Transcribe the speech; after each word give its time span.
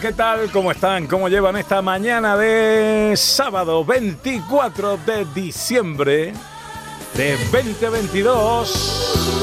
¿Qué 0.00 0.12
tal? 0.12 0.50
¿Cómo 0.50 0.70
están? 0.72 1.06
¿Cómo 1.06 1.28
llevan 1.28 1.56
esta 1.56 1.80
mañana 1.80 2.36
de 2.36 3.14
sábado 3.16 3.84
24 3.84 4.98
de 4.98 5.24
diciembre 5.34 6.34
de 7.14 7.36
2022? 7.50 9.38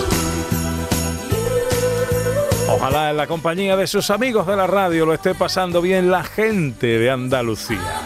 Ojalá 2.70 3.10
en 3.10 3.18
la 3.18 3.26
compañía 3.26 3.76
de 3.76 3.88
sus 3.88 4.12
amigos 4.12 4.46
de 4.46 4.56
la 4.56 4.68
radio 4.68 5.06
lo 5.06 5.14
esté 5.14 5.34
pasando 5.34 5.82
bien 5.82 6.12
la 6.12 6.24
gente 6.24 7.00
de 7.00 7.10
Andalucía. 7.10 8.02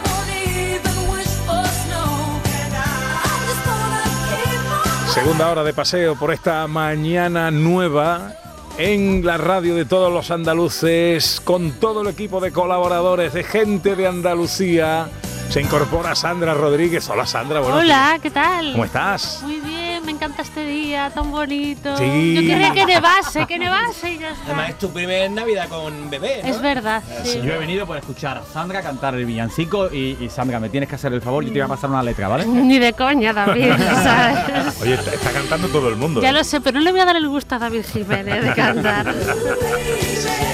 Segunda 5.12 5.50
hora 5.50 5.64
de 5.64 5.74
paseo 5.74 6.14
por 6.16 6.32
esta 6.32 6.66
mañana 6.66 7.50
nueva 7.50 8.32
en 8.78 9.26
la 9.26 9.36
radio 9.36 9.74
de 9.74 9.84
todos 9.84 10.12
los 10.12 10.30
andaluces, 10.30 11.40
con 11.42 11.72
todo 11.72 12.02
el 12.02 12.08
equipo 12.08 12.40
de 12.40 12.52
colaboradores, 12.52 13.34
de 13.34 13.42
gente 13.42 13.96
de 13.96 14.06
Andalucía. 14.06 15.08
Se 15.50 15.60
incorpora 15.60 16.14
Sandra 16.14 16.54
Rodríguez. 16.54 17.08
Hola 17.08 17.26
Sandra, 17.26 17.58
buenos 17.58 17.80
Hola. 17.80 18.18
¿qué 18.22 18.30
tal? 18.30 18.72
¿Cómo 18.72 18.84
estás? 18.84 19.40
Muy 19.42 19.58
bien, 19.60 20.04
encanta 20.18 20.42
este 20.42 20.64
día 20.66 21.10
tan 21.14 21.30
bonito. 21.30 21.96
Sí. 21.96 22.34
Yo 22.34 22.40
quería 22.40 22.72
que 22.72 22.84
nevase, 22.86 23.46
que 23.46 23.58
nevase 23.58 24.12
y 24.14 24.18
ya 24.18 24.30
está. 24.30 24.44
Además 24.46 24.70
es 24.70 24.78
tu 24.78 24.90
primer 24.90 25.30
Navidad 25.30 25.68
con 25.68 26.10
bebé, 26.10 26.40
¿no? 26.42 26.48
Es 26.48 26.60
verdad, 26.60 27.02
sí. 27.22 27.40
Yo 27.42 27.52
he 27.54 27.58
venido 27.58 27.86
por 27.86 27.96
escuchar 27.96 28.38
a 28.38 28.42
Sandra 28.44 28.82
cantar 28.82 29.14
el 29.14 29.24
villancico 29.24 29.88
y, 29.92 30.16
y, 30.20 30.28
Sandra, 30.28 30.58
me 30.58 30.68
tienes 30.70 30.88
que 30.88 30.96
hacer 30.96 31.12
el 31.12 31.22
favor, 31.22 31.44
yo 31.44 31.50
te 31.52 31.58
voy 31.60 31.66
a 31.66 31.68
pasar 31.68 31.88
una 31.90 32.02
letra, 32.02 32.26
¿vale? 32.28 32.46
Ni 32.46 32.78
de 32.80 32.92
coña, 32.94 33.32
David, 33.32 33.72
¿sabes? 33.78 34.80
Oye, 34.82 34.94
está, 34.94 35.14
está 35.14 35.30
cantando 35.30 35.68
todo 35.68 35.88
el 35.88 35.94
mundo. 35.96 36.20
Ya 36.20 36.30
¿eh? 36.30 36.32
lo 36.32 36.42
sé, 36.42 36.60
pero 36.60 36.78
no 36.78 36.84
le 36.84 36.90
voy 36.90 37.00
a 37.00 37.04
dar 37.04 37.16
el 37.16 37.28
gusto 37.28 37.54
a 37.54 37.58
David 37.60 37.84
Jiménez 37.92 38.42
de 38.44 38.54
cantar. 38.54 39.06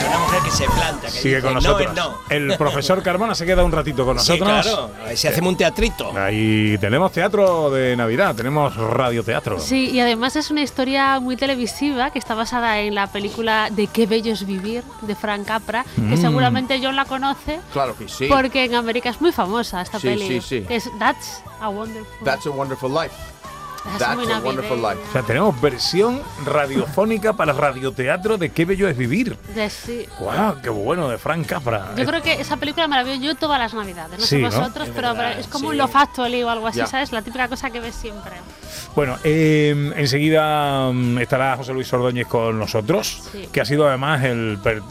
Una 0.09 0.19
mujer 0.19 0.41
que 0.45 0.51
se 0.51 0.65
planta, 0.67 1.07
que 1.07 1.11
Sigue 1.11 1.37
dice 1.37 1.43
con 1.43 1.55
no 1.55 1.61
nosotros. 1.61 1.89
es 1.91 1.97
no. 1.97 2.19
El 2.31 2.57
profesor 2.57 3.03
Carmona 3.03 3.35
se 3.35 3.45
queda 3.47 3.65
un 3.65 3.73
ratito 3.73 4.05
con 4.05 4.19
Sí, 4.19 4.39
nosotros. 4.39 4.63
claro. 4.67 4.91
A 5.03 5.05
ver 5.09 5.17
si 5.17 5.27
hacemos 5.29 5.51
un 5.53 5.57
teatrito. 5.57 6.17
Ahí 6.17 6.77
tenemos 6.79 7.11
teatro 7.13 7.71
de 7.71 7.97
Navidad, 7.97 8.35
tenemos 8.35 8.77
radioteatro. 8.77 9.54
Sí, 9.61 9.91
y 9.91 10.01
además 10.01 10.37
es 10.37 10.51
una 10.51 10.63
historia 10.63 11.19
muy 11.21 11.37
televisiva 11.37 12.11
que 12.11 12.19
está 12.19 12.35
basada 12.35 12.81
en 12.81 12.95
la 12.95 13.07
película 13.07 13.69
de 13.71 13.87
Qué 13.87 14.07
bello 14.07 14.33
es 14.33 14.47
vivir 14.47 14.83
de 15.03 15.15
Frank 15.15 15.47
Capra, 15.47 15.85
que 15.95 16.01
Mm. 16.01 16.17
seguramente 16.21 16.81
John 16.83 16.97
la 16.97 17.05
conoce 17.05 17.61
Claro 17.73 17.97
que 17.97 18.09
sí. 18.09 18.27
porque 18.29 18.65
en 18.65 18.75
América 18.75 19.11
es 19.11 19.21
muy 19.21 19.33
famosa 19.33 19.83
esta 19.83 19.99
Sí, 19.99 20.09
peli. 20.09 20.27
sí, 20.27 20.41
sí. 20.41 20.63
Que 20.67 20.77
es 20.77 20.91
That's 20.99 21.43
a 21.61 21.69
Wonderful. 21.69 22.25
That's 22.25 22.47
a 22.47 22.51
wonderful 22.51 22.91
life. 22.93 23.15
Es 23.93 23.99
That's 23.99 24.29
a 24.31 24.41
wonderful 24.41 24.79
life. 24.81 24.99
O 25.09 25.13
sea, 25.13 25.23
tenemos 25.23 25.61
versión 25.61 26.23
radiofónica 26.47 27.35
para 27.35 27.53
radioteatro 27.53 28.39
de 28.39 28.51
Qué 28.51 28.65
bello 28.65 28.89
es 28.89 28.97
vivir. 28.97 29.37
De- 29.55 29.69
sí. 29.69 30.07
¡Guau! 30.19 30.61
¡Qué 30.63 30.71
bueno! 30.71 31.09
De 31.09 31.19
Frank 31.19 31.47
Capra. 31.47 31.91
Yo 31.97 32.05
creo 32.07 32.23
que 32.23 32.33
esa 32.41 32.57
película 32.57 32.89
me 32.89 32.97
la 32.97 33.03
veo 33.03 33.17
yo 33.17 33.35
todas 33.35 33.59
las 33.59 33.75
navidades, 33.75 34.19
no 34.19 34.25
Sí, 34.25 34.37
sé 34.37 34.43
vosotros, 34.43 34.89
pero 34.95 35.15
verdad, 35.15 35.39
es 35.39 35.47
como 35.49 35.67
sí. 35.67 35.73
un 35.73 35.79
Love 35.79 35.97
Actually 35.97 36.43
o 36.43 36.49
algo 36.51 36.67
así. 36.67 36.81
¿sabes? 36.87 37.13
La 37.13 37.23
típica 37.23 37.47
cosa 37.49 37.71
que 37.71 37.81
ves 37.81 37.95
siempre. 37.95 38.33
Bueno, 38.97 39.17
eh, 39.25 39.93
enseguida 39.97 40.91
mm, 40.93 41.19
estará 41.19 41.57
José 41.57 41.73
Luis 41.75 41.93
Ordóñez 41.93 42.27
con 42.27 42.59
nosotros, 42.59 43.23
Sí. 43.33 43.49
que 43.53 43.61
ha 43.61 43.65
sido 43.65 43.87
además 43.89 44.23
el, 44.25 44.59
per- 44.63 44.83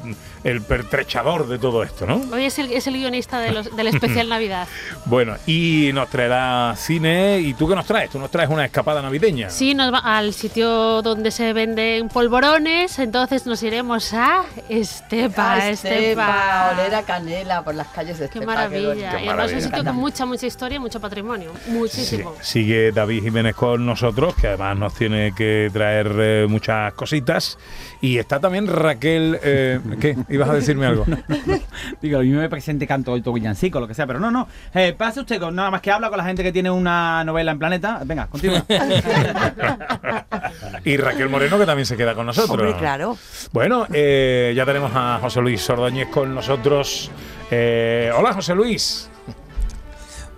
el 0.44 0.62
pertrechador 0.62 1.48
de 1.48 1.58
todo 1.58 1.84
esto, 1.84 2.06
¿no? 2.06 2.22
Hoy 2.34 2.46
es 2.46 2.60
el, 2.60 2.72
es 2.72 2.86
el 2.88 2.96
guionista 2.96 3.40
de 3.40 3.52
los- 3.52 3.76
del 3.76 3.88
especial 3.88 4.28
Navidad. 4.30 4.68
Bueno, 5.06 5.36
y 5.48 5.92
nos 5.94 6.10
traerá 6.10 6.74
cine. 6.78 7.40
¿Y 7.40 7.54
tú 7.54 7.68
qué 7.68 7.76
nos 7.76 7.86
traes? 7.86 8.10
Tú 8.10 8.20
nos 8.20 8.30
traes 8.32 8.50
una 8.50 8.66
escapada 8.66 9.02
navideña. 9.02 9.50
Sí, 9.50 9.74
nos 9.74 9.94
va 9.94 10.00
al 10.00 10.34
sitio 10.34 11.02
donde 11.02 11.32
se 11.32 11.54
venden 11.54 12.10
polvorones, 12.10 13.00
entonces 13.00 13.46
nos 13.46 13.62
iremos 13.64 14.14
a 14.14 14.44
Estepa, 14.70 15.70
Estepa. 15.70 16.72
oler 16.74 16.96
a 16.96 17.04
canela 17.04 17.64
por 17.64 17.76
las 17.76 17.88
calles 17.88 18.20
de 18.20 18.30
Qué 18.30 18.40
Estepa. 18.40 18.54
maravilla. 18.56 18.88
bonito. 18.90 19.06
y 19.06 19.10
Qué 19.10 19.16
además 19.16 19.22
es 19.24 19.28
un 19.30 19.36
maravilla. 19.36 19.62
sitio 19.78 19.84
con 19.86 19.96
mucha, 19.96 20.26
mucha 20.26 20.46
historia 20.48 20.76
y 20.76 20.80
mucho 20.80 21.00
patrimonio. 21.00 21.52
Sí, 21.66 21.72
Muchísimo. 21.72 22.36
sigue 22.42 22.92
David 22.92 23.24
Jiménez 23.24 23.56
con 23.56 23.86
nosotros, 23.86 24.36
que 24.36 24.48
además 24.48 24.78
nos 24.78 24.94
tiene 24.94 25.34
que 25.36 25.70
traer 25.72 26.12
eh, 26.20 26.46
muchas 26.50 26.94
cositas. 26.94 27.58
Y 28.02 28.18
está 28.18 28.40
también 28.40 28.68
Raquel. 28.68 29.40
eh, 29.42 29.80
¿Qué? 30.00 30.18
¿Ibas 30.34 30.50
a 30.50 30.54
decirme 30.54 30.88
algo? 30.88 31.06
Digo, 32.02 32.24
yo 32.24 32.40
me 32.40 32.50
presente 32.50 32.88
canto 32.88 33.16
el 33.16 33.22
villancico, 33.22 33.80
lo 33.80 33.88
que 33.88 33.94
sea, 33.94 34.08
pero 34.08 34.20
no, 34.20 34.32
no. 34.32 34.48
Eh, 34.74 34.96
pase 34.98 35.20
usted 35.20 35.40
con 35.40 35.54
nada 35.54 35.70
más 35.70 35.82
que 35.82 35.92
habla 35.92 36.10
con 36.10 36.18
la 36.18 36.24
gente 36.24 36.42
que 36.42 36.52
tiene 36.52 36.72
una 36.72 37.24
novela 37.24 37.52
en 37.52 37.60
Planeta. 37.60 38.02
Venga, 38.04 38.26
continúa. 38.26 38.66
y 40.86 40.98
Raquel 40.98 41.30
Moreno, 41.30 41.60
que 41.60 41.68
también 41.68 41.86
se 41.86 41.96
queda 41.96 42.16
con 42.16 42.26
nosotros. 42.26 42.60
Hombre, 42.60 42.76
claro. 42.80 43.16
Bueno, 43.52 43.86
eh, 43.94 44.54
ya 44.56 44.66
tenemos 44.66 44.92
a 44.96 45.20
José 45.22 45.40
Luis 45.42 45.70
Ordóñez 45.70 46.08
con 46.08 46.34
nosotros. 46.34 47.12
Eh, 47.52 48.12
hola, 48.18 48.34
José 48.34 48.56
Luis. 48.56 49.12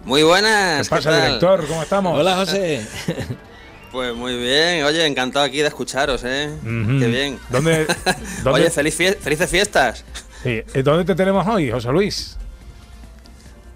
Muy 0.04 0.20
¿Qué 0.20 0.26
buenas. 0.26 0.90
pasa, 0.90 1.10
tal? 1.10 1.22
director? 1.22 1.66
¿Cómo 1.68 1.82
estamos? 1.82 2.20
Hola, 2.20 2.36
José. 2.36 2.86
Pues 3.96 4.14
muy 4.14 4.36
bien. 4.38 4.84
Oye, 4.84 5.06
encantado 5.06 5.46
aquí 5.46 5.60
de 5.62 5.70
escucharos, 5.70 6.22
¿eh? 6.26 6.52
Qué 6.64 7.08
bien. 7.08 7.40
¿Dónde, 7.50 7.88
dónde, 8.44 8.60
Oye, 8.62 8.70
feliz 8.70 9.00
fie- 9.00 9.16
felices 9.18 9.50
fiestas. 9.50 10.04
sí, 10.44 10.62
¿dónde 10.84 11.06
te 11.06 11.16
tenemos 11.16 11.48
hoy, 11.48 11.72
José 11.72 11.90
Luis? 11.94 12.36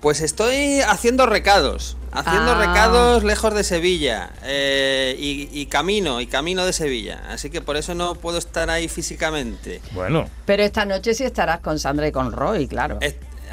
Pues 0.02 0.20
estoy 0.20 0.82
haciendo 0.82 1.26
recados. 1.26 1.96
Haciendo 2.12 2.52
Ah. 2.52 2.66
recados 2.68 3.24
lejos 3.24 3.54
de 3.54 3.64
Sevilla. 3.64 4.32
eh, 4.44 5.16
y, 5.18 5.48
y 5.54 5.66
camino, 5.68 6.20
y 6.20 6.28
camino 6.28 6.66
de 6.66 6.74
Sevilla. 6.74 7.24
Así 7.30 7.50
que 7.50 7.62
por 7.62 7.78
eso 7.78 7.96
no 7.96 8.16
puedo 8.16 8.38
estar 8.40 8.70
ahí 8.70 8.90
físicamente. 8.90 9.82
Bueno, 9.92 10.30
Pero 10.46 10.64
esta 10.64 10.84
noche 10.86 11.14
sí 11.14 11.24
estarás 11.24 11.62
con 11.62 11.80
Sandra 11.80 12.08
y 12.08 12.12
con 12.12 12.32
Roy, 12.34 12.68
claro. 12.68 13.00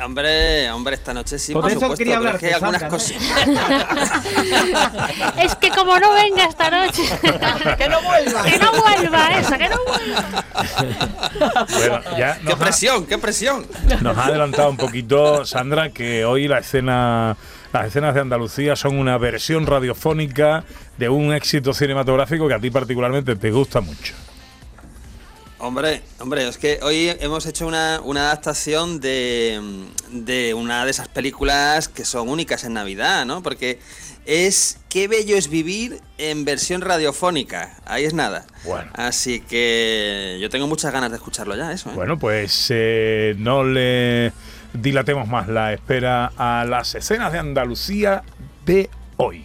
Hombre, 0.04 0.70
hombre, 0.70 0.94
esta 0.96 1.12
noche 1.14 1.38
sí, 1.38 1.52
Por 1.52 1.62
por, 1.62 1.70
eso 1.70 1.80
supuesto. 1.80 1.98
quería 1.98 2.18
pero 2.18 2.28
es 2.28 2.34
hablar 2.34 2.40
que 2.40 2.46
hay 2.46 2.52
algunas 2.52 2.80
Sandra, 2.80 2.98
cosas. 2.98 3.16
Es 5.42 5.54
que 5.56 5.70
como 5.70 5.98
no 5.98 6.12
venga 6.14 6.44
esta 6.44 6.70
noche. 6.70 7.02
¡Que 7.78 7.88
no 7.88 8.02
vuelva! 8.02 8.42
que 8.44 8.58
no 8.58 8.72
vuelva 8.72 9.28
eso, 9.38 9.58
que 9.58 9.68
no 9.68 9.76
vuelva. 9.86 10.44
bueno, 11.78 12.00
ya 12.18 12.38
¡Qué 12.44 12.52
ha, 12.52 12.56
presión, 12.56 13.06
qué 13.06 13.18
presión! 13.18 13.66
nos 14.00 14.16
ha 14.18 14.26
adelantado 14.26 14.70
un 14.70 14.76
poquito, 14.76 15.44
Sandra, 15.44 15.90
que 15.90 16.24
hoy 16.24 16.48
la 16.48 16.58
escena, 16.58 17.36
las 17.72 17.86
escenas 17.86 18.14
de 18.14 18.20
Andalucía 18.20 18.76
son 18.76 18.98
una 18.98 19.18
versión 19.18 19.66
radiofónica 19.66 20.64
de 20.98 21.08
un 21.08 21.32
éxito 21.34 21.72
cinematográfico 21.74 22.48
que 22.48 22.54
a 22.54 22.58
ti 22.60 22.70
particularmente 22.70 23.36
te 23.36 23.50
gusta 23.50 23.80
mucho. 23.80 24.14
Hombre, 25.66 26.02
hombre, 26.20 26.46
es 26.46 26.58
que 26.58 26.78
hoy 26.82 27.12
hemos 27.20 27.44
hecho 27.44 27.66
una, 27.66 28.00
una 28.04 28.26
adaptación 28.26 29.00
de, 29.00 29.60
de 30.10 30.54
una 30.54 30.84
de 30.84 30.90
esas 30.92 31.08
películas 31.08 31.88
que 31.88 32.04
son 32.04 32.28
únicas 32.28 32.62
en 32.62 32.74
Navidad, 32.74 33.26
¿no? 33.26 33.42
Porque 33.42 33.80
es 34.26 34.78
Qué 34.96 35.08
bello 35.08 35.36
es 35.36 35.50
vivir 35.50 36.00
en 36.16 36.46
versión 36.46 36.80
radiofónica. 36.80 37.76
Ahí 37.84 38.04
es 38.04 38.14
nada. 38.14 38.46
Bueno. 38.64 38.90
Así 38.94 39.40
que 39.40 40.38
yo 40.40 40.48
tengo 40.48 40.66
muchas 40.66 40.90
ganas 40.90 41.10
de 41.10 41.16
escucharlo 41.16 41.54
ya, 41.54 41.70
eso, 41.70 41.90
¿eh? 41.90 41.94
Bueno, 41.94 42.18
pues 42.18 42.68
eh, 42.70 43.34
no 43.36 43.62
le 43.62 44.32
dilatemos 44.72 45.28
más 45.28 45.48
la 45.48 45.74
espera 45.74 46.32
a 46.38 46.64
las 46.64 46.94
escenas 46.94 47.30
de 47.30 47.40
Andalucía 47.40 48.22
de 48.64 48.88
hoy. 49.18 49.44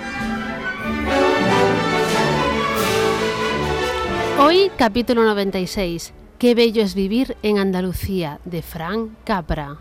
Hoy, 4.43 4.71
capítulo 4.75 5.23
96. 5.23 6.13
Qué 6.39 6.55
bello 6.55 6.81
es 6.81 6.95
vivir 6.95 7.37
en 7.43 7.59
Andalucía, 7.59 8.39
de 8.43 8.63
Fran 8.63 9.15
Capra. 9.23 9.77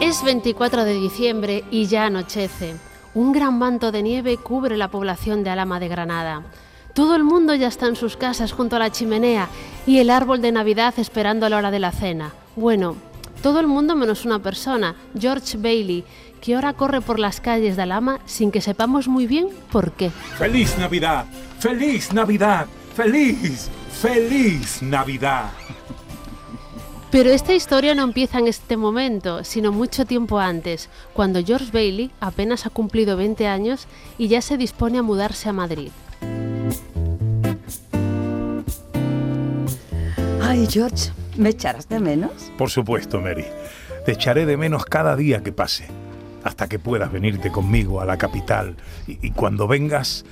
Es 0.00 0.24
24 0.24 0.84
de 0.84 0.94
diciembre 0.94 1.62
y 1.70 1.84
ya 1.84 2.06
anochece. 2.06 2.76
Un 3.12 3.32
gran 3.32 3.58
manto 3.58 3.92
de 3.92 4.02
nieve 4.02 4.38
cubre 4.38 4.78
la 4.78 4.88
población 4.88 5.44
de 5.44 5.50
Alama 5.50 5.78
de 5.78 5.88
Granada. 5.88 6.44
Todo 6.94 7.14
el 7.14 7.22
mundo 7.22 7.54
ya 7.54 7.68
está 7.68 7.86
en 7.86 7.96
sus 7.96 8.16
casas 8.16 8.52
junto 8.52 8.76
a 8.76 8.78
la 8.78 8.90
chimenea 8.90 9.50
y 9.86 9.98
el 9.98 10.08
árbol 10.08 10.40
de 10.40 10.52
Navidad 10.52 10.94
esperando 10.96 11.44
a 11.44 11.50
la 11.50 11.58
hora 11.58 11.70
de 11.70 11.80
la 11.80 11.92
cena. 11.92 12.32
Bueno, 12.56 12.96
todo 13.42 13.60
el 13.60 13.68
mundo 13.68 13.94
menos 13.94 14.24
una 14.24 14.40
persona, 14.40 14.96
George 15.16 15.58
Bailey, 15.58 16.04
que 16.40 16.54
ahora 16.54 16.72
corre 16.72 17.00
por 17.00 17.18
las 17.18 17.40
calles 17.40 17.76
de 17.76 17.82
Alama 17.82 18.20
sin 18.26 18.50
que 18.50 18.60
sepamos 18.60 19.08
muy 19.08 19.26
bien 19.26 19.48
por 19.70 19.92
qué. 19.92 20.10
¡Feliz 20.38 20.76
Navidad! 20.78 21.26
¡Feliz 21.58 22.12
Navidad! 22.12 22.66
¡Feliz! 22.94 23.68
¡Feliz 23.92 24.82
Navidad! 24.82 25.50
Pero 27.10 27.30
esta 27.30 27.54
historia 27.54 27.94
no 27.94 28.02
empieza 28.02 28.38
en 28.38 28.48
este 28.48 28.76
momento, 28.76 29.42
sino 29.42 29.72
mucho 29.72 30.04
tiempo 30.04 30.38
antes, 30.38 30.90
cuando 31.14 31.42
George 31.42 31.70
Bailey 31.72 32.10
apenas 32.20 32.66
ha 32.66 32.70
cumplido 32.70 33.16
20 33.16 33.46
años 33.46 33.86
y 34.18 34.28
ya 34.28 34.42
se 34.42 34.58
dispone 34.58 34.98
a 34.98 35.02
mudarse 35.02 35.48
a 35.48 35.54
Madrid. 35.54 35.90
Ay, 40.42 40.66
George, 40.70 41.10
¿me 41.36 41.48
echarás 41.48 41.88
de 41.88 41.98
menos? 41.98 42.32
Por 42.58 42.68
supuesto, 42.68 43.20
Mary. 43.20 43.46
Te 44.04 44.12
echaré 44.12 44.44
de 44.44 44.56
menos 44.56 44.84
cada 44.84 45.16
día 45.16 45.42
que 45.42 45.52
pase, 45.52 45.86
hasta 46.44 46.68
que 46.68 46.78
puedas 46.78 47.12
venirte 47.12 47.50
conmigo 47.50 48.00
a 48.00 48.04
la 48.04 48.16
capital. 48.16 48.76
Y, 49.06 49.26
y 49.26 49.30
cuando 49.32 49.66
vengas, 49.66 50.24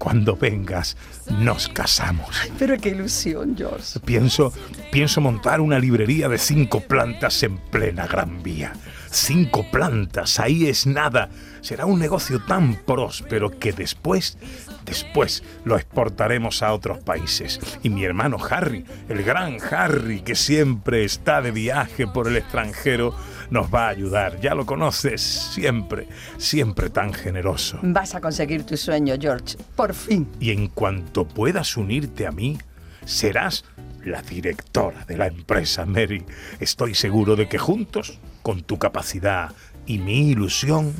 cuando 0.00 0.34
vengas, 0.34 0.96
nos 1.28 1.68
casamos. 1.68 2.34
Pero 2.58 2.78
qué 2.78 2.88
ilusión, 2.88 3.54
George. 3.56 4.00
Pienso, 4.00 4.52
pienso 4.90 5.20
montar 5.20 5.60
una 5.60 5.78
librería 5.78 6.28
de 6.28 6.38
cinco 6.38 6.80
plantas 6.80 7.42
en 7.42 7.58
plena 7.58 8.06
Gran 8.06 8.42
Vía. 8.42 8.72
Cinco 9.10 9.66
plantas, 9.70 10.40
ahí 10.40 10.68
es 10.68 10.86
nada. 10.86 11.28
Será 11.60 11.84
un 11.84 11.98
negocio 11.98 12.40
tan 12.44 12.76
próspero 12.76 13.58
que 13.58 13.72
después, 13.72 14.38
después 14.86 15.42
lo 15.64 15.76
exportaremos 15.76 16.62
a 16.62 16.72
otros 16.72 16.98
países. 16.98 17.60
Y 17.82 17.90
mi 17.90 18.04
hermano 18.04 18.38
Harry, 18.48 18.86
el 19.08 19.22
gran 19.22 19.58
Harry, 19.70 20.20
que 20.20 20.34
siempre 20.34 21.04
está 21.04 21.42
de 21.42 21.50
viaje 21.50 22.06
por 22.06 22.28
el 22.28 22.36
extranjero, 22.36 23.14
nos 23.50 23.72
va 23.72 23.86
a 23.86 23.88
ayudar. 23.90 24.40
Ya 24.40 24.54
lo 24.54 24.66
conoces, 24.66 25.20
siempre, 25.20 26.08
siempre 26.38 26.90
tan 26.90 27.12
generoso. 27.12 27.78
Vas 27.82 28.14
a 28.14 28.20
conseguir 28.20 28.64
tu 28.64 28.76
sueño, 28.76 29.14
George. 29.20 29.56
Por 29.76 29.94
fin. 29.94 30.28
Y 30.40 30.50
en 30.50 30.68
cuanto 30.68 31.26
puedas 31.26 31.76
unirte 31.76 32.26
a 32.26 32.30
mí, 32.30 32.58
serás 33.04 33.64
la 34.04 34.22
directora 34.22 35.04
de 35.04 35.16
la 35.16 35.26
empresa, 35.26 35.84
Mary. 35.84 36.24
Estoy 36.58 36.94
seguro 36.94 37.36
de 37.36 37.48
que 37.48 37.58
juntos, 37.58 38.18
con 38.42 38.62
tu 38.62 38.78
capacidad 38.78 39.52
y 39.86 39.98
mi 39.98 40.30
ilusión, 40.30 40.94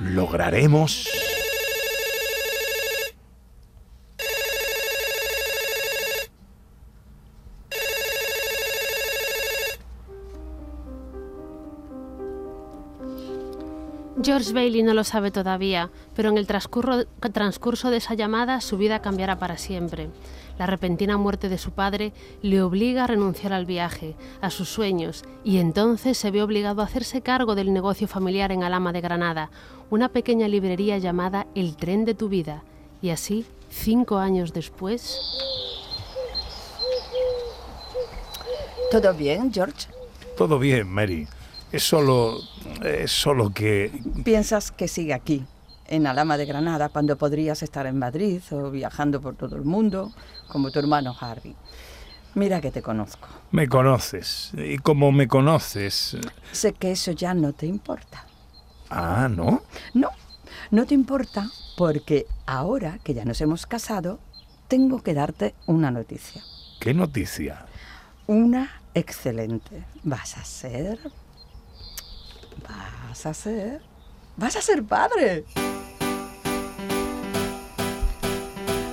lograremos... 0.00 1.33
George 14.24 14.54
Bailey 14.54 14.82
no 14.82 14.94
lo 14.94 15.04
sabe 15.04 15.30
todavía, 15.30 15.90
pero 16.16 16.30
en 16.30 16.38
el 16.38 16.46
transcurso 16.46 17.90
de 17.90 17.96
esa 17.98 18.14
llamada 18.14 18.62
su 18.62 18.78
vida 18.78 19.02
cambiará 19.02 19.38
para 19.38 19.58
siempre. 19.58 20.08
La 20.58 20.64
repentina 20.64 21.18
muerte 21.18 21.50
de 21.50 21.58
su 21.58 21.72
padre 21.72 22.14
le 22.40 22.62
obliga 22.62 23.04
a 23.04 23.06
renunciar 23.06 23.52
al 23.52 23.66
viaje, 23.66 24.16
a 24.40 24.48
sus 24.48 24.70
sueños, 24.70 25.24
y 25.44 25.58
entonces 25.58 26.16
se 26.16 26.30
ve 26.30 26.42
obligado 26.42 26.80
a 26.80 26.86
hacerse 26.86 27.20
cargo 27.20 27.54
del 27.54 27.74
negocio 27.74 28.08
familiar 28.08 28.50
en 28.50 28.62
Alama 28.62 28.92
de 28.92 29.02
Granada, 29.02 29.50
una 29.90 30.08
pequeña 30.08 30.48
librería 30.48 30.96
llamada 30.96 31.46
El 31.54 31.76
tren 31.76 32.06
de 32.06 32.14
tu 32.14 32.30
vida. 32.30 32.62
Y 33.02 33.10
así, 33.10 33.44
cinco 33.68 34.16
años 34.16 34.54
después... 34.54 35.20
¿Todo 38.90 39.12
bien, 39.12 39.52
George? 39.52 39.88
Todo 40.38 40.58
bien, 40.58 40.88
Mary. 40.88 41.26
Es 41.74 41.82
solo... 41.82 42.38
Es 42.84 43.10
solo 43.10 43.50
que... 43.50 43.90
¿Piensas 44.22 44.70
que 44.70 44.86
sigue 44.86 45.12
aquí, 45.12 45.44
en 45.88 46.06
Alama 46.06 46.36
de 46.36 46.46
Granada, 46.46 46.88
cuando 46.88 47.18
podrías 47.18 47.64
estar 47.64 47.84
en 47.88 47.98
Madrid 47.98 48.40
o 48.52 48.70
viajando 48.70 49.20
por 49.20 49.34
todo 49.34 49.56
el 49.56 49.64
mundo, 49.64 50.12
como 50.46 50.70
tu 50.70 50.78
hermano 50.78 51.16
Harry? 51.18 51.56
Mira 52.36 52.60
que 52.60 52.70
te 52.70 52.80
conozco. 52.80 53.26
Me 53.50 53.68
conoces. 53.68 54.52
Y 54.56 54.78
como 54.78 55.10
me 55.10 55.26
conoces... 55.26 56.16
Sé 56.52 56.74
que 56.74 56.92
eso 56.92 57.10
ya 57.10 57.34
no 57.34 57.52
te 57.52 57.66
importa. 57.66 58.24
Ah, 58.88 59.28
¿no? 59.28 59.64
No, 59.94 60.10
no 60.70 60.86
te 60.86 60.94
importa 60.94 61.50
porque 61.76 62.28
ahora 62.46 63.00
que 63.02 63.14
ya 63.14 63.24
nos 63.24 63.40
hemos 63.40 63.66
casado, 63.66 64.20
tengo 64.68 65.02
que 65.02 65.12
darte 65.12 65.56
una 65.66 65.90
noticia. 65.90 66.40
¿Qué 66.78 66.94
noticia? 66.94 67.66
Una 68.28 68.80
excelente. 68.94 69.82
Vas 70.04 70.36
a 70.36 70.44
ser... 70.44 71.00
Vas 72.62 73.26
a 73.26 73.34
ser... 73.34 73.80
Vas 74.36 74.56
a 74.56 74.62
ser 74.62 74.82
padre. 74.82 75.44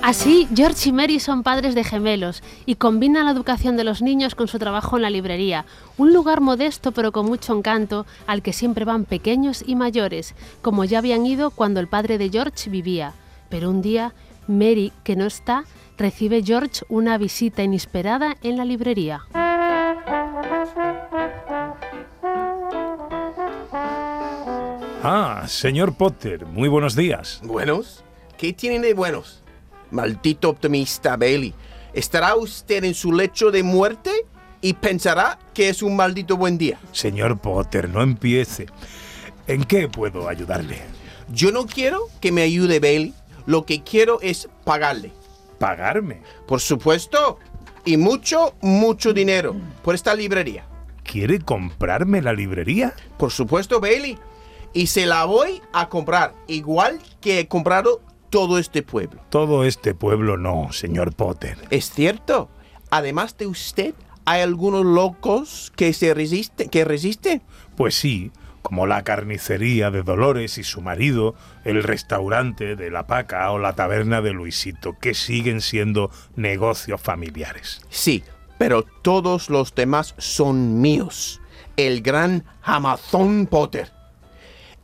Así, 0.02 0.48
George 0.52 0.88
y 0.88 0.92
Mary 0.92 1.20
son 1.20 1.44
padres 1.44 1.76
de 1.76 1.84
gemelos 1.84 2.42
y 2.66 2.74
combinan 2.74 3.26
la 3.26 3.30
educación 3.30 3.76
de 3.76 3.84
los 3.84 4.02
niños 4.02 4.34
con 4.34 4.48
su 4.48 4.58
trabajo 4.58 4.96
en 4.96 5.02
la 5.02 5.10
librería, 5.10 5.64
un 5.96 6.12
lugar 6.12 6.40
modesto 6.40 6.90
pero 6.90 7.12
con 7.12 7.26
mucho 7.26 7.56
encanto 7.56 8.04
al 8.26 8.42
que 8.42 8.52
siempre 8.52 8.84
van 8.84 9.04
pequeños 9.04 9.62
y 9.64 9.76
mayores, 9.76 10.34
como 10.60 10.84
ya 10.84 10.98
habían 10.98 11.24
ido 11.24 11.50
cuando 11.50 11.78
el 11.78 11.86
padre 11.86 12.18
de 12.18 12.30
George 12.30 12.68
vivía. 12.68 13.12
Pero 13.48 13.70
un 13.70 13.80
día, 13.80 14.12
Mary, 14.48 14.92
que 15.04 15.14
no 15.14 15.24
está, 15.24 15.64
recibe 15.96 16.42
George 16.42 16.84
una 16.88 17.16
visita 17.16 17.62
inesperada 17.62 18.36
en 18.42 18.56
la 18.56 18.64
librería. 18.64 19.22
Ah, 25.04 25.46
señor 25.48 25.94
Potter, 25.96 26.46
muy 26.46 26.68
buenos 26.68 26.94
días. 26.94 27.40
¿Buenos? 27.42 28.04
¿Qué 28.38 28.52
tienen 28.52 28.82
de 28.82 28.94
buenos? 28.94 29.42
Maldito 29.90 30.48
optimista 30.48 31.16
Bailey. 31.16 31.54
¿Estará 31.92 32.36
usted 32.36 32.84
en 32.84 32.94
su 32.94 33.12
lecho 33.12 33.50
de 33.50 33.64
muerte 33.64 34.12
y 34.60 34.74
pensará 34.74 35.40
que 35.54 35.68
es 35.68 35.82
un 35.82 35.96
maldito 35.96 36.36
buen 36.36 36.56
día? 36.56 36.78
Señor 36.92 37.40
Potter, 37.40 37.88
no 37.88 38.00
empiece. 38.00 38.66
¿En 39.48 39.64
qué 39.64 39.88
puedo 39.88 40.28
ayudarle? 40.28 40.78
Yo 41.32 41.50
no 41.50 41.66
quiero 41.66 42.02
que 42.20 42.30
me 42.30 42.42
ayude 42.42 42.78
Bailey. 42.78 43.12
Lo 43.44 43.66
que 43.66 43.82
quiero 43.82 44.20
es 44.20 44.48
pagarle. 44.62 45.10
¿Pagarme? 45.58 46.22
Por 46.46 46.60
supuesto. 46.60 47.40
Y 47.84 47.96
mucho, 47.96 48.54
mucho 48.60 49.12
dinero 49.12 49.56
por 49.82 49.96
esta 49.96 50.14
librería. 50.14 50.64
¿Quiere 51.02 51.40
comprarme 51.40 52.22
la 52.22 52.32
librería? 52.32 52.94
Por 53.18 53.32
supuesto, 53.32 53.80
Bailey. 53.80 54.16
Y 54.72 54.86
se 54.86 55.06
la 55.06 55.24
voy 55.24 55.60
a 55.72 55.88
comprar, 55.88 56.34
igual 56.46 57.00
que 57.20 57.40
he 57.40 57.48
comprado 57.48 58.00
todo 58.30 58.58
este 58.58 58.82
pueblo. 58.82 59.20
Todo 59.28 59.64
este 59.64 59.94
pueblo 59.94 60.38
no, 60.38 60.72
señor 60.72 61.14
Potter. 61.14 61.58
Es 61.70 61.90
cierto. 61.90 62.48
Además 62.90 63.36
de 63.36 63.46
usted, 63.46 63.94
hay 64.24 64.40
algunos 64.40 64.84
locos 64.84 65.72
que 65.76 65.92
se 65.92 66.14
resisten, 66.14 66.68
que 66.70 66.84
resisten. 66.84 67.42
Pues 67.76 67.94
sí, 67.94 68.32
como 68.62 68.86
la 68.86 69.02
carnicería 69.02 69.90
de 69.90 70.02
Dolores 70.02 70.56
y 70.56 70.64
su 70.64 70.80
marido, 70.80 71.34
el 71.64 71.82
restaurante 71.82 72.76
de 72.76 72.90
La 72.90 73.06
Paca 73.06 73.50
o 73.50 73.58
la 73.58 73.74
taberna 73.74 74.22
de 74.22 74.32
Luisito, 74.32 74.96
que 74.98 75.14
siguen 75.14 75.60
siendo 75.60 76.10
negocios 76.36 77.00
familiares. 77.00 77.82
Sí, 77.90 78.24
pero 78.58 78.84
todos 78.84 79.50
los 79.50 79.74
demás 79.74 80.14
son 80.18 80.80
míos. 80.80 81.40
El 81.76 82.00
gran 82.00 82.44
Amazon 82.62 83.46
Potter. 83.46 83.92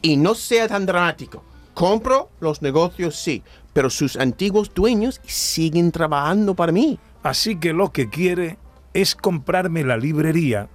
Y 0.00 0.16
no 0.16 0.34
sea 0.34 0.68
tan 0.68 0.86
dramático. 0.86 1.44
Compro 1.74 2.30
los 2.40 2.62
negocios, 2.62 3.16
sí, 3.16 3.42
pero 3.72 3.90
sus 3.90 4.16
antiguos 4.16 4.72
dueños 4.74 5.20
siguen 5.24 5.92
trabajando 5.92 6.54
para 6.54 6.72
mí. 6.72 6.98
Así 7.22 7.56
que 7.56 7.72
lo 7.72 7.92
que 7.92 8.08
quiere 8.08 8.58
es 8.94 9.14
comprarme 9.14 9.84
la 9.84 9.96
librería 9.96 10.68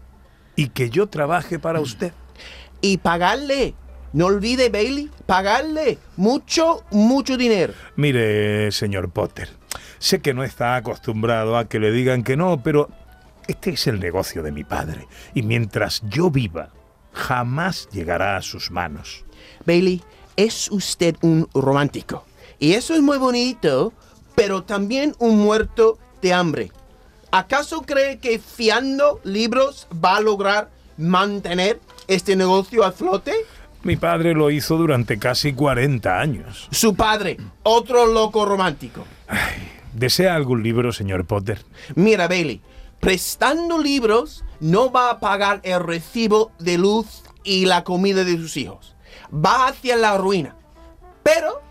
y 0.55 0.69
que 0.69 0.89
yo 0.89 1.07
trabaje 1.07 1.59
para 1.59 1.79
usted. 1.81 2.13
Y 2.81 2.97
pagarle. 2.97 3.75
No 4.13 4.27
olvide, 4.27 4.69
Bailey, 4.69 5.09
pagarle 5.25 5.97
mucho, 6.17 6.83
mucho 6.91 7.35
dinero. 7.35 7.73
Mire, 7.95 8.71
señor 8.71 9.09
Potter, 9.09 9.49
sé 9.97 10.21
que 10.21 10.35
no 10.35 10.43
está 10.43 10.75
acostumbrado 10.75 11.57
a 11.57 11.67
que 11.67 11.79
le 11.79 11.91
digan 11.91 12.23
que 12.23 12.37
no, 12.37 12.61
pero 12.61 12.89
este 13.47 13.71
es 13.71 13.87
el 13.87 13.99
negocio 13.99 14.43
de 14.43 14.51
mi 14.51 14.63
padre. 14.63 15.07
Y 15.33 15.41
mientras 15.41 16.03
yo 16.07 16.29
viva, 16.29 16.69
jamás 17.13 17.87
llegará 17.91 18.37
a 18.37 18.41
sus 18.41 18.71
manos. 18.71 19.23
Bailey, 19.65 20.03
es 20.35 20.69
usted 20.71 21.15
un 21.21 21.47
romántico. 21.53 22.25
Y 22.59 22.73
eso 22.73 22.93
es 22.93 23.01
muy 23.01 23.17
bonito, 23.17 23.93
pero 24.35 24.63
también 24.63 25.15
un 25.19 25.39
muerto 25.39 25.97
de 26.21 26.33
hambre. 26.33 26.71
¿Acaso 27.31 27.81
cree 27.81 28.19
que 28.19 28.39
fiando 28.39 29.19
libros 29.23 29.87
va 29.93 30.17
a 30.17 30.21
lograr 30.21 30.69
mantener 30.97 31.79
este 32.07 32.35
negocio 32.35 32.83
a 32.83 32.91
flote? 32.91 33.33
Mi 33.83 33.97
padre 33.97 34.33
lo 34.33 34.49
hizo 34.49 34.77
durante 34.77 35.17
casi 35.17 35.53
40 35.53 36.19
años. 36.19 36.67
Su 36.71 36.95
padre, 36.95 37.37
otro 37.63 38.05
loco 38.05 38.45
romántico. 38.45 39.03
¿Desea 39.93 40.35
algún 40.35 40.63
libro, 40.63 40.93
señor 40.93 41.25
Potter? 41.25 41.59
Mira, 41.95 42.27
Bailey, 42.27 42.61
prestando 43.03 43.79
libros 43.79 44.45
no 44.61 44.89
va 44.89 45.09
a 45.09 45.19
pagar 45.19 45.59
el 45.63 45.81
recibo 45.81 46.53
de 46.57 46.77
luz 46.77 47.23
y 47.43 47.65
la 47.65 47.83
comida 47.83 48.23
de 48.23 48.37
sus 48.37 48.55
hijos. 48.55 48.95
Va 49.33 49.67
hacia 49.67 49.97
la 49.97 50.17
ruina. 50.17 50.55
Pero, 51.21 51.61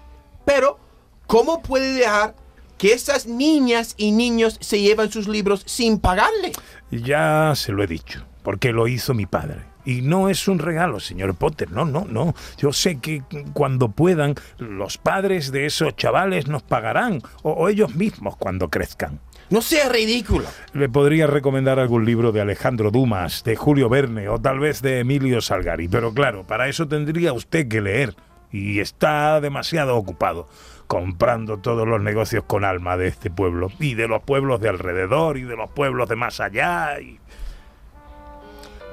pero, 0.44 0.78
¿cómo 1.26 1.62
puede 1.62 1.94
dejar 1.94 2.34
que 2.76 2.92
esas 2.92 3.24
niñas 3.24 3.94
y 3.96 4.12
niños 4.12 4.58
se 4.60 4.82
llevan 4.82 5.10
sus 5.10 5.26
libros 5.26 5.62
sin 5.64 6.00
pagarle? 6.00 6.52
Ya 6.90 7.54
se 7.56 7.72
lo 7.72 7.82
he 7.82 7.86
dicho, 7.86 8.26
porque 8.42 8.72
lo 8.72 8.86
hizo 8.86 9.14
mi 9.14 9.24
padre. 9.24 9.62
Y 9.86 10.02
no 10.02 10.28
es 10.28 10.48
un 10.48 10.58
regalo, 10.58 11.00
señor 11.00 11.34
Potter, 11.34 11.70
no, 11.70 11.86
no, 11.86 12.04
no. 12.04 12.34
Yo 12.58 12.74
sé 12.74 12.98
que 12.98 13.22
cuando 13.54 13.88
puedan, 13.88 14.34
los 14.58 14.98
padres 14.98 15.50
de 15.50 15.64
esos 15.64 15.96
chavales 15.96 16.46
nos 16.46 16.62
pagarán, 16.62 17.22
o, 17.42 17.52
o 17.52 17.68
ellos 17.70 17.94
mismos 17.94 18.36
cuando 18.36 18.68
crezcan. 18.68 19.18
No 19.52 19.60
sea 19.60 19.90
ridículo. 19.90 20.46
Le 20.72 20.88
podría 20.88 21.26
recomendar 21.26 21.78
algún 21.78 22.06
libro 22.06 22.32
de 22.32 22.40
Alejandro 22.40 22.90
Dumas, 22.90 23.44
de 23.44 23.54
Julio 23.54 23.90
Verne 23.90 24.26
o 24.30 24.40
tal 24.40 24.58
vez 24.58 24.80
de 24.80 25.00
Emilio 25.00 25.42
Salgari, 25.42 25.88
pero 25.88 26.14
claro, 26.14 26.42
para 26.44 26.68
eso 26.68 26.88
tendría 26.88 27.34
usted 27.34 27.68
que 27.68 27.82
leer 27.82 28.16
y 28.50 28.80
está 28.80 29.42
demasiado 29.42 29.98
ocupado 29.98 30.48
comprando 30.86 31.58
todos 31.58 31.86
los 31.86 32.00
negocios 32.00 32.44
con 32.46 32.64
alma 32.64 32.96
de 32.96 33.08
este 33.08 33.30
pueblo 33.30 33.70
y 33.78 33.92
de 33.92 34.08
los 34.08 34.22
pueblos 34.22 34.58
de 34.62 34.70
alrededor 34.70 35.36
y 35.36 35.42
de 35.42 35.54
los 35.54 35.70
pueblos 35.70 36.08
de 36.08 36.16
más 36.16 36.40
allá 36.40 36.98
y 37.00 37.20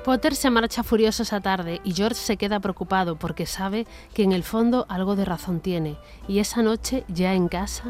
Potter 0.03 0.35
se 0.35 0.49
marcha 0.49 0.83
furioso 0.83 1.23
esa 1.23 1.39
tarde 1.39 1.79
y 1.85 1.93
George 1.93 2.15
se 2.15 2.35
queda 2.35 2.59
preocupado 2.59 3.15
porque 3.15 3.45
sabe 3.45 3.87
que 4.13 4.23
en 4.23 4.33
el 4.33 4.43
fondo 4.43 4.85
algo 4.89 5.15
de 5.15 5.23
razón 5.23 5.59
tiene. 5.59 5.97
Y 6.27 6.39
esa 6.39 6.61
noche, 6.63 7.03
ya 7.09 7.33
en 7.33 7.47
casa... 7.47 7.83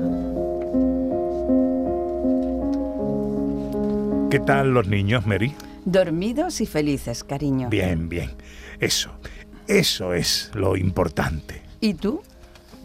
¿Qué 4.29 4.39
tal 4.39 4.75
los 4.75 4.87
niños, 4.87 5.25
Mary? 5.25 5.55
Dormidos 5.85 6.61
y 6.61 6.67
felices, 6.67 7.23
cariño. 7.23 7.67
Bien, 7.69 8.09
bien. 8.09 8.29
Eso, 8.79 9.09
eso 9.67 10.13
es 10.13 10.51
lo 10.53 10.77
importante. 10.77 11.63
¿Y 11.81 11.95
tú? 11.95 12.21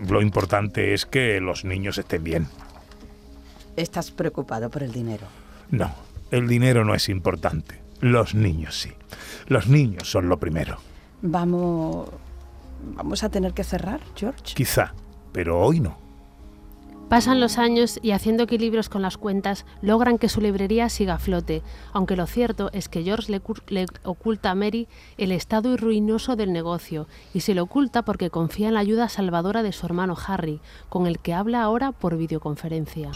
Lo 0.09 0.23
importante 0.23 0.95
es 0.95 1.05
que 1.05 1.43
los 1.43 1.67
niños 1.67 1.99
estén 1.99 2.25
bien. 2.25 2.47
Estás 3.77 4.11
preocupado 4.11 4.71
por 4.71 4.83
el 4.83 4.93
dinero. 4.93 5.27
No, 5.71 5.95
el 6.31 6.49
dinero 6.49 6.83
no 6.83 6.95
es 6.95 7.11
importante. 7.11 7.79
Los 8.01 8.35
niños 8.35 8.81
sí. 8.81 8.93
Los 9.47 9.69
niños 9.69 10.11
son 10.11 10.31
lo 10.31 10.41
primero. 10.41 10.79
Vamos... 11.21 12.09
¿Vamos 12.95 13.23
a 13.23 13.29
tener 13.29 13.53
que 13.53 13.65
cerrar, 13.65 14.01
George? 14.17 14.55
Quizá, 14.55 14.95
pero 15.33 15.61
hoy 15.61 15.81
no. 15.81 16.04
Pasan 17.09 17.39
los 17.39 17.59
años 17.59 18.01
y 18.03 18.13
haciendo 18.13 18.45
equilibrios 18.45 18.89
con 18.89 19.03
las 19.03 19.19
cuentas 19.19 19.67
logran 19.83 20.19
que 20.19 20.29
su 20.29 20.41
librería 20.41 20.89
siga 20.89 21.15
a 21.15 21.19
flote, 21.19 21.63
aunque 21.93 22.17
lo 22.17 22.27
cierto 22.27 22.71
es 22.73 22.89
que 22.89 23.03
George 23.03 23.31
le, 23.31 23.87
oculta 24.05 24.51
a 24.51 24.55
Mary 24.55 24.89
el 25.19 25.31
estado 25.31 25.77
ruinoso 25.77 26.35
del 26.35 26.53
negocio 26.53 27.07
y 27.33 27.41
se 27.41 27.55
lo 27.55 27.65
oculta 27.65 28.03
porque 28.03 28.31
confía 28.31 28.69
en 28.69 28.75
la 28.75 28.81
ayuda 28.81 29.09
salvadora 29.09 29.63
de 29.63 29.73
su 29.73 29.87
hermano 29.87 30.17
Harry, 30.27 30.61
con 30.89 31.07
el 31.07 31.19
que 31.19 31.35
habla 31.35 31.63
ahora 31.63 31.93
por 31.93 32.17
videoconferencia. 32.17 33.11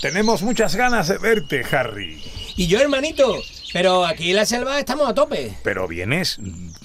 Tenemos 0.00 0.42
muchas 0.42 0.76
ganas 0.76 1.08
de 1.08 1.18
verte, 1.18 1.64
Harry. 1.72 2.22
Y 2.56 2.66
yo, 2.66 2.78
hermanito, 2.80 3.36
pero 3.72 4.04
aquí 4.04 4.30
en 4.30 4.36
la 4.36 4.46
selva 4.46 4.78
estamos 4.78 5.08
a 5.08 5.14
tope. 5.14 5.56
Pero 5.62 5.88
vienes, 5.88 6.38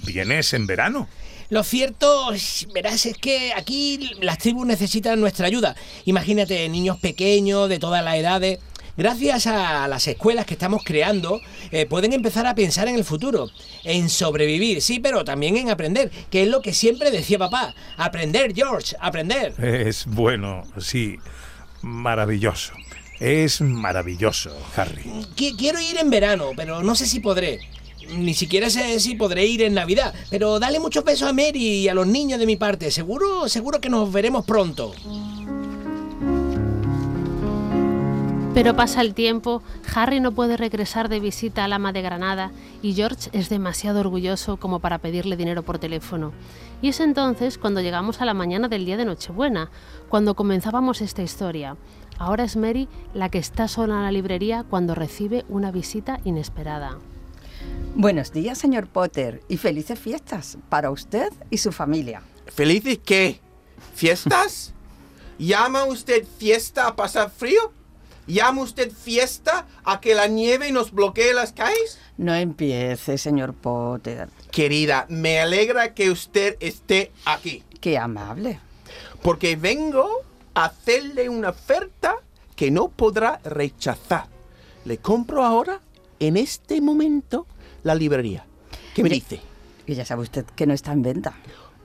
vienes 0.06 0.54
en 0.54 0.68
verano. 0.68 1.08
Lo 1.50 1.64
cierto, 1.64 2.28
verás, 2.74 3.06
es 3.08 3.18
que 3.18 3.54
aquí 3.56 4.12
las 4.22 4.38
tribus 4.38 4.68
necesitan 4.68 5.20
nuestra 5.20 5.48
ayuda. 5.48 5.76
Imagínate, 6.06 6.68
niños 6.70 6.98
pequeños 7.00 7.68
de 7.70 7.80
todas 7.80 8.04
las 8.04 8.16
edades. 8.16 8.60
Gracias 8.98 9.48
a 9.48 9.88
las 9.88 10.06
escuelas 10.08 10.46
que 10.46 10.54
estamos 10.56 10.84
creando, 10.84 11.40
eh, 11.72 11.86
pueden 11.86 12.12
empezar 12.12 12.46
a 12.46 12.54
pensar 12.54 12.88
en 12.90 12.96
el 12.96 13.06
futuro, 13.06 13.50
en 13.86 14.10
sobrevivir, 14.10 14.82
sí, 14.82 15.00
pero 15.00 15.24
también 15.24 15.56
en 15.56 15.70
aprender, 15.70 16.12
que 16.30 16.44
es 16.44 16.50
lo 16.50 16.62
que 16.62 16.74
siempre 16.74 17.10
decía 17.10 17.40
papá. 17.40 17.74
Aprender, 17.96 18.54
George, 18.54 18.96
aprender. 19.00 19.54
Es 19.64 20.06
bueno, 20.06 20.64
sí, 20.80 21.16
maravilloso. 21.82 22.74
Es 23.22 23.62
maravilloso, 23.62 24.56
Harry. 24.76 25.04
Qui- 25.36 25.56
Quiero 25.58 25.80
ir 25.80 25.98
en 25.98 26.10
verano, 26.10 26.52
pero 26.56 26.84
no 26.84 26.94
sé 26.96 27.06
si 27.06 27.20
podré. 27.22 27.60
Ni 28.16 28.34
siquiera 28.34 28.70
sé 28.70 29.00
si 29.00 29.16
podré 29.16 29.46
ir 29.46 29.62
en 29.62 29.74
Navidad. 29.74 30.14
Pero 30.30 30.60
dale 30.60 30.80
muchos 30.80 31.04
besos 31.04 31.30
a 31.30 31.34
Mary 31.34 31.82
y 31.82 31.88
a 31.90 31.94
los 31.94 32.08
niños 32.08 32.40
de 32.40 32.46
mi 32.46 32.56
parte. 32.56 32.92
Seguro, 32.92 33.48
seguro 33.48 33.80
que 33.80 33.90
nos 33.90 34.12
veremos 34.12 34.46
pronto. 34.46 34.94
Pero 38.54 38.76
pasa 38.76 39.02
el 39.02 39.14
tiempo, 39.14 39.62
Harry 39.94 40.20
no 40.20 40.34
puede 40.34 40.58
regresar 40.58 41.08
de 41.08 41.20
visita 41.20 41.64
al 41.64 41.72
ama 41.72 41.94
de 41.94 42.02
Granada 42.02 42.52
y 42.82 42.94
George 42.94 43.30
es 43.32 43.48
demasiado 43.48 44.00
orgulloso 44.00 44.58
como 44.58 44.80
para 44.80 44.98
pedirle 44.98 45.38
dinero 45.38 45.64
por 45.64 45.78
teléfono. 45.78 46.34
Y 46.82 46.90
es 46.90 47.00
entonces 47.00 47.58
cuando 47.58 47.80
llegamos 47.80 48.22
a 48.22 48.26
la 48.26 48.34
mañana 48.34 48.68
del 48.68 48.86
día 48.86 48.98
de 48.98 49.06
Nochebuena, 49.06 49.70
cuando 50.10 50.36
comenzábamos 50.36 51.00
esta 51.02 51.22
historia. 51.22 51.78
Ahora 52.18 52.44
es 52.44 52.58
Mary 52.58 52.90
la 53.14 53.30
que 53.30 53.38
está 53.38 53.68
sola 53.68 53.96
en 53.96 54.04
la 54.04 54.12
librería 54.12 54.66
cuando 54.68 54.96
recibe 54.96 55.46
una 55.48 55.72
visita 55.72 56.20
inesperada. 56.26 56.98
Buenos 57.96 58.32
días, 58.32 58.58
señor 58.58 58.88
Potter, 58.88 59.42
y 59.50 59.58
felices 59.58 60.00
fiestas 60.00 60.58
para 60.70 60.92
usted 60.92 61.32
y 61.50 61.58
su 61.58 61.72
familia. 61.72 62.22
¿Felices 62.48 63.00
qué? 63.04 63.40
¿Fiestas? 63.94 64.74
¿Llama 65.38 65.86
usted 65.86 66.26
fiesta 66.38 66.88
a 66.88 66.96
pasar 66.96 67.30
frío? 67.32 67.74
¿Llama 68.28 68.62
usted 68.62 68.92
fiesta 68.92 69.66
a 69.84 70.00
que 70.00 70.14
la 70.14 70.28
nieve 70.28 70.72
nos 70.72 70.92
bloquee 70.92 71.34
las 71.34 71.52
calles? 71.52 71.98
No 72.18 72.34
empiece, 72.36 73.18
señor 73.18 73.54
Potter. 73.54 74.30
Querida, 74.52 75.06
me 75.10 75.40
alegra 75.40 75.94
que 75.96 76.12
usted 76.12 76.56
esté 76.60 77.12
aquí, 77.26 77.64
Qué 77.82 77.98
amable. 77.98 78.60
porque 79.24 79.56
vengo 79.56 80.08
a 80.54 80.66
hacerle 80.66 81.28
una 81.30 81.50
oferta 81.50 82.18
que 82.56 82.70
no 82.72 82.90
podrá 82.90 83.40
rechazar. 83.44 84.28
Le 84.86 84.98
compro 84.98 85.44
ahora, 85.44 85.82
en 86.20 86.38
este 86.38 86.82
momento, 86.82 87.48
la 87.84 87.96
librería. 87.96 88.46
¿Qué 88.94 89.04
me 89.04 89.10
dice? 89.10 89.40
Y 89.88 89.96
ya 89.96 90.06
sabe 90.06 90.24
usted 90.24 90.46
que 90.46 90.68
no 90.68 90.74
está 90.74 90.92
en 90.92 91.02
venta. 91.02 91.34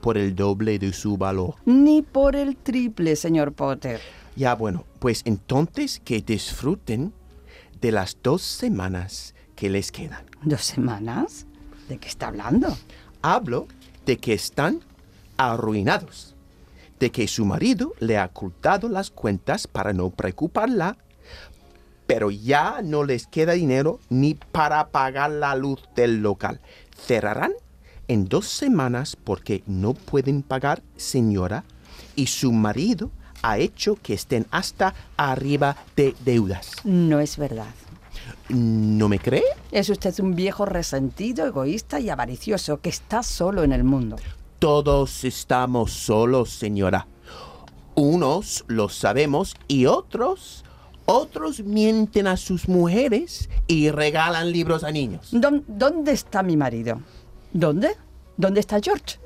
Por 0.01 0.17
el 0.17 0.35
doble 0.35 0.77
de 0.77 0.93
su 0.93 1.17
valor. 1.17 1.55
Ni 1.65 2.01
por 2.01 2.35
el 2.35 2.55
triple, 2.57 3.15
señor 3.15 3.53
Potter. 3.53 3.99
Ya 4.35 4.53
bueno, 4.53 4.85
pues 4.99 5.21
entonces 5.25 6.01
que 6.03 6.21
disfruten 6.21 7.13
de 7.81 7.91
las 7.91 8.17
dos 8.21 8.41
semanas 8.41 9.33
que 9.55 9.69
les 9.69 9.91
quedan. 9.91 10.25
¿Dos 10.43 10.61
semanas? 10.61 11.45
¿De 11.87 11.97
qué 11.97 12.09
está 12.09 12.27
hablando? 12.27 12.77
Hablo 13.21 13.67
de 14.05 14.17
que 14.17 14.33
están 14.33 14.81
arruinados, 15.37 16.35
de 16.99 17.11
que 17.11 17.27
su 17.27 17.45
marido 17.45 17.93
le 17.99 18.17
ha 18.17 18.25
ocultado 18.25 18.89
las 18.89 19.09
cuentas 19.09 19.67
para 19.67 19.93
no 19.93 20.09
preocuparla, 20.09 20.97
pero 22.07 22.31
ya 22.31 22.81
no 22.83 23.03
les 23.03 23.27
queda 23.27 23.53
dinero 23.53 23.99
ni 24.09 24.35
para 24.35 24.87
pagar 24.89 25.31
la 25.31 25.55
luz 25.55 25.81
del 25.95 26.21
local. 26.21 26.59
Cerrarán 26.97 27.53
en 28.07 28.25
dos 28.25 28.47
semanas 28.47 29.15
porque 29.15 29.63
no 29.65 29.93
pueden 29.93 30.43
pagar, 30.43 30.83
señora, 30.95 31.63
y 32.15 32.27
su 32.27 32.51
marido 32.51 33.11
ha 33.41 33.57
hecho 33.57 33.97
que 34.01 34.13
estén 34.13 34.45
hasta 34.51 34.93
arriba 35.17 35.77
de 35.95 36.15
deudas. 36.23 36.71
No 36.83 37.19
es 37.19 37.37
verdad. 37.37 37.73
¿No 38.49 39.09
me 39.09 39.19
cree? 39.19 39.43
Es 39.71 39.89
usted 39.89 40.19
un 40.19 40.35
viejo 40.35 40.65
resentido, 40.65 41.45
egoísta 41.45 41.99
y 41.99 42.09
avaricioso 42.09 42.79
que 42.79 42.89
está 42.89 43.23
solo 43.23 43.63
en 43.63 43.71
el 43.71 43.83
mundo. 43.83 44.17
Todos 44.59 45.23
estamos 45.23 45.91
solos, 45.91 46.49
señora. 46.49 47.07
Unos 47.95 48.65
lo 48.67 48.89
sabemos 48.89 49.55
y 49.67 49.85
otros, 49.85 50.64
otros 51.05 51.59
mienten 51.61 52.27
a 52.27 52.37
sus 52.37 52.67
mujeres 52.67 53.49
y 53.67 53.89
regalan 53.91 54.51
libros 54.51 54.83
a 54.83 54.91
niños. 54.91 55.29
¿Dón- 55.31 55.63
¿Dónde 55.67 56.11
está 56.11 56.43
mi 56.43 56.57
marido? 56.57 57.01
¿Dónde? 57.53 57.95
¿Dónde 58.37 58.59
está 58.59 58.79
George? 58.81 59.17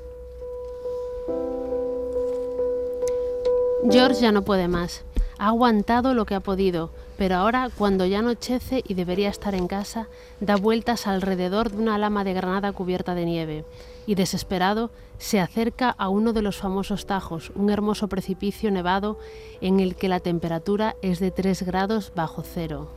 George 3.90 4.20
ya 4.20 4.32
no 4.32 4.42
puede 4.42 4.68
más. 4.68 5.04
Ha 5.38 5.48
aguantado 5.48 6.12
lo 6.12 6.26
que 6.26 6.34
ha 6.34 6.40
podido, 6.40 6.90
pero 7.16 7.36
ahora, 7.36 7.70
cuando 7.76 8.04
ya 8.04 8.18
anochece 8.18 8.82
y 8.86 8.94
debería 8.94 9.30
estar 9.30 9.54
en 9.54 9.66
casa, 9.68 10.06
da 10.40 10.56
vueltas 10.56 11.06
alrededor 11.06 11.70
de 11.70 11.78
una 11.78 11.96
lama 11.96 12.24
de 12.24 12.34
granada 12.34 12.72
cubierta 12.72 13.14
de 13.14 13.24
nieve 13.24 13.64
y, 14.10 14.16
desesperado, 14.16 14.90
se 15.18 15.38
acerca 15.38 15.88
a 15.90 16.08
uno 16.08 16.32
de 16.32 16.42
los 16.42 16.56
famosos 16.56 17.06
tajos, 17.06 17.52
un 17.54 17.70
hermoso 17.70 18.08
precipicio 18.08 18.72
nevado 18.72 19.20
en 19.60 19.78
el 19.78 19.94
que 19.94 20.08
la 20.08 20.18
temperatura 20.18 20.96
es 21.00 21.20
de 21.20 21.30
3 21.30 21.62
grados 21.62 22.12
bajo 22.16 22.42
cero. 22.42 22.90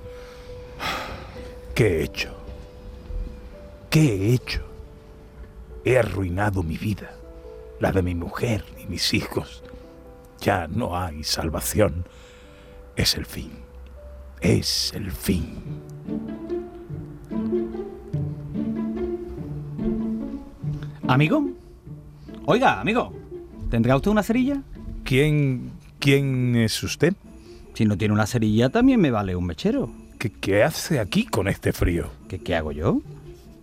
¿Qué 1.76 2.00
he 2.00 2.04
hecho? 2.04 2.34
¿Qué 3.92 4.16
he 4.16 4.34
hecho? 4.34 4.64
He 5.86 6.00
arruinado 6.00 6.64
mi 6.64 6.80
vida, 6.80 7.12
la 7.80 7.92
de 7.92 8.02
mi 8.02 8.16
mujer 8.16 8.66
y 8.82 8.88
mis 8.88 9.14
hijos. 9.14 9.62
Ya 10.40 10.68
no 10.68 10.98
hay 10.98 11.24
salvación. 11.24 12.08
Es 12.96 13.14
el 13.14 13.28
fin. 13.28 13.52
Es 14.42 14.92
el 14.96 15.12
fin. 15.12 15.62
¿Amigo? 21.08 21.50
Oiga, 22.46 22.80
amigo, 22.80 23.14
¿tendrá 23.70 23.96
usted 23.96 24.10
una 24.10 24.24
cerilla? 24.24 24.62
¿Quién, 25.04 25.72
quién 26.00 26.56
es 26.56 26.82
usted? 26.82 27.14
Si 27.74 27.86
no 27.86 27.98
tiene 27.98 28.14
una 28.14 28.26
cerilla, 28.26 28.70
también 28.70 29.02
me 29.02 29.12
vale 29.12 29.36
un 29.36 29.46
mechero. 29.46 29.90
¿Qué, 30.18 30.32
qué 30.32 30.64
hace 30.64 31.00
aquí 31.00 31.26
con 31.26 31.48
este 31.48 31.74
frío? 31.74 32.10
¿Qué, 32.30 32.40
qué 32.40 32.56
hago 32.56 32.72
yo? 32.72 33.02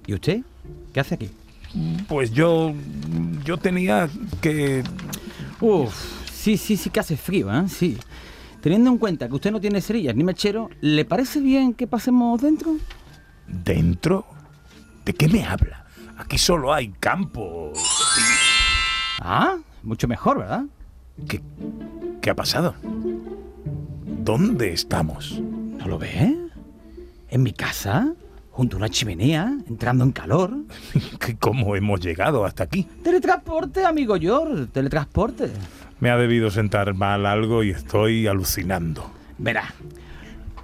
¿Y 0.07 0.15
usted? 0.15 0.41
¿Qué 0.93 1.01
hace 1.01 1.15
aquí? 1.15 1.31
Pues 2.09 2.33
yo, 2.33 2.75
yo 3.45 3.57
tenía 3.57 4.11
que... 4.43 4.83
Uf, 5.61 5.95
sí, 6.31 6.59
sí, 6.59 6.77
sí 6.77 6.91
que 6.91 7.01
hace 7.01 7.17
frío, 7.17 7.51
¿eh? 7.53 7.69
Sí. 7.69 7.97
Teniendo 8.61 8.91
en 8.91 8.99
cuenta 8.99 9.29
que 9.29 9.35
usted 9.35 9.51
no 9.51 9.61
tiene 9.61 9.81
cerillas 9.81 10.15
ni 10.15 10.25
mechero, 10.25 10.69
¿le 10.83 11.07
parece 11.07 11.41
bien 11.41 11.73
que 11.73 11.87
pasemos 11.87 12.43
dentro? 12.43 12.77
¿Dentro? 13.47 14.27
¿De 15.05 15.15
qué 15.15 15.29
me 15.29 15.45
habla? 15.45 15.87
Aquí 16.21 16.39
solo 16.39 16.73
hay 16.73 16.89
campo. 17.01 17.73
Ah, 19.21 19.57
mucho 19.83 20.07
mejor, 20.07 20.39
¿verdad? 20.39 20.65
¿Qué, 21.29 21.41
qué 22.21 22.31
ha 22.31 22.35
pasado? 22.37 22.75
¿Dónde 24.05 24.73
estamos? 24.73 25.41
¿No 25.41 25.87
lo 25.89 25.99
ve? 25.99 26.37
¿En 27.31 27.43
mi 27.43 27.53
casa? 27.53 28.13
¿Junto 28.51 28.77
a 28.77 28.79
una 28.79 28.89
chimenea? 28.91 29.57
¿Entrando 29.69 30.05
en 30.05 30.13
calor? 30.13 30.55
¿Qué- 31.21 31.37
¿Cómo 31.37 31.75
hemos 31.77 32.01
llegado 32.01 32.45
hasta 32.45 32.65
aquí? 32.65 32.85
Teletransporte, 33.03 33.85
amigo 33.85 34.17
George, 34.21 34.67
teletransporte. 34.67 35.51
Me 36.01 36.11
ha 36.11 36.17
debido 36.17 36.51
sentar 36.51 36.93
mal 36.95 37.25
algo 37.27 37.63
y 37.63 37.71
estoy 37.71 38.27
alucinando. 38.27 39.11
Verá, 39.39 39.73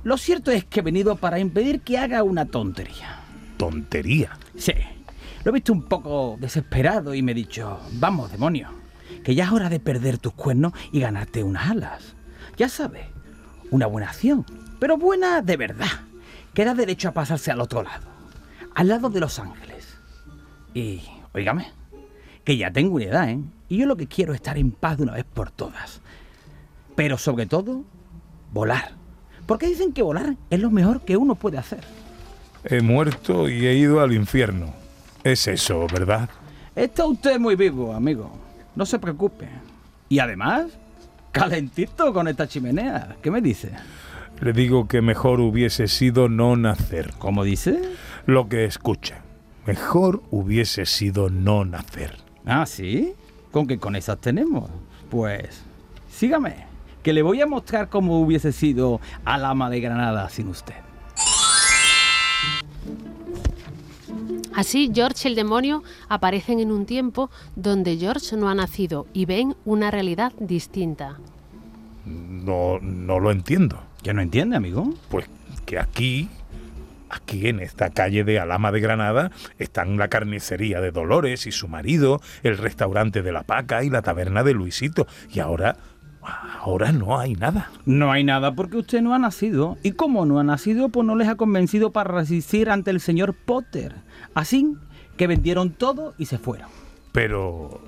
lo 0.04 0.18
cierto 0.18 0.50
es 0.50 0.64
que 0.64 0.80
he 0.80 0.82
venido 0.82 1.16
para 1.16 1.38
impedir 1.38 1.80
que 1.80 1.96
haga 1.98 2.22
una 2.22 2.44
tontería. 2.46 3.20
Tontería. 3.56 4.38
Sí, 4.56 4.72
lo 5.46 5.50
he 5.50 5.52
visto 5.52 5.72
un 5.72 5.84
poco 5.84 6.36
desesperado 6.40 7.14
y 7.14 7.22
me 7.22 7.30
he 7.30 7.34
dicho, 7.36 7.78
vamos, 7.92 8.32
demonio, 8.32 8.68
que 9.22 9.36
ya 9.36 9.44
es 9.44 9.52
hora 9.52 9.68
de 9.68 9.78
perder 9.78 10.18
tus 10.18 10.32
cuernos 10.32 10.72
y 10.90 10.98
ganarte 10.98 11.44
unas 11.44 11.70
alas. 11.70 12.16
Ya 12.56 12.68
sabes, 12.68 13.06
una 13.70 13.86
buena 13.86 14.08
acción, 14.08 14.44
pero 14.80 14.96
buena 14.96 15.42
de 15.42 15.56
verdad, 15.56 16.00
que 16.52 16.64
da 16.64 16.74
derecho 16.74 17.10
a 17.10 17.12
pasarse 17.12 17.52
al 17.52 17.60
otro 17.60 17.84
lado, 17.84 18.08
al 18.74 18.88
lado 18.88 19.08
de 19.08 19.20
Los 19.20 19.38
Ángeles. 19.38 19.96
Y, 20.74 21.02
oígame, 21.32 21.70
que 22.42 22.56
ya 22.56 22.72
tengo 22.72 22.96
una 22.96 23.04
edad, 23.04 23.30
¿eh? 23.30 23.38
Y 23.68 23.76
yo 23.76 23.86
lo 23.86 23.96
que 23.96 24.08
quiero 24.08 24.32
es 24.32 24.40
estar 24.40 24.58
en 24.58 24.72
paz 24.72 24.96
de 24.96 25.04
una 25.04 25.12
vez 25.12 25.26
por 25.32 25.52
todas. 25.52 26.00
Pero 26.96 27.18
sobre 27.18 27.46
todo, 27.46 27.84
volar. 28.52 28.94
Porque 29.46 29.68
dicen 29.68 29.92
que 29.92 30.02
volar 30.02 30.34
es 30.50 30.58
lo 30.58 30.72
mejor 30.72 31.02
que 31.02 31.16
uno 31.16 31.36
puede 31.36 31.58
hacer. 31.58 31.84
He 32.64 32.80
muerto 32.80 33.48
y 33.48 33.64
he 33.64 33.74
ido 33.74 34.00
al 34.00 34.12
infierno. 34.12 34.85
Es 35.26 35.48
eso, 35.48 35.88
¿verdad? 35.92 36.30
Está 36.76 37.04
usted 37.04 37.40
muy 37.40 37.56
vivo, 37.56 37.92
amigo. 37.92 38.30
No 38.76 38.86
se 38.86 39.00
preocupe. 39.00 39.48
Y 40.08 40.20
además, 40.20 40.66
calentito 41.32 42.12
con 42.12 42.28
esta 42.28 42.46
chimenea. 42.46 43.16
¿Qué 43.20 43.32
me 43.32 43.40
dice? 43.40 43.72
Le 44.40 44.52
digo 44.52 44.86
que 44.86 45.02
mejor 45.02 45.40
hubiese 45.40 45.88
sido 45.88 46.28
no 46.28 46.54
nacer. 46.54 47.12
¿Cómo 47.18 47.42
dice? 47.42 47.80
Lo 48.26 48.48
que 48.48 48.66
escucha. 48.66 49.22
Mejor 49.66 50.22
hubiese 50.30 50.86
sido 50.86 51.28
no 51.28 51.64
nacer. 51.64 52.18
Ah, 52.44 52.64
¿sí? 52.64 53.12
¿Con 53.50 53.66
qué 53.66 53.78
con 53.78 53.96
esas 53.96 54.20
tenemos? 54.20 54.70
Pues, 55.10 55.64
sígame, 56.08 56.66
que 57.02 57.12
le 57.12 57.22
voy 57.22 57.40
a 57.40 57.48
mostrar 57.48 57.88
cómo 57.88 58.20
hubiese 58.20 58.52
sido 58.52 59.00
al 59.24 59.44
ama 59.44 59.70
de 59.70 59.80
Granada 59.80 60.28
sin 60.28 60.46
usted. 60.46 60.85
Así, 64.56 64.90
George 64.94 65.28
y 65.28 65.30
el 65.32 65.36
demonio 65.36 65.82
aparecen 66.08 66.60
en 66.60 66.72
un 66.72 66.86
tiempo 66.86 67.30
donde 67.56 67.98
George 67.98 68.36
no 68.38 68.48
ha 68.48 68.54
nacido 68.54 69.06
y 69.12 69.26
ven 69.26 69.54
una 69.66 69.90
realidad 69.90 70.32
distinta. 70.38 71.18
No, 72.06 72.78
no 72.80 73.20
lo 73.20 73.30
entiendo. 73.30 73.78
¿Ya 74.02 74.14
no 74.14 74.22
entiende, 74.22 74.56
amigo? 74.56 74.94
Pues 75.10 75.26
que 75.66 75.78
aquí, 75.78 76.30
aquí 77.10 77.48
en 77.48 77.60
esta 77.60 77.90
calle 77.90 78.24
de 78.24 78.40
Alama 78.40 78.72
de 78.72 78.80
Granada, 78.80 79.30
están 79.58 79.98
la 79.98 80.08
carnicería 80.08 80.80
de 80.80 80.90
Dolores 80.90 81.46
y 81.46 81.52
su 81.52 81.68
marido, 81.68 82.22
el 82.42 82.56
restaurante 82.56 83.20
de 83.20 83.32
la 83.32 83.42
Paca 83.42 83.84
y 83.84 83.90
la 83.90 84.00
taberna 84.00 84.42
de 84.42 84.54
Luisito. 84.54 85.06
Y 85.34 85.40
ahora, 85.40 85.76
ahora 86.26 86.92
no 86.92 87.18
hay 87.18 87.34
nada. 87.34 87.70
No 87.84 88.12
hay 88.12 88.24
nada 88.24 88.54
porque 88.54 88.78
usted 88.78 89.02
no 89.02 89.14
ha 89.14 89.18
nacido. 89.18 89.76
Y 89.82 89.92
como 89.92 90.26
no 90.26 90.38
ha 90.38 90.44
nacido, 90.44 90.88
pues 90.88 91.06
no 91.06 91.14
les 91.16 91.28
ha 91.28 91.36
convencido 91.36 91.90
para 91.92 92.12
resistir 92.12 92.70
ante 92.70 92.90
el 92.90 93.00
señor 93.00 93.34
Potter. 93.34 93.94
Así 94.34 94.74
que 95.16 95.26
vendieron 95.26 95.70
todo 95.70 96.14
y 96.18 96.26
se 96.26 96.38
fueron. 96.38 96.68
Pero 97.12 97.80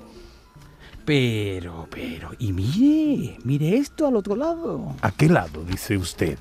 Pero, 1.05 1.87
pero, 1.89 2.31
y 2.37 2.53
mire, 2.53 3.37
mire 3.43 3.77
esto 3.77 4.07
al 4.07 4.15
otro 4.15 4.35
lado. 4.35 4.95
¿a 5.01 5.11
qué 5.11 5.27
lado 5.27 5.63
dice 5.63 5.97
usted? 5.97 6.37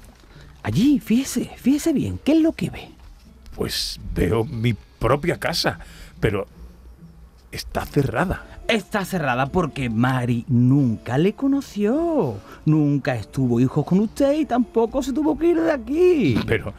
Allí, 0.62 1.00
fíjese, 1.00 1.50
fíjese 1.56 1.92
bien, 1.92 2.20
¿qué 2.22 2.32
es 2.32 2.42
lo 2.42 2.52
que 2.52 2.68
ve? 2.68 2.90
Pues 3.54 3.98
veo 4.14 4.44
mi 4.44 4.74
propia 4.98 5.38
casa, 5.38 5.78
pero 6.20 6.46
está 7.52 7.84
cerrada. 7.86 8.44
Está 8.68 9.04
cerrada 9.04 9.46
porque 9.46 9.88
Mari 9.88 10.44
nunca 10.48 11.16
le 11.18 11.32
conoció. 11.32 12.36
Nunca 12.66 13.14
estuvo 13.16 13.60
hijos 13.60 13.84
con 13.84 14.00
usted 14.00 14.32
y 14.38 14.44
tampoco 14.44 15.02
se 15.02 15.12
tuvo 15.12 15.38
que 15.38 15.48
ir 15.48 15.60
de 15.60 15.72
aquí. 15.72 16.38
Pero, 16.46 16.74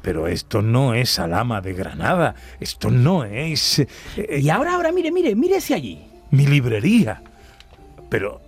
pero 0.00 0.26
esto 0.26 0.62
no 0.62 0.94
es 0.94 1.18
Alama 1.18 1.60
de 1.60 1.74
Granada. 1.74 2.34
Esto 2.60 2.90
no 2.90 3.24
es 3.24 3.80
eh, 3.80 3.88
Y 4.40 4.48
ahora, 4.48 4.74
ahora, 4.74 4.90
mire, 4.92 5.12
mire, 5.12 5.34
mírese 5.34 5.74
allí. 5.74 6.00
mi 6.30 6.46
librería. 6.46 7.22
Pero 8.08 8.40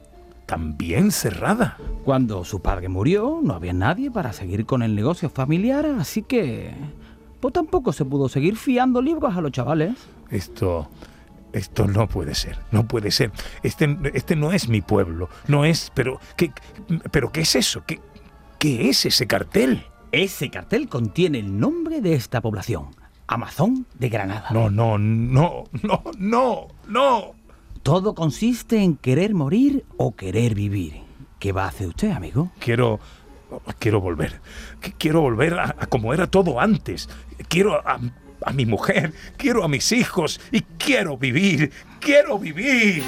también 0.47 1.11
cerrada. 1.13 1.77
Cuando 2.05 2.45
su 2.45 2.61
padre 2.61 2.89
murió, 2.89 3.41
no 3.43 3.55
había 3.55 3.75
nadie 3.75 4.11
para 4.11 4.33
seguir 4.33 4.65
con 4.65 4.83
el 4.83 4.95
negocio 4.95 5.29
familiar, 5.29 5.87
así 5.99 6.23
que... 6.23 6.73
Pues 7.41 7.55
tampoco 7.55 7.93
se 7.93 8.05
pudo 8.05 8.29
seguir 8.29 8.57
fiando 8.57 9.01
libros 9.01 9.35
a 9.35 9.41
los 9.41 9.53
chavales. 9.53 9.95
Esto, 10.31 10.89
esto 11.53 11.87
no 11.87 12.07
puede 12.09 12.35
ser. 12.35 12.59
No 12.71 12.87
puede 12.87 13.11
ser. 13.11 13.33
Este, 13.63 13.97
este 14.15 14.37
no 14.37 14.53
es 14.53 14.69
mi 14.69 14.81
pueblo. 14.81 15.29
No 15.49 15.65
es. 15.65 15.91
Pero, 15.95 16.21
¿qué, 16.37 16.53
pero 17.11 17.33
qué 17.33 17.41
es 17.43 17.57
eso? 17.57 17.85
¿Qué, 17.87 18.01
qué 18.59 18.89
es 18.89 19.07
ese 19.07 19.27
cartel? 19.27 19.85
Ese 20.13 20.51
cartel 20.51 20.89
contiene 20.89 21.39
el 21.39 21.59
nombre 21.59 22.01
de 22.01 22.15
esta 22.15 22.41
población, 22.41 22.87
Amazon 23.27 23.87
de 23.99 24.09
Granada. 24.09 24.49
No, 24.51 24.71
no, 24.71 24.99
no, 24.99 25.65
no, 25.83 26.03
no, 26.19 26.69
no. 26.89 27.35
Todo 27.83 28.15
consiste 28.15 28.83
en 28.83 28.97
querer 28.97 29.35
morir 29.35 29.85
o 29.97 30.15
querer 30.17 30.55
vivir. 30.55 31.03
¿Qué 31.39 31.53
va 31.53 31.65
a 31.65 31.69
hacer 31.69 31.89
usted, 31.89 32.11
amigo? 32.11 32.51
Quiero. 32.59 33.01
Quiero 33.81 34.01
volver. 34.01 34.41
Qu- 34.81 34.95
Quiero 34.99 35.23
volver 35.23 35.55
a, 35.55 35.75
a 35.79 35.87
como 35.87 36.13
era 36.15 36.29
todo 36.29 36.61
antes. 36.61 37.09
Quiero 37.49 37.75
a, 37.89 37.99
a 38.45 38.53
mi 38.53 38.67
mujer. 38.67 39.13
Quiero 39.37 39.65
a 39.65 39.69
mis 39.69 39.93
hijos. 39.93 40.41
Y 40.53 40.63
quiero 40.79 41.17
vivir. 41.17 41.73
Quiero 42.01 42.39
vivir. 42.39 43.03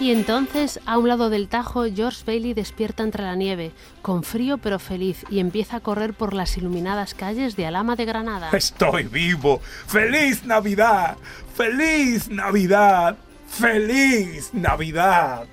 Y 0.00 0.12
entonces, 0.12 0.78
a 0.86 0.96
un 0.96 1.08
lado 1.08 1.28
del 1.28 1.48
Tajo, 1.48 1.84
George 1.92 2.22
Bailey 2.24 2.54
despierta 2.54 3.02
entre 3.02 3.24
la 3.24 3.34
nieve, 3.34 3.72
con 4.00 4.22
frío 4.22 4.58
pero 4.58 4.78
feliz, 4.78 5.24
y 5.28 5.40
empieza 5.40 5.78
a 5.78 5.80
correr 5.80 6.14
por 6.14 6.34
las 6.34 6.56
iluminadas 6.56 7.14
calles 7.14 7.56
de 7.56 7.66
Alama 7.66 7.96
de 7.96 8.04
Granada. 8.04 8.50
Estoy 8.52 9.04
vivo. 9.04 9.60
¡Feliz 9.88 10.44
Navidad! 10.44 11.16
¡Feliz 11.56 12.28
Navidad! 12.28 13.16
¡Feliz 13.48 14.50
Navidad! 14.52 15.48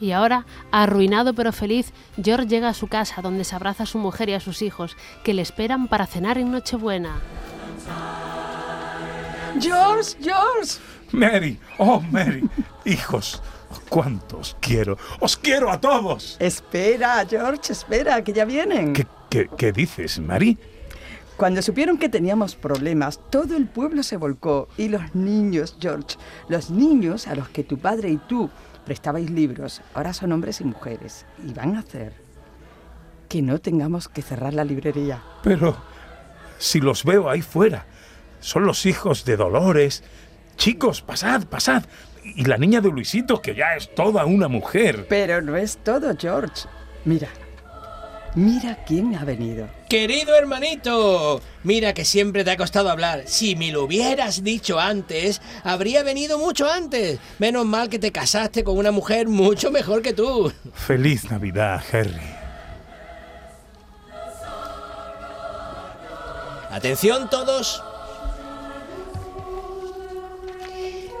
Y 0.00 0.12
ahora, 0.12 0.46
arruinado 0.70 1.34
pero 1.34 1.52
feliz, 1.52 1.92
George 2.22 2.46
llega 2.46 2.68
a 2.68 2.74
su 2.74 2.86
casa 2.86 3.20
donde 3.22 3.44
se 3.44 3.56
abraza 3.56 3.82
a 3.82 3.86
su 3.86 3.98
mujer 3.98 4.28
y 4.28 4.34
a 4.34 4.40
sus 4.40 4.62
hijos, 4.62 4.96
que 5.24 5.34
le 5.34 5.42
esperan 5.42 5.88
para 5.88 6.06
cenar 6.06 6.38
en 6.38 6.52
Nochebuena. 6.52 7.20
George, 9.60 10.16
George. 10.20 10.78
Mary, 11.10 11.58
oh 11.78 12.00
Mary, 12.00 12.48
hijos, 12.84 13.42
cuántos 13.88 14.56
quiero. 14.60 14.98
Os 15.20 15.36
quiero 15.36 15.70
a 15.70 15.80
todos. 15.80 16.36
Espera, 16.38 17.24
George, 17.28 17.72
espera, 17.72 18.22
que 18.22 18.32
ya 18.32 18.44
vienen. 18.44 18.92
¿Qué, 18.92 19.06
qué, 19.30 19.48
qué 19.56 19.72
dices, 19.72 20.20
Mary? 20.20 20.58
Cuando 21.38 21.62
supieron 21.62 21.98
que 21.98 22.08
teníamos 22.08 22.56
problemas, 22.56 23.20
todo 23.30 23.56
el 23.56 23.66
pueblo 23.66 24.02
se 24.02 24.16
volcó 24.16 24.68
y 24.76 24.88
los 24.88 25.14
niños, 25.14 25.76
George, 25.80 26.16
los 26.48 26.68
niños 26.68 27.28
a 27.28 27.36
los 27.36 27.48
que 27.48 27.62
tu 27.62 27.78
padre 27.78 28.10
y 28.10 28.16
tú 28.16 28.50
prestabais 28.88 29.28
libros, 29.28 29.82
ahora 29.92 30.14
son 30.14 30.32
hombres 30.32 30.62
y 30.62 30.64
mujeres 30.64 31.26
y 31.46 31.52
van 31.52 31.76
a 31.76 31.80
hacer 31.80 32.14
que 33.28 33.42
no 33.42 33.58
tengamos 33.58 34.08
que 34.08 34.22
cerrar 34.22 34.54
la 34.54 34.64
librería. 34.64 35.22
Pero 35.42 35.76
si 36.56 36.80
los 36.80 37.04
veo 37.04 37.28
ahí 37.28 37.42
fuera, 37.42 37.84
son 38.40 38.64
los 38.64 38.86
hijos 38.86 39.26
de 39.26 39.36
Dolores. 39.36 40.02
Chicos, 40.56 41.02
pasad, 41.02 41.44
pasad. 41.48 41.84
Y 42.24 42.46
la 42.46 42.56
niña 42.56 42.80
de 42.80 42.90
Luisito, 42.90 43.42
que 43.42 43.54
ya 43.54 43.76
es 43.76 43.94
toda 43.94 44.24
una 44.24 44.48
mujer. 44.48 45.04
Pero 45.06 45.42
no 45.42 45.54
es 45.54 45.76
todo, 45.76 46.16
George. 46.18 46.66
Mira, 47.04 47.28
mira 48.34 48.78
quién 48.86 49.14
ha 49.14 49.24
venido. 49.24 49.68
Querido 49.88 50.34
hermanito, 50.34 51.40
mira 51.62 51.94
que 51.94 52.04
siempre 52.04 52.44
te 52.44 52.50
ha 52.50 52.56
costado 52.56 52.90
hablar. 52.90 53.24
Si 53.26 53.56
me 53.56 53.72
lo 53.72 53.84
hubieras 53.84 54.42
dicho 54.42 54.78
antes, 54.78 55.40
habría 55.64 56.02
venido 56.02 56.38
mucho 56.38 56.70
antes. 56.70 57.18
Menos 57.38 57.66
mal 57.66 57.88
que 57.88 57.98
te 57.98 58.12
casaste 58.12 58.64
con 58.64 58.76
una 58.76 58.90
mujer 58.90 59.28
mucho 59.28 59.70
mejor 59.70 60.02
que 60.02 60.12
tú. 60.12 60.52
Feliz 60.74 61.30
Navidad, 61.30 61.82
Harry. 61.92 62.20
Atención 66.70 67.28
todos. 67.30 67.82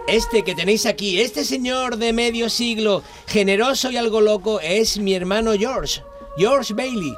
Este 0.08 0.42
que 0.42 0.54
tenéis 0.54 0.86
aquí, 0.86 1.20
este 1.20 1.44
señor 1.44 1.98
de 1.98 2.14
medio 2.14 2.48
siglo, 2.48 3.02
generoso 3.26 3.90
y 3.90 3.98
algo 3.98 4.22
loco, 4.22 4.58
es 4.60 4.98
mi 4.98 5.12
hermano 5.14 5.52
George, 5.52 6.00
George 6.38 6.72
Bailey. 6.72 7.16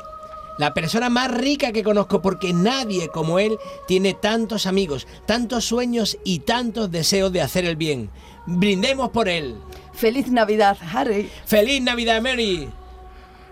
La 0.59 0.75
persona 0.75 1.09
más 1.09 1.31
rica 1.31 1.73
que 1.73 1.83
conozco 1.83 2.21
porque 2.21 2.53
nadie 2.53 3.09
como 3.09 3.39
él 3.39 3.59
tiene 3.87 4.15
tantos 4.15 4.67
amigos, 4.67 5.07
tantos 5.27 5.67
sueños 5.67 6.19
y 6.25 6.41
tantos 6.41 6.91
deseos 6.91 7.33
de 7.33 7.43
hacer 7.43 7.65
el 7.65 7.77
bien. 7.77 8.11
Brindemos 8.47 9.11
por 9.11 9.29
él. 9.29 9.57
Feliz 9.93 10.29
Navidad, 10.31 10.77
Harry. 10.93 11.31
¡Feliz 11.45 11.83
Navidad, 11.83 12.23
Mary! 12.23 12.71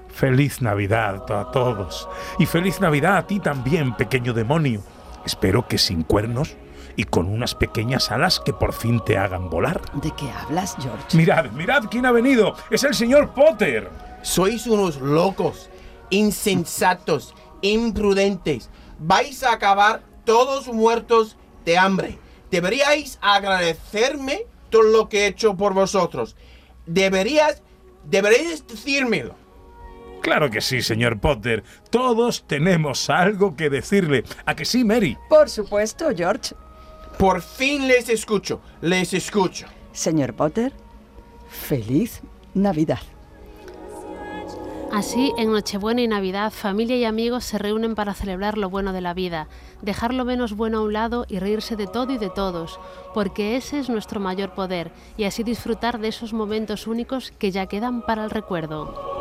Feliz 0.08 0.60
Navidad 0.62 1.30
a 1.30 1.50
todos. 1.50 2.08
Y 2.38 2.46
feliz 2.46 2.80
Navidad 2.80 3.18
a 3.18 3.26
ti 3.26 3.38
también, 3.38 3.94
pequeño 3.94 4.32
demonio. 4.32 4.82
Espero 5.24 5.68
que 5.68 5.78
sin 5.78 6.02
cuernos 6.02 6.56
y 6.96 7.04
con 7.04 7.26
unas 7.26 7.54
pequeñas 7.54 8.10
alas 8.10 8.40
que 8.40 8.52
por 8.52 8.72
fin 8.72 9.00
te 9.04 9.16
hagan 9.16 9.48
volar. 9.50 9.80
¿De 9.94 10.10
qué 10.12 10.30
hablas, 10.30 10.76
George? 10.80 11.16
Mirad, 11.16 11.50
mirad 11.52 11.84
quién 11.90 12.06
ha 12.06 12.10
venido. 12.10 12.54
Es 12.70 12.82
el 12.84 12.94
señor 12.94 13.34
Potter. 13.34 14.07
Sois 14.28 14.66
unos 14.66 15.00
locos, 15.00 15.70
insensatos, 16.10 17.34
imprudentes. 17.62 18.68
Vais 18.98 19.42
a 19.42 19.54
acabar 19.54 20.02
todos 20.26 20.68
muertos 20.68 21.38
de 21.64 21.78
hambre. 21.78 22.18
Deberíais 22.50 23.18
agradecerme 23.22 24.44
todo 24.68 24.82
lo 24.82 25.08
que 25.08 25.20
he 25.20 25.26
hecho 25.28 25.56
por 25.56 25.72
vosotros. 25.72 26.36
Deberías, 26.84 27.62
deberíais 28.04 28.66
decírmelo. 28.66 29.34
Claro 30.20 30.50
que 30.50 30.60
sí, 30.60 30.82
señor 30.82 31.18
Potter. 31.20 31.64
Todos 31.88 32.44
tenemos 32.46 33.08
algo 33.08 33.56
que 33.56 33.70
decirle. 33.70 34.24
¿A 34.44 34.54
que 34.54 34.66
sí, 34.66 34.84
Mary? 34.84 35.16
Por 35.30 35.48
supuesto, 35.48 36.10
George. 36.14 36.54
Por 37.18 37.40
fin 37.40 37.88
les 37.88 38.10
escucho, 38.10 38.60
les 38.82 39.14
escucho. 39.14 39.64
Señor 39.92 40.34
Potter, 40.34 40.74
feliz 41.48 42.20
Navidad. 42.52 43.00
Así, 44.90 45.34
en 45.36 45.52
Nochebuena 45.52 46.00
y 46.00 46.08
Navidad, 46.08 46.50
familia 46.50 46.96
y 46.96 47.04
amigos 47.04 47.44
se 47.44 47.58
reúnen 47.58 47.94
para 47.94 48.14
celebrar 48.14 48.56
lo 48.56 48.70
bueno 48.70 48.94
de 48.94 49.02
la 49.02 49.12
vida, 49.12 49.46
dejar 49.82 50.14
lo 50.14 50.24
menos 50.24 50.56
bueno 50.56 50.78
a 50.78 50.82
un 50.82 50.94
lado 50.94 51.26
y 51.28 51.38
reírse 51.38 51.76
de 51.76 51.86
todo 51.86 52.12
y 52.14 52.18
de 52.18 52.30
todos, 52.30 52.80
porque 53.12 53.56
ese 53.56 53.78
es 53.78 53.90
nuestro 53.90 54.18
mayor 54.18 54.54
poder, 54.54 54.90
y 55.18 55.24
así 55.24 55.42
disfrutar 55.42 55.98
de 55.98 56.08
esos 56.08 56.32
momentos 56.32 56.86
únicos 56.86 57.32
que 57.38 57.50
ya 57.50 57.66
quedan 57.66 58.00
para 58.00 58.24
el 58.24 58.30
recuerdo. 58.30 59.17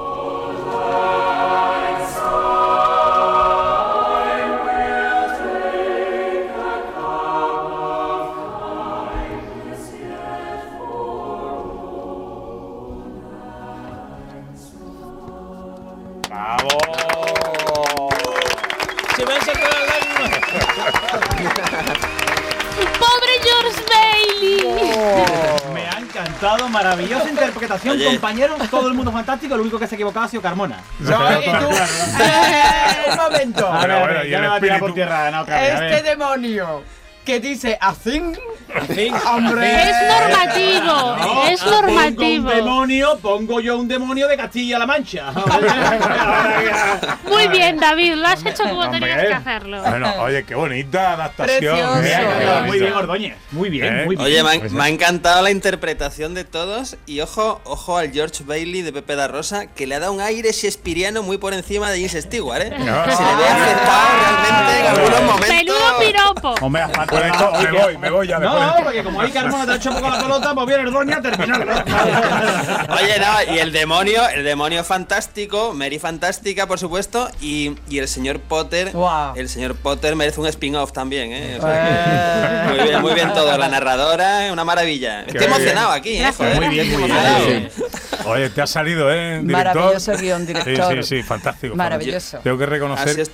Interpretación, 27.68 27.98
Oye. 27.98 28.06
compañeros, 28.06 28.70
todo 28.70 28.88
el 28.88 28.94
mundo 28.94 29.12
fantástico, 29.12 29.56
lo 29.56 29.62
único 29.62 29.78
que 29.78 29.88
se 29.88 29.96
ha 29.96 29.98
equivocado 29.98 30.26
ha 30.26 30.30
sido 30.30 30.42
Carmona. 30.42 30.82
Soy 31.00 31.46
tú. 31.46 31.70
¡Eh, 32.24 33.12
un 33.12 33.18
momento! 33.18 33.68
A 33.68 33.86
bueno, 33.86 34.24
y 34.24 34.30
ya 34.30 34.38
el 34.38 34.42
me 34.44 34.48
va 34.48 34.56
a 34.56 34.60
tirar 34.60 34.80
por 34.80 34.94
tierra 34.94 35.28
a 35.28 35.44
ver. 35.44 35.94
Este 35.94 36.10
demonio 36.10 36.84
que 37.26 37.40
dice 37.40 37.78
así. 37.80 38.12
Sí. 38.12 38.40
¡Hombre! 39.28 39.90
Es 39.90 39.96
normativo, 40.08 41.18
No, 41.18 41.48
es 41.48 41.62
Pongo 41.62 41.82
normativo. 41.82 42.50
un 42.50 42.56
demonio, 42.56 43.18
pongo 43.22 43.60
yo 43.60 43.78
un 43.78 43.88
demonio 43.88 44.28
de 44.28 44.38
Castilla-La 44.38 44.86
Mancha. 44.86 45.32
Muy 47.24 47.48
bien, 47.50 47.78
David, 47.80 48.14
lo 48.16 48.28
has 48.28 48.46
hecho 48.46 48.64
como 48.64 48.82
Hombre. 48.82 49.00
tenías 49.00 49.26
que 49.28 49.34
hacerlo. 49.34 49.82
Bueno, 49.82 50.14
oye, 50.20 50.44
qué 50.46 50.56
bonita 50.56 51.14
adaptación. 51.14 51.58
Precioso. 52.00 52.64
Muy 52.66 52.80
bien. 52.80 52.94
Ordóñez. 52.94 53.36
Muy 53.52 53.70
bien, 53.70 53.86
¿Eh? 54.00 54.06
muy 54.06 54.16
bien. 54.16 54.26
Oye, 54.28 54.44
me 54.44 54.56
ha, 54.56 54.60
Pues 54.60 54.72
me 54.72 54.84
ha 54.84 54.90
encantado 54.90 55.42
la 55.42 55.52
interpretación 55.52 56.34
de 56.34 56.44
todos 56.46 56.98
y 57.06 57.22
ojo, 57.22 57.62
ojo 57.64 57.98
al 57.98 58.12
George 58.12 58.44
Bailey 58.44 58.82
de 58.82 58.92
Pepe 58.94 59.16
da 59.16 59.28
Rosa 59.28 59.68
que 59.68 59.88
le 59.88 59.96
ha 59.96 60.00
dado 60.00 60.14
un 60.14 60.22
aire 60.22 60.52
shakespeariano 60.52 61.24
muy 61.24 61.38
por 61.38 61.54
encima 61.54 61.90
de 61.92 61.98
James 62.08 62.24
Stewart, 62.26 62.62
¿eh? 62.62 62.70
No. 62.78 62.86
Se 62.86 63.24
le 63.24 63.36
ve 63.36 63.48
acertado 63.48 64.08
realmente 64.20 64.80
en 64.80 64.88
algunos 64.88 65.22
momentos. 65.22 65.50
Menudo 65.50 66.00
piropo. 66.00 66.56
Hombre, 66.66 66.84
me 66.88 67.72
voy, 67.80 67.98
me 67.98 68.10
voy 68.10 68.28
ya. 68.28 68.40
No, 68.40 68.67
porque 68.84 69.04
como 69.04 69.22
ahí 69.22 69.32
Carmona 69.32 69.66
te 69.66 69.72
ha 69.72 69.76
hecho 69.76 69.90
un 69.90 69.96
poco 69.98 70.10
la 70.10 70.20
pelota, 70.22 70.54
pues 70.54 70.68
viene 70.68 70.84
Ordóñez 70.88 71.18
a 71.18 71.22
terminarlo. 71.22 71.74
Oye, 72.96 73.20
no, 73.20 73.54
y 73.54 73.60
el 73.60 73.72
demonio, 73.72 74.28
el 74.30 74.44
demonio 74.44 74.84
fantástico, 74.84 75.74
Mary 75.74 76.00
fantástica, 76.00 76.68
por 76.68 76.80
supuesto, 76.80 77.30
y, 77.42 77.76
y 77.90 78.00
el 78.00 78.08
señor 78.08 78.40
Potter, 78.40 78.92
el 79.36 79.50
señor 79.50 79.76
Potter 79.76 80.16
merece 80.16 80.40
un 80.40 80.48
spin-off 80.48 80.92
también, 80.92 81.32
¿eh? 81.32 81.58
O 81.60 81.62
sea 81.62 82.68
que- 82.68 82.74
muy 82.78 82.88
bien, 82.88 83.02
muy 83.02 83.14
bien 83.14 83.34
todo, 83.34 83.58
la 83.58 83.68
narradora, 83.70 84.50
una 84.52 84.64
maravilla. 84.64 85.22
Estoy 85.22 85.40
bien. 85.40 85.52
emocionado 85.52 85.92
aquí, 85.92 86.18
¿eh? 86.18 86.32
Joder, 86.36 86.56
Muy 86.56 86.68
bien, 86.70 87.00
muy 87.00 87.10
bien. 87.10 87.70
Sí. 87.76 87.84
Oye, 88.26 88.50
te 88.50 88.62
ha 88.62 88.68
salido, 88.68 89.12
¿eh? 89.12 89.40
Director? 89.42 89.76
Maravilloso 89.76 90.18
guion, 90.18 90.46
director. 90.46 90.94
Sí, 90.96 91.04
sí, 91.04 91.18
sí, 91.18 91.24
fantástico. 91.24 91.76
Maravilloso. 91.76 92.40
Tengo 92.40 92.58
que 92.58 92.64
Así 92.66 92.72
reconocer. 92.72 93.20
es. 93.20 93.32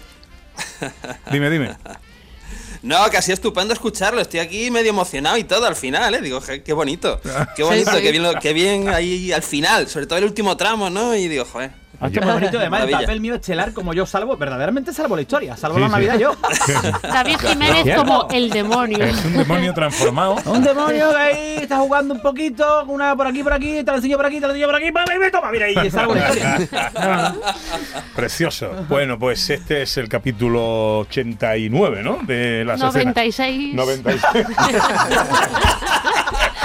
Dime, 1.32 1.50
dime. 1.50 1.76
No, 2.84 3.10
que 3.10 3.17
ha 3.17 3.22
sido 3.22 3.34
estupendo 3.36 3.74
escucharlo. 3.74 4.22
Estoy 4.22 4.41
aquí 4.41 4.69
medio 4.69 4.89
emocionado 4.89 5.38
y 5.38 5.43
todo 5.46 5.65
al 5.65 5.76
final, 5.76 6.13
¿eh? 6.15 6.22
Digo, 6.22 6.39
qué 6.41 6.74
bonito. 6.74 7.19
Qué 7.56 7.63
bonito, 7.63 7.91
Sí, 7.91 7.98
sí. 7.98 8.04
Qué, 8.04 8.12
bien, 8.12 8.24
lo- 8.24 8.39
qué 8.39 8.54
bien 8.54 8.89
ahí 8.89 9.32
al 9.32 9.41
final. 9.43 9.88
Sobre 9.88 10.06
todo 10.06 10.19
el 10.19 10.26
último 10.26 10.56
tramo, 10.58 10.89
¿no? 10.89 11.15
Y 11.15 11.28
digo, 11.30 11.46
joder. 11.46 11.72
Ah, 11.99 12.10
qué 12.10 12.19
bonito, 12.19 12.58
además, 12.60 12.63
el 12.63 12.69
Maravilla. 12.88 12.99
papel 12.99 13.21
mío 13.21 13.36
estelar, 13.36 13.71
como 13.71 13.93
yo 13.93 14.06
salvo, 14.06 14.36
verdaderamente 14.36 14.91
salvo 14.91 15.15
la 15.15 15.21
historia, 15.21 15.56
salvo 15.56 15.79
la 15.79 15.86
Sí, 15.88 15.89
sí. 15.89 15.91
Navidad 15.93 16.17
yo. 16.19 16.36
David 17.03 17.38
Jiménez 17.39 17.84
Cierto. 17.84 18.01
como 18.03 18.27
el 18.32 18.49
demonio. 18.49 19.03
Es 19.06 19.23
un 19.23 19.34
demonio 19.38 19.73
transformado. 19.73 20.36
Un 20.45 20.63
demonio 20.63 21.12
que 21.12 21.15
ahí 21.17 21.56
está 21.62 21.77
jugando 21.77 22.13
un 22.13 22.21
poquito, 22.21 22.84
una 22.88 23.15
por 23.15 23.27
aquí, 23.27 23.41
por 23.43 23.53
aquí, 23.53 23.84
te 23.84 23.91
lo 23.91 23.95
enseño 23.97 24.17
por 24.17 24.25
aquí, 24.25 24.36
te 24.36 24.47
lo 24.47 24.53
enseño 24.53 24.67
por 24.67 24.75
aquí, 24.75 24.91
toma, 25.32 25.51
mira, 25.51 25.69
y 25.69 25.89
salvo 25.91 26.15
la 26.15 26.29
historia. 26.29 27.36
Precioso. 28.15 28.71
Bueno, 28.89 29.17
pues 29.17 29.49
este 29.49 29.84
es 29.84 29.95
el 29.97 30.10
capítulo 30.10 30.99
89, 30.99 32.01
¿no? 32.03 32.17
De 32.23 32.65
la 32.65 32.73
sección. 32.77 33.06
96. 33.06 33.75
96. 33.75 34.45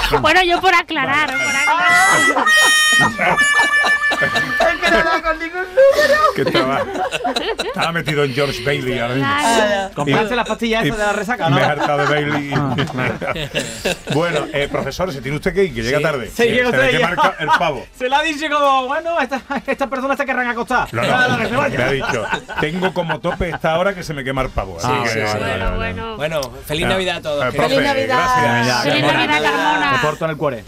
Bueno, 0.21 0.41
yo 0.43 0.59
por 0.61 0.73
aclarar, 0.73 1.29
por 1.31 1.41
aclarar. 1.41 3.37
Es 4.19 4.27
que 4.81 4.91
no 4.91 4.97
da 4.97 5.21
con 5.21 5.39
ningún 5.39 5.61
número. 5.61 6.19
Que 6.35 6.41
estaba, 6.41 6.81
estaba 7.63 7.91
metido 7.93 8.23
en 8.25 8.33
George 8.33 8.61
Bailey 8.65 8.99
ahora 8.99 9.13
mismo. 9.15 9.29
Claro. 9.29 9.91
Comprarse 9.95 10.35
las 10.35 10.47
pastillas 10.47 10.83
esas 10.85 10.97
de 10.97 11.03
la 11.05 11.13
resaca, 11.13 11.49
¿no? 11.49 11.55
Me 11.55 11.61
he 11.61 11.65
hartado 11.65 11.97
de 11.99 12.05
Bailey. 12.05 12.49
bueno, 14.13 14.45
eh, 14.51 14.67
profesor, 14.69 15.13
se 15.13 15.21
tiene 15.21 15.37
usted 15.37 15.53
que 15.53 15.63
ir, 15.65 15.73
que 15.73 15.83
llega 15.83 16.01
tarde. 16.01 16.29
Sí, 16.35 16.43
Eh, 16.43 16.51
llega 16.51 16.71
se 16.71 16.77
le 16.77 16.83
usted 16.85 16.97
quema 16.97 17.09
el, 17.11 17.15
ya. 17.15 17.21
ca- 17.21 17.35
el 17.39 17.47
pavo. 17.47 17.85
Se 17.97 18.09
la 18.09 18.21
dice 18.21 18.49
como, 18.49 18.87
bueno, 18.87 19.19
esta- 19.21 19.41
estas 19.67 19.87
personas 19.87 20.17
se 20.17 20.25
querrán 20.25 20.47
acostar. 20.47 20.93
No, 20.93 21.01
no, 21.01 21.37
que 21.37 21.47
se 21.47 21.55
vaya. 21.55 21.77
me 21.77 21.83
ha 21.85 21.91
dicho, 21.91 22.25
tengo 22.59 22.93
como 22.93 23.19
tope 23.21 23.49
esta 23.49 23.77
hora 23.79 23.93
que 23.95 24.03
se 24.03 24.13
me 24.13 24.23
quema 24.25 24.41
el 24.41 24.49
pavo. 24.49 24.77
así 24.79 24.87
Sí, 24.87 24.93
que- 25.03 25.09
sí, 25.09 25.31
sí. 25.31 25.37
Bueno, 25.39 25.75
bueno. 25.75 26.17
Bueno, 26.17 26.41
feliz 26.65 26.85
Ah, 26.85 26.89
Navidad 26.89 27.17
a 27.17 27.21
todos. 27.21 27.45
eh, 27.45 27.49
que- 27.51 27.57
profe, 27.57 27.75
Feliz 27.75 27.87
Navidad. 27.87 28.17
Gracias. 28.41 28.83
Feliz. 28.83 29.01
Navidad, 29.13 29.41
Carmona. 29.43 29.98
Me 30.01 30.07
porto 30.07 30.25
en 30.25 30.31
el 30.31 30.37
cuore. 30.37 30.63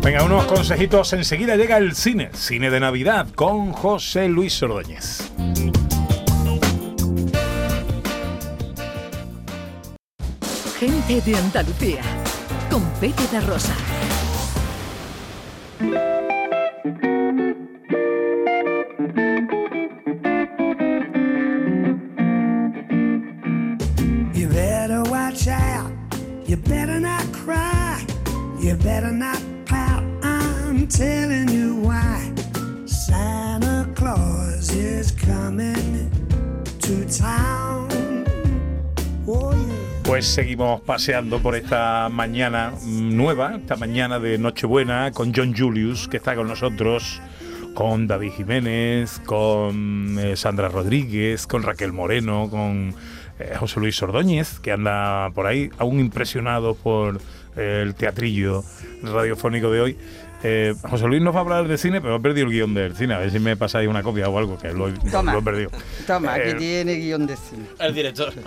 Venga, 0.00 0.22
unos 0.22 0.44
consejitos. 0.44 1.12
Enseguida 1.14 1.56
llega 1.56 1.78
el 1.78 1.94
cine. 1.94 2.30
Cine 2.34 2.70
de 2.70 2.78
Navidad 2.78 3.26
con 3.34 3.72
José 3.72 4.28
Luis 4.28 4.62
Ordóñez. 4.62 5.30
Gente 10.78 11.20
de 11.20 11.36
Andalucía. 11.36 12.02
Con 12.70 12.82
Pepe 13.00 13.22
da 13.32 13.40
Rosa. 13.40 13.74
Seguimos 40.34 40.80
paseando 40.80 41.38
por 41.38 41.54
esta 41.54 42.08
mañana 42.08 42.72
nueva, 42.84 43.54
esta 43.54 43.76
mañana 43.76 44.18
de 44.18 44.36
Nochebuena, 44.36 45.12
con 45.12 45.32
John 45.32 45.54
Julius, 45.56 46.08
que 46.08 46.16
está 46.16 46.34
con 46.34 46.48
nosotros, 46.48 47.22
con 47.72 48.08
David 48.08 48.32
Jiménez, 48.32 49.20
con 49.24 50.18
eh, 50.18 50.34
Sandra 50.34 50.68
Rodríguez, 50.68 51.46
con 51.46 51.62
Raquel 51.62 51.92
Moreno, 51.92 52.48
con 52.50 52.96
eh, 53.38 53.54
José 53.60 53.78
Luis 53.78 54.02
Ordóñez, 54.02 54.58
que 54.58 54.72
anda 54.72 55.30
por 55.36 55.46
ahí, 55.46 55.70
aún 55.78 56.00
impresionado 56.00 56.74
por 56.74 57.20
eh, 57.56 57.82
el 57.84 57.94
teatrillo 57.94 58.64
radiofónico 59.04 59.70
de 59.70 59.80
hoy. 59.80 59.98
Eh, 60.46 60.74
José 60.90 61.06
Luis 61.06 61.22
nos 61.22 61.34
va 61.34 61.38
a 61.38 61.42
hablar 61.42 61.66
de 61.66 61.78
cine, 61.78 62.02
pero 62.02 62.16
he 62.16 62.20
perdido 62.20 62.46
el 62.46 62.52
guion 62.52 62.74
del 62.74 62.94
cine. 62.94 63.14
A 63.14 63.18
ver 63.18 63.30
si 63.30 63.38
me 63.38 63.56
pasáis 63.56 63.88
una 63.88 64.02
copia 64.02 64.28
o 64.28 64.38
algo, 64.38 64.58
que 64.58 64.72
lo, 64.72 64.88
he- 64.88 64.92
Toma. 65.10 65.32
lo 65.32 65.38
he 65.38 65.42
perdido. 65.42 65.70
Toma, 66.06 66.34
aquí 66.34 66.50
Eh, 66.50 66.54
tiene 66.54 66.94
guion 66.96 67.26
de 67.26 67.36
cine. 67.36 67.64
El 67.78 67.94
director. 67.94 68.32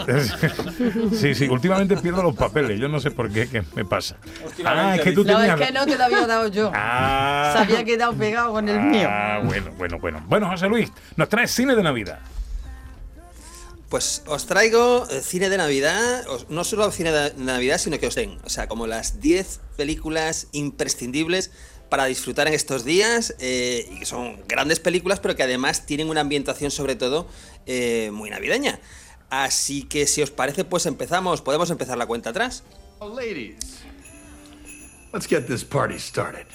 Sí, 1.14 1.34
sí, 1.34 1.48
últimamente 1.48 1.98
pierdo 1.98 2.22
los 2.22 2.36
papeles, 2.36 2.80
yo 2.80 2.88
no 2.88 3.00
sé 3.00 3.10
por 3.12 3.32
qué, 3.32 3.48
¿qué 3.50 3.64
me 3.76 3.84
pasa? 3.84 4.18
Ah, 4.64 4.96
es 4.96 5.02
que 5.02 5.12
tú 5.12 5.24
No, 5.24 5.38
tenías... 5.38 5.60
es 5.60 5.68
que 5.68 5.74
no 5.74 5.86
te 5.88 5.98
lo 5.98 6.04
había 6.04 6.28
dado 6.28 6.48
yo. 6.50 6.72
Ah, 6.74 7.52
Se 7.56 7.64
había 7.64 7.84
quedado 7.84 8.14
pegado 8.14 8.52
con 8.52 8.70
el 8.70 8.80
mío. 8.80 9.08
Ah, 9.10 9.42
bueno, 9.44 9.72
bueno, 9.78 9.98
bueno. 10.00 10.24
Bueno, 10.28 10.50
José 10.50 10.68
Luis, 10.68 10.92
nos 11.16 11.28
traes 11.30 11.50
cine 11.52 11.76
de 11.76 11.82
Navidad. 11.82 12.20
Pues 13.90 14.24
os 14.28 14.46
traigo 14.46 15.08
eh, 15.10 15.22
cine 15.22 15.50
de 15.50 15.58
Navidad, 15.58 16.26
no 16.50 16.64
solo 16.66 16.92
cine 16.92 17.12
de 17.12 17.34
Navidad, 17.38 17.78
sino 17.78 17.98
que 18.00 18.08
os 18.08 18.16
den, 18.16 18.38
o 18.44 18.50
sea, 18.50 18.68
como 18.68 18.86
las 18.86 19.22
10 19.22 19.62
películas 19.78 20.48
imprescindibles 20.52 21.52
para 21.90 22.06
disfrutar 22.06 22.48
en 22.48 22.54
estos 22.54 22.84
días, 22.84 23.36
eh, 23.40 23.88
y 23.92 24.00
que 24.00 24.06
son 24.06 24.42
grandes 24.48 24.80
películas, 24.80 25.20
pero 25.20 25.36
que 25.36 25.44
además 25.44 25.86
tienen 25.86 26.10
una 26.10 26.22
ambientación 26.22 26.72
sobre 26.72 26.96
todo 26.96 27.28
eh, 27.66 28.10
muy 28.14 28.30
navideña. 28.30 28.80
Así 29.30 29.84
que 29.84 30.08
si 30.08 30.22
os 30.22 30.32
parece, 30.32 30.64
pues 30.64 30.86
empezamos, 30.86 31.42
podemos 31.42 31.70
empezar 31.70 31.98
la 31.98 32.06
cuenta 32.06 32.30
atrás. 32.30 32.64
Ladies, 33.02 33.84
let's 35.14 35.28
get 35.28 35.48
this 35.48 35.64
party 35.64 36.00
started. 36.00 36.48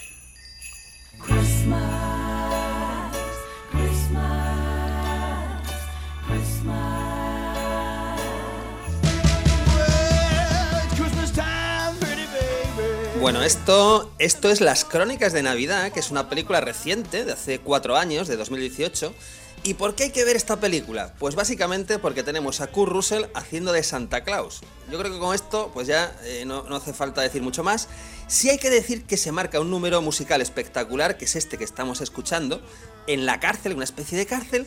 Bueno, 13.22 13.44
esto, 13.44 14.12
esto 14.18 14.50
es 14.50 14.60
Las 14.60 14.84
Crónicas 14.84 15.32
de 15.32 15.44
Navidad, 15.44 15.92
que 15.92 16.00
es 16.00 16.10
una 16.10 16.28
película 16.28 16.60
reciente, 16.60 17.24
de 17.24 17.30
hace 17.30 17.60
cuatro 17.60 17.96
años, 17.96 18.26
de 18.26 18.36
2018. 18.36 19.14
¿Y 19.62 19.74
por 19.74 19.94
qué 19.94 20.02
hay 20.02 20.10
que 20.10 20.24
ver 20.24 20.34
esta 20.34 20.58
película? 20.58 21.14
Pues 21.20 21.36
básicamente 21.36 22.00
porque 22.00 22.24
tenemos 22.24 22.60
a 22.60 22.66
Kurt 22.66 22.90
Russell 22.90 23.26
haciendo 23.34 23.72
de 23.72 23.84
Santa 23.84 24.24
Claus. 24.24 24.62
Yo 24.90 24.98
creo 24.98 25.12
que 25.12 25.20
con 25.20 25.36
esto, 25.36 25.70
pues 25.72 25.86
ya 25.86 26.12
eh, 26.24 26.42
no, 26.46 26.64
no 26.64 26.74
hace 26.74 26.92
falta 26.92 27.20
decir 27.20 27.42
mucho 27.42 27.62
más. 27.62 27.86
Sí 28.26 28.50
hay 28.50 28.58
que 28.58 28.70
decir 28.70 29.04
que 29.04 29.16
se 29.16 29.30
marca 29.30 29.60
un 29.60 29.70
número 29.70 30.02
musical 30.02 30.40
espectacular, 30.40 31.16
que 31.16 31.26
es 31.26 31.36
este 31.36 31.58
que 31.58 31.64
estamos 31.64 32.00
escuchando, 32.00 32.60
en 33.06 33.24
la 33.24 33.38
cárcel, 33.38 33.76
una 33.76 33.84
especie 33.84 34.18
de 34.18 34.26
cárcel. 34.26 34.66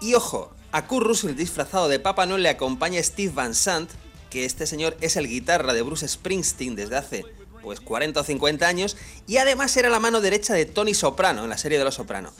Y 0.00 0.14
ojo, 0.14 0.52
a 0.72 0.88
Kurt 0.88 1.06
Russell 1.06 1.36
disfrazado 1.36 1.86
de 1.86 2.00
Papá 2.00 2.26
Noel 2.26 2.42
le 2.42 2.48
acompaña 2.48 3.00
Steve 3.00 3.32
Van 3.32 3.54
Sant, 3.54 3.92
que 4.28 4.44
este 4.44 4.66
señor 4.66 4.96
es 5.00 5.14
el 5.14 5.28
guitarra 5.28 5.72
de 5.72 5.82
Bruce 5.82 6.08
Springsteen 6.08 6.74
desde 6.74 6.96
hace 6.96 7.41
pues 7.62 7.80
40 7.80 8.20
o 8.20 8.24
50 8.24 8.66
años 8.66 8.96
y 9.26 9.38
además 9.38 9.76
era 9.76 9.88
la 9.88 10.00
mano 10.00 10.20
derecha 10.20 10.54
de 10.54 10.66
Tony 10.66 10.94
Soprano 10.94 11.44
en 11.44 11.50
la 11.50 11.58
serie 11.58 11.78
de 11.78 11.84
Los 11.84 11.94
Soprano. 11.94 12.32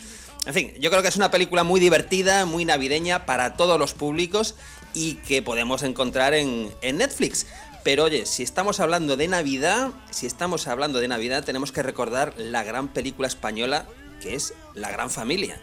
En 0.45 0.55
fin, 0.55 0.73
yo 0.81 0.91
creo 0.91 1.03
que 1.03 1.09
es 1.09 1.17
una 1.17 1.31
película 1.31 1.63
muy 1.63 1.79
divertida, 1.79 2.45
muy 2.47 2.65
navideña 2.65 3.27
para 3.27 3.55
todos 3.57 3.79
los 3.79 3.95
públicos 3.95 4.57
y 4.93 5.15
que 5.15 5.41
podemos 5.41 5.83
encontrar 5.85 6.35
en, 6.35 6.71
en 6.83 6.99
Netflix. 6.99 7.47
Pero 7.85 8.05
oye, 8.05 8.27
si 8.27 8.43
estamos 8.43 8.81
hablando 8.81 9.17
de 9.17 9.29
Navidad, 9.29 9.91
si 10.11 10.27
estamos 10.27 10.67
hablando 10.69 11.01
de 11.01 11.09
Navidad, 11.09 11.45
tenemos 11.45 11.73
que 11.73 11.83
recordar 11.83 12.35
la 12.37 12.65
gran 12.65 12.89
película 12.89 13.29
española 13.29 13.87
que 14.23 14.37
es 14.37 14.55
La 14.75 14.91
Gran 14.91 15.11
Familia. 15.11 15.61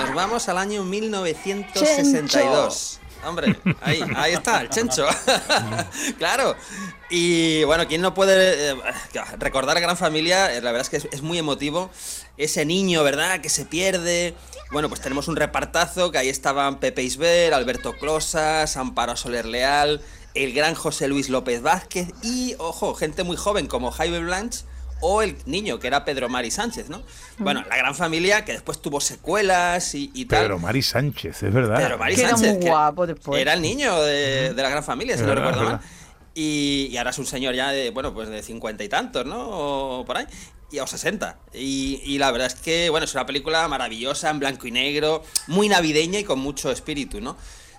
Nos 0.00 0.14
vamos 0.14 0.48
al 0.48 0.56
año 0.58 0.84
1962. 0.84 3.00
Hombre, 3.26 3.58
ahí, 3.82 4.00
ahí 4.16 4.32
está, 4.32 4.62
el 4.62 4.70
chencho. 4.70 5.06
claro. 6.18 6.56
Y 7.10 7.62
bueno, 7.64 7.86
¿quién 7.86 8.00
no 8.00 8.14
puede 8.14 8.70
eh, 8.70 8.76
recordar 9.38 9.76
a 9.76 9.80
Gran 9.80 9.98
Familia? 9.98 10.56
Eh, 10.56 10.62
La 10.62 10.72
verdad 10.72 10.80
es 10.82 10.88
que 10.88 10.96
es, 10.96 11.06
es 11.12 11.20
muy 11.20 11.36
emotivo. 11.38 11.90
Ese 12.38 12.64
niño, 12.64 13.04
¿verdad? 13.04 13.42
Que 13.42 13.50
se 13.50 13.66
pierde. 13.66 14.34
Bueno, 14.72 14.88
pues 14.88 15.02
tenemos 15.02 15.28
un 15.28 15.36
repartazo 15.36 16.10
que 16.10 16.16
ahí 16.18 16.30
estaban 16.30 16.80
Pepe 16.80 17.02
Isber, 17.02 17.52
Alberto 17.52 17.92
Closas, 17.98 18.78
Amparo 18.78 19.16
Soler 19.16 19.44
Leal, 19.44 20.00
el 20.34 20.54
gran 20.54 20.74
José 20.74 21.08
Luis 21.08 21.28
López 21.28 21.60
Vázquez 21.60 22.08
y, 22.22 22.54
ojo, 22.58 22.94
gente 22.94 23.22
muy 23.22 23.36
joven 23.36 23.66
como 23.66 23.90
Jaime 23.90 24.20
Blanche 24.20 24.64
o 25.00 25.22
el 25.22 25.36
niño 25.46 25.78
que 25.78 25.86
era 25.86 26.04
Pedro 26.04 26.28
Mari 26.28 26.50
Sánchez, 26.50 26.88
¿no? 26.88 27.02
Bueno, 27.38 27.64
la 27.68 27.76
gran 27.76 27.94
familia 27.94 28.44
que 28.44 28.52
después 28.52 28.80
tuvo 28.80 29.00
secuelas 29.00 29.94
y, 29.94 30.10
y 30.14 30.26
tal. 30.26 30.42
Pedro 30.42 30.58
Mari 30.58 30.82
Sánchez, 30.82 31.42
es 31.42 31.52
verdad. 31.52 31.76
Pedro 31.76 31.98
Mari 31.98 32.14
Que 32.14 32.20
era 32.22 32.30
Sánchez, 32.30 32.58
muy 32.58 32.66
guapo 32.66 33.06
después. 33.06 33.40
Era 33.40 33.54
el 33.54 33.62
niño 33.62 34.02
de, 34.02 34.54
de 34.54 34.62
la 34.62 34.68
gran 34.68 34.84
familia, 34.84 35.16
si 35.16 35.22
no 35.24 35.34
recuerdo 35.34 35.62
mal. 35.62 35.80
Y, 36.34 36.88
y 36.90 36.96
ahora 36.96 37.10
es 37.10 37.18
un 37.18 37.26
señor 37.26 37.54
ya 37.54 37.70
de, 37.70 37.90
bueno, 37.90 38.14
pues 38.14 38.28
de 38.28 38.42
cincuenta 38.42 38.84
y 38.84 38.88
tantos, 38.88 39.26
¿no? 39.26 39.48
O 39.48 40.04
por 40.04 40.16
ahí. 40.16 40.26
Y, 40.70 40.78
o 40.78 40.86
60. 40.86 41.38
Y, 41.52 42.00
y 42.04 42.18
la 42.18 42.30
verdad 42.30 42.46
es 42.46 42.54
que, 42.54 42.90
bueno, 42.90 43.04
es 43.04 43.14
una 43.14 43.26
película 43.26 43.66
maravillosa, 43.66 44.30
en 44.30 44.38
blanco 44.38 44.66
y 44.66 44.70
negro, 44.70 45.24
muy 45.48 45.68
navideña 45.68 46.20
y 46.20 46.24
con 46.24 46.38
mucho 46.38 46.70
espíritu, 46.70 47.20
¿no? 47.20 47.36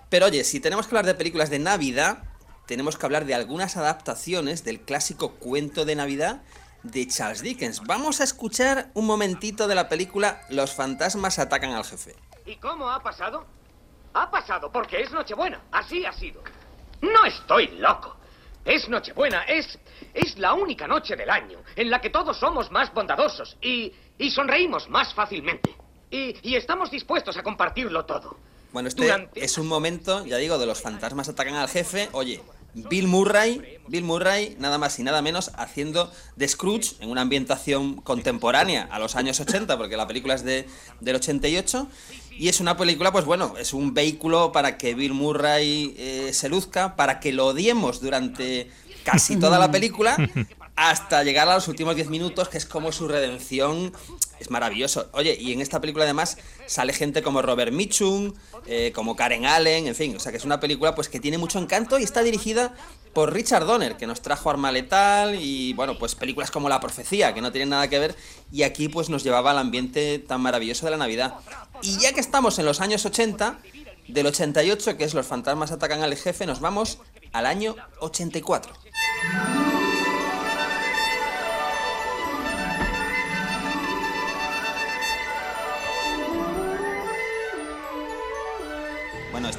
Pero 0.09 0.25
oye, 0.25 0.43
si 0.43 0.59
tenemos 0.59 0.87
que 0.87 0.95
hablar 0.95 1.05
de 1.05 1.15
películas 1.15 1.49
de 1.49 1.59
Navidad, 1.59 2.23
tenemos 2.65 2.97
que 2.97 3.05
hablar 3.05 3.25
de 3.25 3.33
algunas 3.33 3.77
adaptaciones 3.77 4.65
del 4.65 4.81
clásico 4.81 5.35
cuento 5.35 5.85
de 5.85 5.95
Navidad 5.95 6.41
de 6.83 7.07
Charles 7.07 7.41
Dickens. 7.41 7.81
Vamos 7.85 8.21
a 8.21 8.23
escuchar 8.23 8.89
un 8.93 9.05
momentito 9.05 9.67
de 9.67 9.75
la 9.75 9.87
película 9.89 10.41
Los 10.49 10.73
fantasmas 10.73 11.39
atacan 11.39 11.71
al 11.71 11.83
jefe. 11.85 12.15
¿Y 12.45 12.55
cómo 12.57 12.89
ha 12.89 13.01
pasado? 13.01 13.45
Ha 14.13 14.29
pasado 14.29 14.71
porque 14.71 15.01
es 15.01 15.11
Nochebuena. 15.11 15.61
Así 15.71 16.05
ha 16.05 16.11
sido. 16.13 16.43
No 17.01 17.25
estoy 17.25 17.67
loco. 17.77 18.17
Es 18.65 18.89
Nochebuena. 18.89 19.43
Es, 19.43 19.79
es 20.13 20.37
la 20.37 20.53
única 20.53 20.87
noche 20.87 21.15
del 21.15 21.29
año 21.29 21.59
en 21.75 21.89
la 21.89 22.01
que 22.01 22.09
todos 22.09 22.37
somos 22.39 22.71
más 22.71 22.93
bondadosos 22.93 23.57
y, 23.61 23.93
y 24.17 24.31
sonreímos 24.31 24.89
más 24.89 25.13
fácilmente. 25.13 25.75
Y, 26.09 26.35
y 26.41 26.55
estamos 26.55 26.91
dispuestos 26.91 27.37
a 27.37 27.43
compartirlo 27.43 28.05
todo. 28.05 28.37
Bueno, 28.73 28.89
este 28.89 29.03
Durante- 29.03 29.43
es 29.43 29.57
un 29.57 29.67
momento, 29.67 30.25
ya 30.25 30.37
digo, 30.37 30.57
de 30.57 30.65
los 30.65 30.81
fantasmas 30.81 31.29
atacan 31.29 31.55
al 31.55 31.67
jefe. 31.69 32.09
Oye, 32.11 32.41
Bill 32.73 33.07
Murray, 33.07 33.79
Bill 33.87 34.03
Murray, 34.03 34.55
nada 34.59 34.77
más 34.77 34.97
y 34.99 35.03
nada 35.03 35.21
menos, 35.21 35.51
haciendo 35.55 36.11
de 36.35 36.47
Scrooge 36.47 36.95
en 36.99 37.09
una 37.09 37.21
ambientación 37.21 37.95
contemporánea 37.95 38.87
a 38.91 38.99
los 38.99 39.15
años 39.15 39.39
80, 39.39 39.77
porque 39.77 39.97
la 39.97 40.07
película 40.07 40.35
es 40.35 40.43
de, 40.43 40.67
del 40.99 41.15
88. 41.15 41.87
Y 42.31 42.47
es 42.47 42.59
una 42.59 42.77
película, 42.77 43.11
pues 43.11 43.25
bueno, 43.25 43.53
es 43.59 43.73
un 43.73 43.93
vehículo 43.93 44.51
para 44.51 44.77
que 44.77 44.95
Bill 44.95 45.13
Murray 45.13 45.93
eh, 45.97 46.31
se 46.33 46.49
luzca, 46.49 46.95
para 46.95 47.19
que 47.19 47.33
lo 47.33 47.47
odiemos 47.47 48.01
durante 48.01 48.71
casi 49.03 49.35
toda 49.37 49.59
la 49.59 49.71
película, 49.71 50.15
hasta 50.75 51.23
llegar 51.23 51.47
a 51.49 51.55
los 51.55 51.67
últimos 51.67 51.95
10 51.95 52.09
minutos, 52.09 52.49
que 52.49 52.57
es 52.57 52.65
como 52.65 52.91
su 52.91 53.07
redención. 53.07 53.93
Es 54.39 54.49
maravilloso. 54.49 55.07
Oye, 55.13 55.37
y 55.39 55.53
en 55.53 55.61
esta 55.61 55.79
película 55.79 56.05
además 56.05 56.37
sale 56.65 56.93
gente 56.93 57.21
como 57.21 57.41
Robert 57.41 57.71
Mitchum, 57.71 58.33
eh, 58.65 58.91
como 58.95 59.15
Karen 59.15 59.45
Allen, 59.45 59.87
en 59.87 59.95
fin, 59.95 60.15
o 60.15 60.19
sea 60.19 60.31
que 60.31 60.39
es 60.39 60.45
una 60.45 60.59
película 60.59 60.95
pues 60.95 61.09
que 61.09 61.19
tiene 61.19 61.37
mucho 61.37 61.59
encanto 61.59 61.99
y 61.99 62.03
está 62.03 62.23
dirigida 62.23 62.73
por 63.13 63.33
Richard 63.33 63.65
Donner, 63.65 63.97
que 63.97 64.07
nos 64.07 64.21
trajo 64.21 64.49
Arma 64.49 64.71
Letal 64.71 65.35
y 65.35 65.73
bueno, 65.73 65.99
pues 65.99 66.15
películas 66.15 66.49
como 66.49 66.69
La 66.69 66.79
Profecía, 66.79 67.33
que 67.33 67.41
no 67.41 67.51
tienen 67.51 67.69
nada 67.69 67.87
que 67.87 67.99
ver, 67.99 68.15
y 68.51 68.63
aquí 68.63 68.87
pues 68.87 69.09
nos 69.09 69.23
llevaba 69.23 69.51
al 69.51 69.57
ambiente 69.57 70.17
tan 70.19 70.41
maravilloso 70.41 70.85
de 70.85 70.91
la 70.91 70.97
Navidad. 70.97 71.35
Y 71.81 71.97
ya 71.99 72.13
que 72.13 72.21
estamos 72.21 72.57
en 72.57 72.65
los 72.65 72.79
años 72.79 73.05
80, 73.05 73.59
del 74.07 74.27
88, 74.27 74.97
que 74.97 75.03
es 75.03 75.13
Los 75.13 75.27
fantasmas 75.27 75.71
atacan 75.71 76.01
al 76.01 76.15
jefe, 76.15 76.45
nos 76.45 76.59
vamos 76.59 76.99
al 77.33 77.45
año 77.45 77.75
84. 77.99 78.73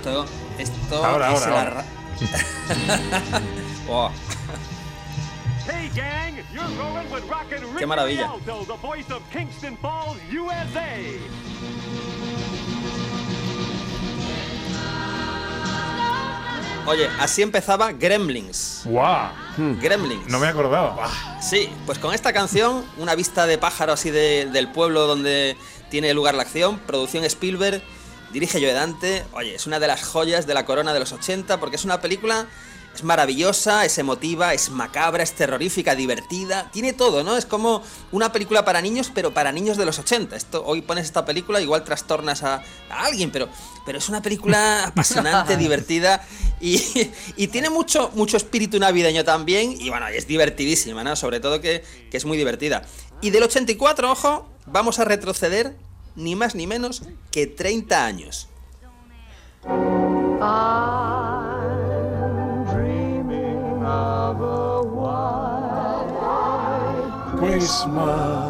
Esto, 0.02 0.26
esto 0.58 1.04
Ahora, 1.04 1.32
es 1.32 1.42
ahora, 1.42 1.50
la 1.54 1.60
ahora. 1.60 1.74
ra- 1.74 3.40
Hey 5.64 5.88
gang, 5.94 6.34
you're 6.52 6.66
going 6.76 7.08
with 7.12 7.22
Rockin' 7.30 7.60
Ricky 7.62 7.78
Qué 7.78 7.86
maravilla. 7.86 8.26
Rialto, 8.26 8.64
the 8.66 8.76
voice 8.84 9.08
of 9.12 9.22
Kingston 9.30 9.76
Falls, 9.78 10.16
USA. 10.32 10.98
Oye, 16.84 17.08
así 17.20 17.42
empezaba 17.42 17.92
Gremlins. 17.92 18.82
¡Guau! 18.84 19.30
Gremlins. 19.80 20.26
No 20.26 20.40
me 20.40 20.48
acordaba. 20.48 21.08
Sí, 21.40 21.68
pues 21.86 21.98
con 22.00 22.12
esta 22.12 22.32
canción, 22.32 22.84
una 22.96 23.14
vista 23.14 23.46
de 23.46 23.56
pájaro 23.56 23.92
así 23.92 24.10
de- 24.10 24.46
del 24.52 24.68
pueblo 24.72 25.06
donde 25.06 25.56
tiene 25.90 26.12
lugar 26.12 26.34
la 26.34 26.42
acción, 26.42 26.78
producción 26.80 27.22
Spielberg, 27.24 27.82
dirige 28.32 28.60
Joe 28.60 28.72
Dante. 28.72 29.24
Oye, 29.32 29.54
es 29.54 29.66
una 29.66 29.78
de 29.78 29.86
las 29.86 30.02
joyas 30.02 30.46
de 30.46 30.54
la 30.54 30.64
corona 30.64 30.92
de 30.92 31.00
los 31.00 31.12
80 31.12 31.60
porque 31.60 31.76
es 31.76 31.84
una 31.84 32.00
película, 32.00 32.46
es 32.94 33.04
maravillosa, 33.04 33.84
es 33.84 33.98
emotiva, 33.98 34.54
es 34.54 34.70
macabra, 34.70 35.22
es 35.22 35.32
terrorífica, 35.32 35.94
divertida, 35.94 36.70
tiene 36.72 36.92
todo, 36.92 37.22
¿no? 37.22 37.36
Es 37.36 37.46
como 37.46 37.82
una 38.10 38.32
película 38.32 38.64
para 38.64 38.80
niños, 38.80 39.10
pero 39.14 39.32
para 39.32 39.52
niños 39.52 39.76
de 39.76 39.86
los 39.86 39.98
80. 39.98 40.36
Esto, 40.36 40.64
hoy 40.64 40.82
pones 40.82 41.06
esta 41.06 41.24
película, 41.24 41.60
igual 41.60 41.84
trastornas 41.84 42.42
a, 42.42 42.62
a 42.90 43.04
alguien, 43.04 43.30
pero, 43.30 43.48
pero 43.86 43.98
es 43.98 44.08
una 44.08 44.22
película 44.22 44.84
apasionante, 44.86 45.56
divertida 45.56 46.26
y, 46.60 46.82
y 47.36 47.48
tiene 47.48 47.70
mucho, 47.70 48.10
mucho 48.14 48.36
espíritu 48.36 48.78
navideño 48.78 49.24
también. 49.24 49.74
Y 49.80 49.90
bueno, 49.90 50.08
es 50.08 50.26
divertidísima, 50.26 51.02
¿no? 51.04 51.16
Sobre 51.16 51.40
todo 51.40 51.60
que, 51.60 51.84
que 52.10 52.16
es 52.16 52.24
muy 52.24 52.36
divertida. 52.36 52.82
Y 53.20 53.30
del 53.30 53.44
84, 53.44 54.10
ojo, 54.10 54.48
vamos 54.66 54.98
a 54.98 55.04
retroceder 55.04 55.76
ni 56.16 56.36
más 56.36 56.54
ni 56.54 56.66
menos 56.66 57.02
que 57.30 57.46
30 57.46 58.04
años. 58.04 58.48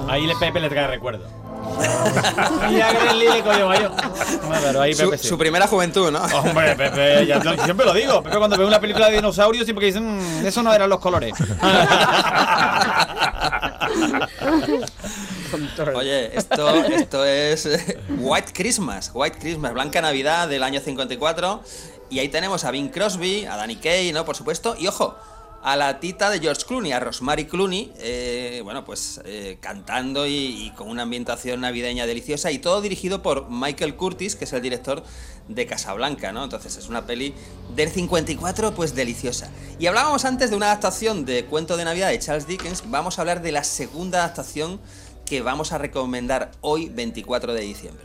Ahí 0.08 0.26
le 0.26 0.34
Pepe 0.36 0.60
le 0.60 0.68
trae 0.68 0.86
recuerdo. 0.88 1.26
Su, 4.94 5.04
su 5.18 5.38
primera 5.38 5.66
juventud, 5.66 6.10
¿no? 6.10 6.20
Hombre, 6.22 6.76
Pepe, 6.76 7.26
ya, 7.26 7.40
siempre 7.64 7.86
lo 7.86 7.94
digo. 7.94 8.22
Pepe 8.22 8.36
cuando 8.36 8.56
ve 8.58 8.66
una 8.66 8.80
película 8.80 9.08
de 9.08 9.16
dinosaurios 9.16 9.64
siempre 9.64 9.80
que 9.82 9.86
dicen, 9.86 10.42
"Mm, 10.42 10.46
eso 10.46 10.62
no 10.62 10.72
eran 10.72 10.90
los 10.90 10.98
colores. 11.00 11.32
Oye, 15.94 16.36
esto, 16.36 16.84
esto 16.84 17.24
es 17.24 17.66
eh, 17.66 17.98
White 18.18 18.52
Christmas, 18.52 19.10
White 19.12 19.38
Christmas, 19.38 19.72
Blanca 19.72 20.00
Navidad 20.00 20.48
del 20.48 20.62
año 20.62 20.80
54. 20.80 21.62
Y 22.10 22.18
ahí 22.18 22.28
tenemos 22.28 22.64
a 22.64 22.70
Bing 22.70 22.90
Crosby, 22.90 23.46
a 23.46 23.56
Danny 23.56 23.76
Kaye, 23.76 24.12
¿no? 24.12 24.24
Por 24.24 24.36
supuesto. 24.36 24.76
Y 24.78 24.86
ojo, 24.86 25.16
a 25.62 25.76
la 25.76 26.00
tita 26.00 26.28
de 26.28 26.40
George 26.40 26.64
Clooney, 26.66 26.92
a 26.92 27.00
Rosemary 27.00 27.46
Clooney, 27.46 27.92
eh, 27.98 28.60
bueno, 28.64 28.84
pues 28.84 29.20
eh, 29.24 29.58
cantando 29.60 30.26
y, 30.26 30.66
y 30.66 30.70
con 30.72 30.88
una 30.88 31.02
ambientación 31.02 31.60
navideña 31.60 32.06
deliciosa. 32.06 32.50
Y 32.50 32.58
todo 32.58 32.80
dirigido 32.80 33.22
por 33.22 33.48
Michael 33.48 33.94
Curtis, 33.96 34.36
que 34.36 34.44
es 34.44 34.52
el 34.52 34.60
director 34.60 35.04
de 35.48 35.66
Casablanca, 35.66 36.32
¿no? 36.32 36.44
Entonces 36.44 36.76
es 36.76 36.88
una 36.88 37.06
peli 37.06 37.34
del 37.74 37.90
54, 37.90 38.74
pues 38.74 38.94
deliciosa. 38.94 39.50
Y 39.78 39.86
hablábamos 39.86 40.24
antes 40.24 40.50
de 40.50 40.56
una 40.56 40.66
adaptación 40.66 41.24
de 41.24 41.44
Cuento 41.44 41.76
de 41.76 41.84
Navidad 41.84 42.08
de 42.08 42.18
Charles 42.18 42.46
Dickens. 42.46 42.82
Vamos 42.86 43.18
a 43.18 43.22
hablar 43.22 43.42
de 43.42 43.52
la 43.52 43.64
segunda 43.64 44.18
adaptación 44.18 44.80
que 45.32 45.40
vamos 45.40 45.72
a 45.72 45.78
recomendar 45.78 46.50
hoy, 46.60 46.90
24 46.90 47.54
de 47.54 47.62
diciembre. 47.62 48.04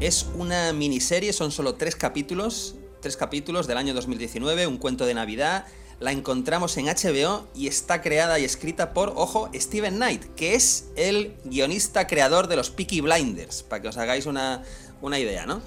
Es 0.00 0.26
una 0.34 0.72
miniserie, 0.72 1.34
son 1.34 1.52
solo 1.52 1.74
tres 1.74 1.96
capítulos, 1.96 2.76
tres 3.02 3.18
capítulos 3.18 3.66
del 3.66 3.76
año 3.76 3.92
2019, 3.92 4.66
un 4.66 4.78
cuento 4.78 5.04
de 5.04 5.12
Navidad. 5.12 5.66
La 6.00 6.12
encontramos 6.12 6.78
en 6.78 6.86
HBO 6.86 7.46
y 7.54 7.66
está 7.66 8.00
creada 8.00 8.38
y 8.38 8.44
escrita 8.44 8.94
por, 8.94 9.12
ojo, 9.16 9.50
Steven 9.54 9.96
Knight, 9.96 10.34
que 10.34 10.54
es 10.54 10.86
el 10.96 11.36
guionista 11.44 12.06
creador 12.06 12.48
de 12.48 12.56
los 12.56 12.70
Peaky 12.70 13.02
Blinders, 13.02 13.62
para 13.62 13.82
que 13.82 13.88
os 13.88 13.98
hagáis 13.98 14.24
una, 14.24 14.62
una 15.02 15.18
idea, 15.18 15.44
¿no? 15.44 15.60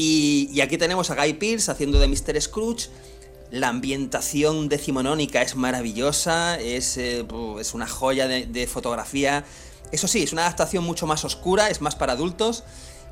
Y, 0.00 0.48
y 0.52 0.60
aquí 0.60 0.78
tenemos 0.78 1.10
a 1.10 1.16
Guy 1.16 1.32
Pearce 1.32 1.68
haciendo 1.72 1.98
de 1.98 2.06
Mr. 2.06 2.40
Scrooge. 2.40 2.88
La 3.50 3.66
ambientación 3.66 4.68
decimonónica 4.68 5.42
es 5.42 5.56
maravillosa, 5.56 6.56
es, 6.60 6.96
eh, 6.98 7.26
es 7.58 7.74
una 7.74 7.88
joya 7.88 8.28
de 8.28 8.66
fotografía. 8.68 9.44
Eso 9.90 10.06
sí, 10.06 10.22
es 10.22 10.32
una 10.32 10.42
adaptación 10.42 10.84
mucho 10.84 11.08
más 11.08 11.24
oscura, 11.24 11.68
es 11.68 11.80
más 11.80 11.96
para 11.96 12.12
adultos, 12.12 12.62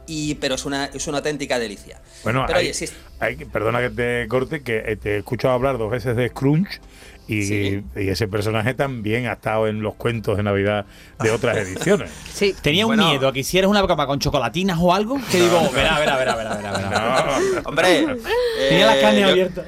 y, 0.06 0.34
pero 0.36 0.54
es 0.54 0.64
una, 0.64 0.86
es 0.86 1.06
una 1.06 1.18
auténtica 1.18 1.58
delicia. 1.58 2.00
Bueno, 2.24 2.44
pero 2.46 2.58
hay- 2.58 2.66
oye, 2.66 2.74
sí, 2.74 2.86
hay 3.20 3.36
que- 3.36 3.46
perdona 3.46 3.80
que 3.80 3.90
te 3.90 4.26
corte, 4.28 4.62
que 4.62 4.82
eh, 4.86 4.96
te 4.96 5.14
he 5.14 5.18
escuchado 5.18 5.54
hablar 5.54 5.78
dos 5.78 5.90
veces 5.90 6.16
de 6.16 6.28
Scrooge 6.28 6.80
y, 7.28 7.42
Sí. 7.42 7.82
y 7.96 8.08
ese 8.08 8.28
personaje 8.28 8.72
también 8.74 9.26
ha 9.26 9.32
estado 9.32 9.66
en 9.66 9.82
los 9.82 9.94
cuentos 9.96 10.36
de 10.36 10.44
Navidad 10.44 10.86
de 11.20 11.30
otras 11.32 11.56
ediciones. 11.56 12.10
Sí. 12.32 12.54
Tenía 12.62 12.86
un 12.86 12.90
Bueno. 12.96 13.08
miedo 13.10 13.26
a 13.28 13.32
que 13.32 13.40
hicieras 13.40 13.68
una 13.70 13.82
broma 13.82 14.06
con 14.06 14.18
chocolatinas 14.20 14.78
o 14.80 14.92
algo. 14.94 15.18
Que 15.32 15.40
digo, 15.40 15.70
verá, 15.74 15.98
verá, 15.98 16.16
verá, 16.16 16.36
verá, 16.36 16.54
verá, 16.56 16.72
verá. 16.72 17.38
No. 17.54 17.60
hombre. 17.68 18.06
Tenía 18.68 18.86
la 18.86 18.98
eh, 18.98 19.00
carne 19.00 19.20
yo- 19.22 19.28
abierta. 19.28 19.64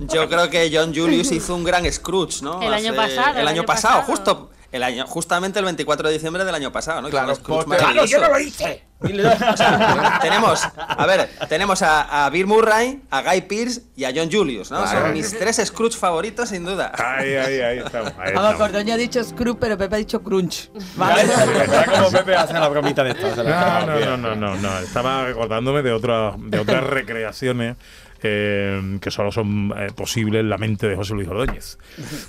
Yo 0.00 0.28
creo 0.28 0.50
que 0.50 0.70
John 0.72 0.94
Julius 0.94 1.30
hizo 1.32 1.54
un 1.54 1.64
gran 1.64 1.90
Scrooge, 1.92 2.42
¿no? 2.42 2.60
El 2.62 2.72
año 2.74 2.94
pasado, 2.94 3.38
El 3.38 3.46
año 3.48 3.64
pasado, 3.64 4.02
justo. 4.02 4.50
El 4.72 4.82
año, 4.84 5.04
justamente 5.06 5.58
el 5.58 5.64
24 5.64 6.08
de 6.08 6.14
diciembre 6.14 6.44
del 6.44 6.54
año 6.54 6.70
pasado, 6.72 7.02
¿no? 7.02 7.10
Claro. 7.10 7.34
¡Claro, 7.36 8.04
yo 8.06 8.20
no 8.20 8.28
lo 8.28 8.38
hice! 8.40 8.84
O 9.52 9.56
sea, 9.56 10.18
tenemos, 10.20 10.62
a 10.76 11.06
ver, 11.06 11.30
tenemos 11.48 11.80
a, 11.82 12.26
a 12.26 12.30
Bill 12.30 12.46
Murray, 12.46 13.00
a 13.10 13.22
Guy 13.22 13.40
Pearce 13.42 13.82
y 13.96 14.04
a 14.04 14.12
John 14.14 14.30
Julius, 14.30 14.70
¿no? 14.70 14.82
Claro. 14.82 15.00
Son 15.06 15.12
mis 15.12 15.38
tres 15.38 15.60
Scrooge 15.64 15.96
favoritos, 15.96 16.48
sin 16.50 16.64
duda. 16.64 16.92
Ahí, 16.96 17.34
ahí, 17.34 17.60
ahí 17.60 17.78
estamos. 17.78 18.12
Ahí 18.18 18.32
Vamos, 18.34 18.52
estamos. 18.52 18.56
Cordoña 18.58 18.94
ha 18.94 18.98
dicho 18.98 19.22
Scrooge, 19.24 19.58
pero 19.58 19.78
Pepe 19.78 19.94
ha 19.94 19.98
dicho 19.98 20.22
Crunch. 20.22 20.70
Está 20.74 21.86
como 21.86 22.10
Pepe 22.12 22.36
hace 22.36 22.52
la 22.52 22.68
bromita 22.68 23.02
de 23.02 23.10
esto. 23.10 23.42
No, 23.42 23.86
no, 23.86 23.98
no, 23.98 24.16
no, 24.16 24.34
no, 24.36 24.56
no. 24.56 24.78
Estaba 24.80 25.24
recordándome 25.24 25.82
de 25.82 25.92
otras, 25.92 26.34
de 26.38 26.58
otras 26.58 26.84
recreaciones 26.84 27.76
eh, 28.22 28.98
que 29.00 29.10
solo 29.10 29.32
son 29.32 29.72
eh, 29.76 29.88
posibles 29.94 30.40
en 30.40 30.50
la 30.50 30.58
mente 30.58 30.88
de 30.88 30.96
José 30.96 31.14
Luis 31.14 31.28
Ordóñez. 31.28 31.78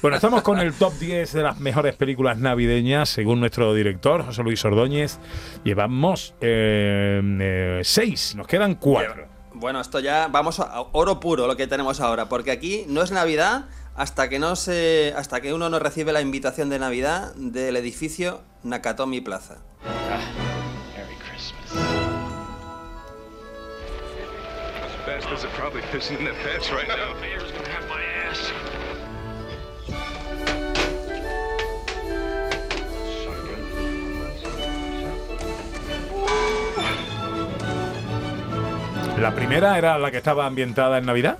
Bueno, 0.01 0.15
estamos 0.15 0.41
con 0.41 0.59
el 0.59 0.73
top 0.73 0.93
10 0.99 1.33
de 1.33 1.43
las 1.43 1.59
mejores 1.59 1.95
películas 1.95 2.37
navideñas, 2.37 3.09
según 3.09 3.39
nuestro 3.39 3.73
director, 3.73 4.23
José 4.23 4.43
Luis 4.43 4.63
Ordóñez. 4.65 5.19
Llevamos 5.63 6.35
6, 6.39 8.35
nos 8.35 8.47
quedan 8.47 8.75
4. 8.75 9.27
Bueno, 9.53 9.79
esto 9.79 9.99
ya 9.99 10.27
vamos 10.27 10.59
a 10.59 10.81
oro 10.93 11.19
puro 11.19 11.45
lo 11.45 11.55
que 11.55 11.67
tenemos 11.67 11.99
ahora, 11.99 12.29
porque 12.29 12.51
aquí 12.51 12.85
no 12.87 13.03
es 13.03 13.11
Navidad 13.11 13.65
hasta 13.95 14.29
que 14.29 14.39
no 14.39 14.55
se 14.55 15.13
hasta 15.15 15.41
que 15.41 15.53
uno 15.53 15.69
no 15.69 15.77
recibe 15.79 16.13
la 16.13 16.21
invitación 16.21 16.69
de 16.69 16.79
Navidad 16.79 17.35
del 17.35 17.75
edificio 17.75 18.41
Nakatomi 18.63 19.21
Plaza. 19.21 19.57
Merry 20.95 21.15
Christmas. 21.17 22.00
Rascals 25.21 25.45
are 25.45 25.49
probably 25.49 25.81
fishing 25.83 26.17
in 26.17 26.23
their 26.25 26.33
pants 26.33 26.71
right 26.71 26.87
now. 26.87 27.13
Mayor's 27.21 27.51
gonna 27.51 27.69
have 27.69 27.87
my 27.87 28.01
ass. 28.01 28.51
La 39.19 39.35
primera 39.35 39.77
era 39.77 39.99
la 39.99 40.09
que 40.09 40.17
estaba 40.17 40.47
ambientada 40.47 40.97
en 40.97 41.05
Navidad. 41.05 41.37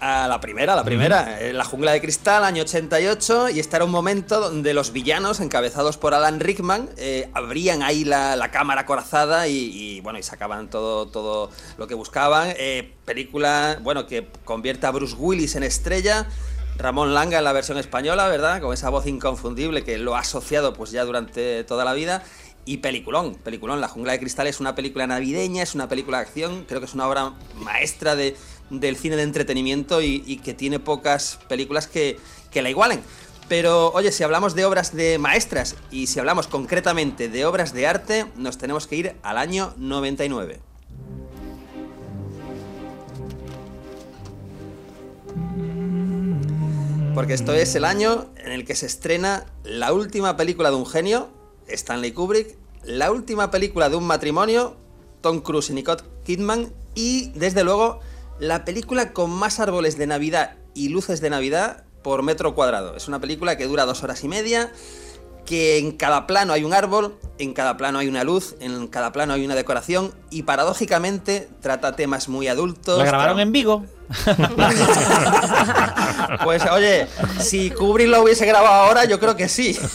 A 0.00 0.28
la 0.28 0.40
primera, 0.40 0.74
la 0.74 0.84
primera, 0.84 1.40
eh, 1.40 1.52
La 1.52 1.64
jungla 1.64 1.92
de 1.92 2.00
cristal, 2.00 2.44
año 2.44 2.62
88, 2.62 3.50
y 3.50 3.60
este 3.60 3.76
era 3.76 3.84
un 3.84 3.90
momento 3.90 4.40
donde 4.40 4.74
los 4.74 4.92
villanos, 4.92 5.40
encabezados 5.40 5.96
por 5.96 6.14
Alan 6.14 6.40
Rickman, 6.40 6.90
eh, 6.96 7.30
abrían 7.32 7.82
ahí 7.82 8.04
la, 8.04 8.36
la 8.36 8.50
cámara 8.50 8.86
corazada 8.86 9.48
y, 9.48 9.54
y, 9.54 10.00
bueno, 10.00 10.18
y 10.18 10.22
sacaban 10.22 10.68
todo, 10.68 11.06
todo 11.06 11.50
lo 11.78 11.86
que 11.86 11.94
buscaban. 11.94 12.52
Eh, 12.58 12.92
película, 13.04 13.78
bueno, 13.82 14.06
que 14.06 14.28
convierte 14.44 14.86
a 14.86 14.90
Bruce 14.90 15.14
Willis 15.16 15.54
en 15.54 15.62
estrella. 15.62 16.26
Ramón 16.76 17.14
Langa 17.14 17.38
en 17.38 17.44
la 17.44 17.52
versión 17.52 17.78
española, 17.78 18.26
¿verdad? 18.28 18.60
Con 18.60 18.74
esa 18.74 18.90
voz 18.90 19.06
inconfundible 19.06 19.84
que 19.84 19.96
lo 19.96 20.16
ha 20.16 20.20
asociado 20.20 20.74
pues 20.74 20.90
ya 20.90 21.04
durante 21.04 21.62
toda 21.64 21.84
la 21.84 21.94
vida. 21.94 22.24
Y 22.66 22.78
peliculón, 22.78 23.34
peliculón. 23.34 23.80
La 23.80 23.88
jungla 23.88 24.12
de 24.12 24.20
cristal 24.20 24.46
es 24.46 24.58
una 24.58 24.74
película 24.74 25.06
navideña, 25.06 25.62
es 25.62 25.74
una 25.74 25.86
película 25.88 26.18
de 26.18 26.24
acción, 26.24 26.64
creo 26.66 26.80
que 26.80 26.86
es 26.86 26.94
una 26.94 27.06
obra 27.06 27.34
maestra 27.56 28.16
de, 28.16 28.36
del 28.80 28.96
cine 28.96 29.16
de 29.16 29.22
entretenimiento 29.22 30.02
y, 30.02 30.40
que 30.44 30.54
tiene 30.54 30.78
pocas 30.78 31.38
películas 31.48 31.86
que, 31.86 32.18
que 32.50 32.62
la 32.62 32.70
igualen. 32.70 33.00
Pero 33.48 33.92
oye, 33.92 34.10
si 34.10 34.22
hablamos 34.22 34.54
de 34.54 34.64
obras 34.64 34.94
de 34.94 35.18
maestras 35.18 35.76
y 35.90 36.06
si 36.06 36.18
hablamos 36.18 36.46
concretamente 36.46 37.28
de 37.28 37.44
obras 37.44 37.74
de 37.74 37.86
arte, 37.86 38.26
nos 38.36 38.56
tenemos 38.56 38.86
que 38.86 38.96
ir 38.96 39.16
al 39.22 39.38
año 39.38 39.74
99. 39.76 40.60
Porque 47.14 47.34
esto 47.34 47.52
es 47.52 47.74
el 47.76 47.84
año 47.84 48.26
en 48.36 48.50
el 48.50 48.64
que 48.64 48.74
se 48.74 48.86
estrena 48.86 49.46
la 49.62 49.92
última 49.92 50.36
película 50.36 50.70
de 50.70 50.76
un 50.76 50.84
genio, 50.84 51.28
Stanley 51.68 52.10
Kubrick, 52.10 52.56
la 52.82 53.12
última 53.12 53.52
película 53.52 53.88
de 53.88 53.94
un 53.94 54.04
matrimonio, 54.04 54.76
Tom 55.20 55.40
Cruise 55.40 55.70
y 55.70 55.74
Nicole 55.74 56.02
Kidman, 56.24 56.72
y 56.96 57.30
desde 57.30 57.62
luego 57.62 58.00
la 58.38 58.64
película 58.64 59.12
con 59.12 59.30
más 59.30 59.60
árboles 59.60 59.96
de 59.98 60.06
Navidad 60.06 60.56
y 60.74 60.88
luces 60.88 61.20
de 61.20 61.30
Navidad 61.30 61.84
por 62.02 62.22
metro 62.22 62.54
cuadrado. 62.54 62.96
Es 62.96 63.08
una 63.08 63.20
película 63.20 63.56
que 63.56 63.66
dura 63.66 63.86
dos 63.86 64.02
horas 64.02 64.22
y 64.24 64.28
media, 64.28 64.70
que 65.44 65.78
en 65.78 65.92
cada 65.92 66.26
plano 66.26 66.52
hay 66.52 66.64
un 66.64 66.72
árbol, 66.72 67.16
en 67.38 67.52
cada 67.52 67.76
plano 67.76 67.98
hay 67.98 68.08
una 68.08 68.24
luz, 68.24 68.56
en 68.60 68.86
cada 68.88 69.12
plano 69.12 69.34
hay 69.34 69.44
una 69.44 69.54
decoración 69.54 70.12
y 70.30 70.42
paradójicamente 70.42 71.48
trata 71.60 71.96
temas 71.96 72.28
muy 72.28 72.48
adultos. 72.48 72.98
¿La 72.98 73.04
grabaron 73.04 73.40
en 73.40 73.52
Vigo? 73.52 73.84
Pues 76.42 76.64
oye, 76.66 77.06
si 77.38 77.70
Kubrick 77.70 78.08
lo 78.08 78.22
hubiese 78.22 78.46
grabado 78.46 78.84
ahora, 78.86 79.04
yo 79.04 79.20
creo 79.20 79.36
que 79.36 79.48
sí. 79.48 79.78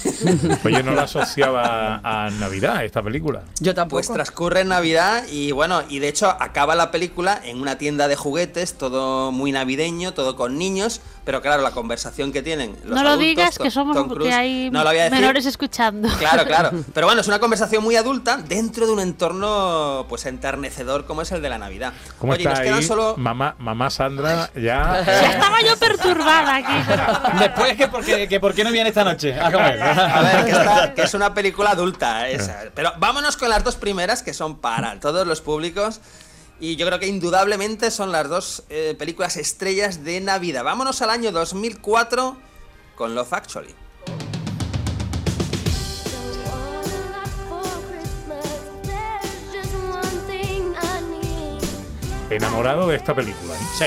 Pues 0.62 0.76
yo 0.76 0.84
no 0.84 0.92
la 0.94 1.04
asociaba 1.04 2.00
a 2.04 2.30
Navidad, 2.32 2.84
esta 2.84 3.02
película. 3.02 3.42
Yo 3.60 3.74
tampoco. 3.76 3.98
Pues 4.00 4.12
transcurre 4.12 4.62
en 4.62 4.70
Navidad 4.70 5.24
y 5.32 5.52
bueno, 5.52 5.82
y 5.90 6.00
de 6.00 6.08
hecho 6.08 6.30
acaba 6.40 6.76
la 6.76 6.92
película 6.92 7.40
en 7.44 7.62
una 7.62 7.78
tienda 7.78 8.08
de 8.08 8.16
juguetes, 8.16 8.78
todo 8.78 9.32
muy 9.32 9.52
navideño, 9.52 10.14
todo 10.14 10.36
con 10.36 10.58
niños, 10.58 11.02
pero 11.26 11.42
claro, 11.42 11.62
la 11.62 11.72
conversación 11.72 12.32
que 12.32 12.42
tienen 12.42 12.76
los 12.84 12.96
no 12.96 13.04
lo 13.04 13.10
adultos, 13.10 13.20
digas, 13.28 13.56
Tom- 13.56 13.64
que 13.66 13.72
somos 13.72 13.96
Tom 13.96 14.10
Cruise, 14.10 14.30
que 14.30 14.34
hay 14.34 14.70
no 14.72 14.84
lo 14.84 14.90
voy 14.90 15.00
a 15.00 15.04
decir. 15.06 15.20
menores 15.20 15.46
escuchando. 15.46 16.08
Claro, 16.18 16.46
claro. 16.46 16.72
Pero 16.94 17.08
bueno, 17.08 17.22
es 17.22 17.28
una 17.28 17.40
conversación 17.40 17.84
muy 17.84 17.96
adulta 17.96 18.38
dentro 18.38 18.86
de 18.88 18.94
un 18.94 19.00
entorno 19.00 20.06
pues 20.10 20.26
enternecedor 20.26 21.06
como 21.06 21.22
es 21.22 21.32
el 21.32 21.42
de 21.42 21.50
la 21.50 21.58
Navidad. 21.58 21.94
¿Cómo 22.18 22.34
Oye, 22.34 22.42
está 22.44 22.52
nos 22.52 22.60
quedan 22.62 22.74
ahí 22.76 22.84
solo 22.84 23.16
mamá, 23.18 23.56
mamá 23.60 23.90
Sandra? 24.10 24.50
Ya. 24.56 25.04
Ya 25.06 25.32
estaba 25.32 25.62
yo 25.62 25.76
perturbada 25.78 26.56
aquí. 26.56 27.38
Después, 27.40 27.76
que 27.76 27.88
por, 27.90 28.06
qué, 28.06 28.30
que 28.30 28.40
por 28.40 28.54
qué 28.54 28.64
no 28.64 28.72
viene 28.72 28.88
esta 28.90 29.04
noche 29.04 29.38
a 29.38 29.52
comer. 29.52 29.82
A 29.82 30.22
ver, 30.22 30.46
que, 30.46 30.52
está- 30.58 30.94
que 30.94 31.02
es 31.02 31.14
una 31.14 31.34
película 31.34 31.72
adulta. 31.72 32.30
esa. 32.30 32.62
Pero 32.74 32.94
vámonos 32.98 33.36
con 33.36 33.50
las 33.50 33.62
dos 33.64 33.76
primeras 33.76 34.24
que 34.24 34.34
son 34.34 34.58
para 34.60 35.02
todos 35.02 35.28
los 35.28 35.42
públicos. 35.42 36.00
Y 36.62 36.78
yo 36.78 36.86
creo 36.88 36.98
que 37.00 37.08
indudablemente 37.08 37.92
son 37.92 38.14
las 38.14 38.30
dos 38.30 38.64
eh, 38.70 38.96
películas 38.98 39.36
estrellas 39.36 40.06
de 40.06 40.22
Navidad. 40.22 40.64
Vámonos 40.64 41.02
al 41.02 41.10
año 41.10 41.32
2004 41.34 42.38
con 42.96 43.16
Love 43.16 43.34
Actually. 43.34 43.76
Enamorado 52.30 52.88
de 52.88 52.96
esta 52.98 53.16
película. 53.16 53.54
¿eh? 53.56 53.58
Sí. 53.78 53.86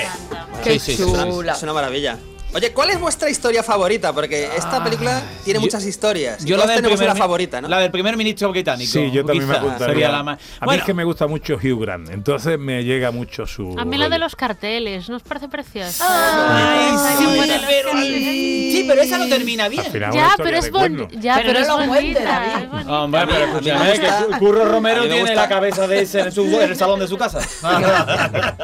Qué 0.65 0.79
Sí, 0.79 0.97
sí, 0.97 1.03
chula. 1.03 1.53
Es 1.53 1.63
una 1.63 1.73
maravilla. 1.73 2.19
Oye, 2.55 2.71
¿cuál 2.73 2.91
es 2.91 3.01
vuestra 3.01 3.31
historia 3.31 3.63
favorita? 3.63 4.13
Porque 4.13 4.45
esta 4.57 4.85
película 4.85 5.23
tiene 5.43 5.59
yo- 5.59 5.63
muchas 5.63 5.87
historias. 5.87 6.45
y 6.45 6.49
Yo 6.49 6.57
la 6.57 6.65
todos 6.65 6.75
del 6.75 6.83
tenemos 6.83 6.99
primer 6.99 7.15
una 7.15 7.19
favorita, 7.25 7.61
¿no? 7.63 7.69
La 7.69 7.79
del 7.81 7.91
primer 7.91 8.15
ministro 8.17 8.51
británico. 8.51 8.93
Sí, 8.93 9.11
yo 9.11 9.25
también 9.25 9.49
me 9.49 9.57
apuntaría. 9.57 9.87
Sería 9.87 10.13
la 10.13 10.23
más. 10.23 10.39
A 10.61 10.67
mí 10.67 10.75
es 10.77 10.85
que 10.85 10.93
me 10.93 11.05
gusta 11.05 11.27
mucho 11.27 11.55
Hugh 11.57 11.81
Grant, 11.81 12.11
entonces 12.11 12.59
me 12.59 12.85
llega 12.85 13.11
mucho 13.11 13.47
su. 13.47 13.75
A 13.79 13.85
mí 13.87 13.97
lo 13.97 14.11
de 14.11 14.19
los 14.19 14.37
carteles, 14.37 15.09
¿no 15.09 15.17
os 15.17 15.23
parece 15.23 15.49
precioso? 15.49 16.05
Ay, 16.07 16.91
sí, 17.19 17.25
pero, 17.67 17.91
carteles. 17.93 18.73
sí, 18.73 18.85
pero 18.87 19.03
esa 19.03 19.19
no 19.19 19.29
termina 19.29 19.69
bien. 19.69 19.91
Ya, 20.13 20.35
pero 20.37 20.59
es 20.59 20.71
bonita. 20.71 21.09
Ya, 21.21 21.37
Pero 21.43 21.59
es 21.59 21.69
lo 21.69 21.87
cuente. 21.87 22.23
David. 22.23 22.69
es. 22.81 22.87
Hombre, 22.87 23.23
pero 23.29 23.45
escúchame, 23.47 23.93
que 23.99 24.39
Curro 24.39 24.65
Romero 24.67 25.03
tiene 25.03 25.21
gusta- 25.21 25.35
la 25.35 25.49
cabeza 25.49 25.87
de 25.87 26.03
ese 26.03 26.21
en, 26.21 26.33
su- 26.33 26.43
en 26.45 26.71
el 26.71 26.77
salón 26.77 27.01
de 27.01 27.09
su 27.09 27.17
casa. 27.17 27.41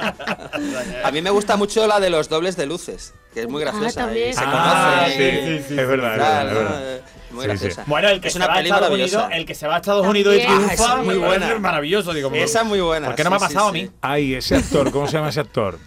A 1.05 1.11
mí 1.11 1.23
me 1.23 1.31
gusta 1.31 1.57
mucho 1.57 1.87
la 1.87 2.01
de 2.01 2.11
los 2.11 2.29
dobles 2.29 2.57
de 2.57 2.67
luces, 2.67 3.15
que 3.33 3.41
es 3.41 3.49
muy 3.49 3.61
graciosa. 3.63 3.78
También. 3.95 4.31
y 4.31 4.33
se 4.35 4.41
Ah, 4.45 5.01
conoce. 5.05 5.17
sí, 5.17 5.59
sí, 5.59 5.65
sí, 5.69 5.81
es 5.81 5.89
verdad, 5.89 6.13
es 6.13 6.19
verdad, 6.19 6.47
es 6.49 6.53
¿no? 6.53 6.59
verdad. 6.61 7.01
Muy 7.31 7.45
Sí, 7.45 7.51
sí. 7.51 7.59
graciosa. 7.65 7.85
Bueno, 7.87 8.09
el 8.09 8.21
que 8.21 8.29
es 8.29 8.33
se 8.33 8.39
una 8.39 8.47
va 8.47 8.55
a 8.55 8.61
Estados 8.61 8.81
maravillosa. 8.83 9.19
Unidos, 9.19 9.39
el 9.39 9.47
que 9.47 9.55
se 9.55 9.67
va 9.67 9.75
a 9.75 9.77
Estados 9.79 10.07
Unidos 10.07 10.35
y 10.35 10.39
También. 10.39 10.63
Ah, 10.71 10.75
triunfa, 10.75 10.99
es 11.01 11.05
muy 11.07 11.17
buena. 11.19 11.59
maravilloso. 11.59 12.13
Digo, 12.15 12.31
Esa 12.35 12.61
es 12.61 12.67
muy 12.67 12.81
buena. 12.81 13.07
¿Por 13.09 13.17
qué 13.17 13.25
no 13.25 13.31
me 13.31 13.37
ha 13.37 13.39
pasado 13.39 13.71
sí. 13.73 13.81
a 13.81 13.83
mí? 13.83 13.91
Ay, 14.01 14.35
ese 14.35 14.57
actor, 14.57 14.91
¿cómo 14.91 15.07
se 15.07 15.13
llama 15.15 15.29
ese 15.29 15.41
actor? 15.41 15.79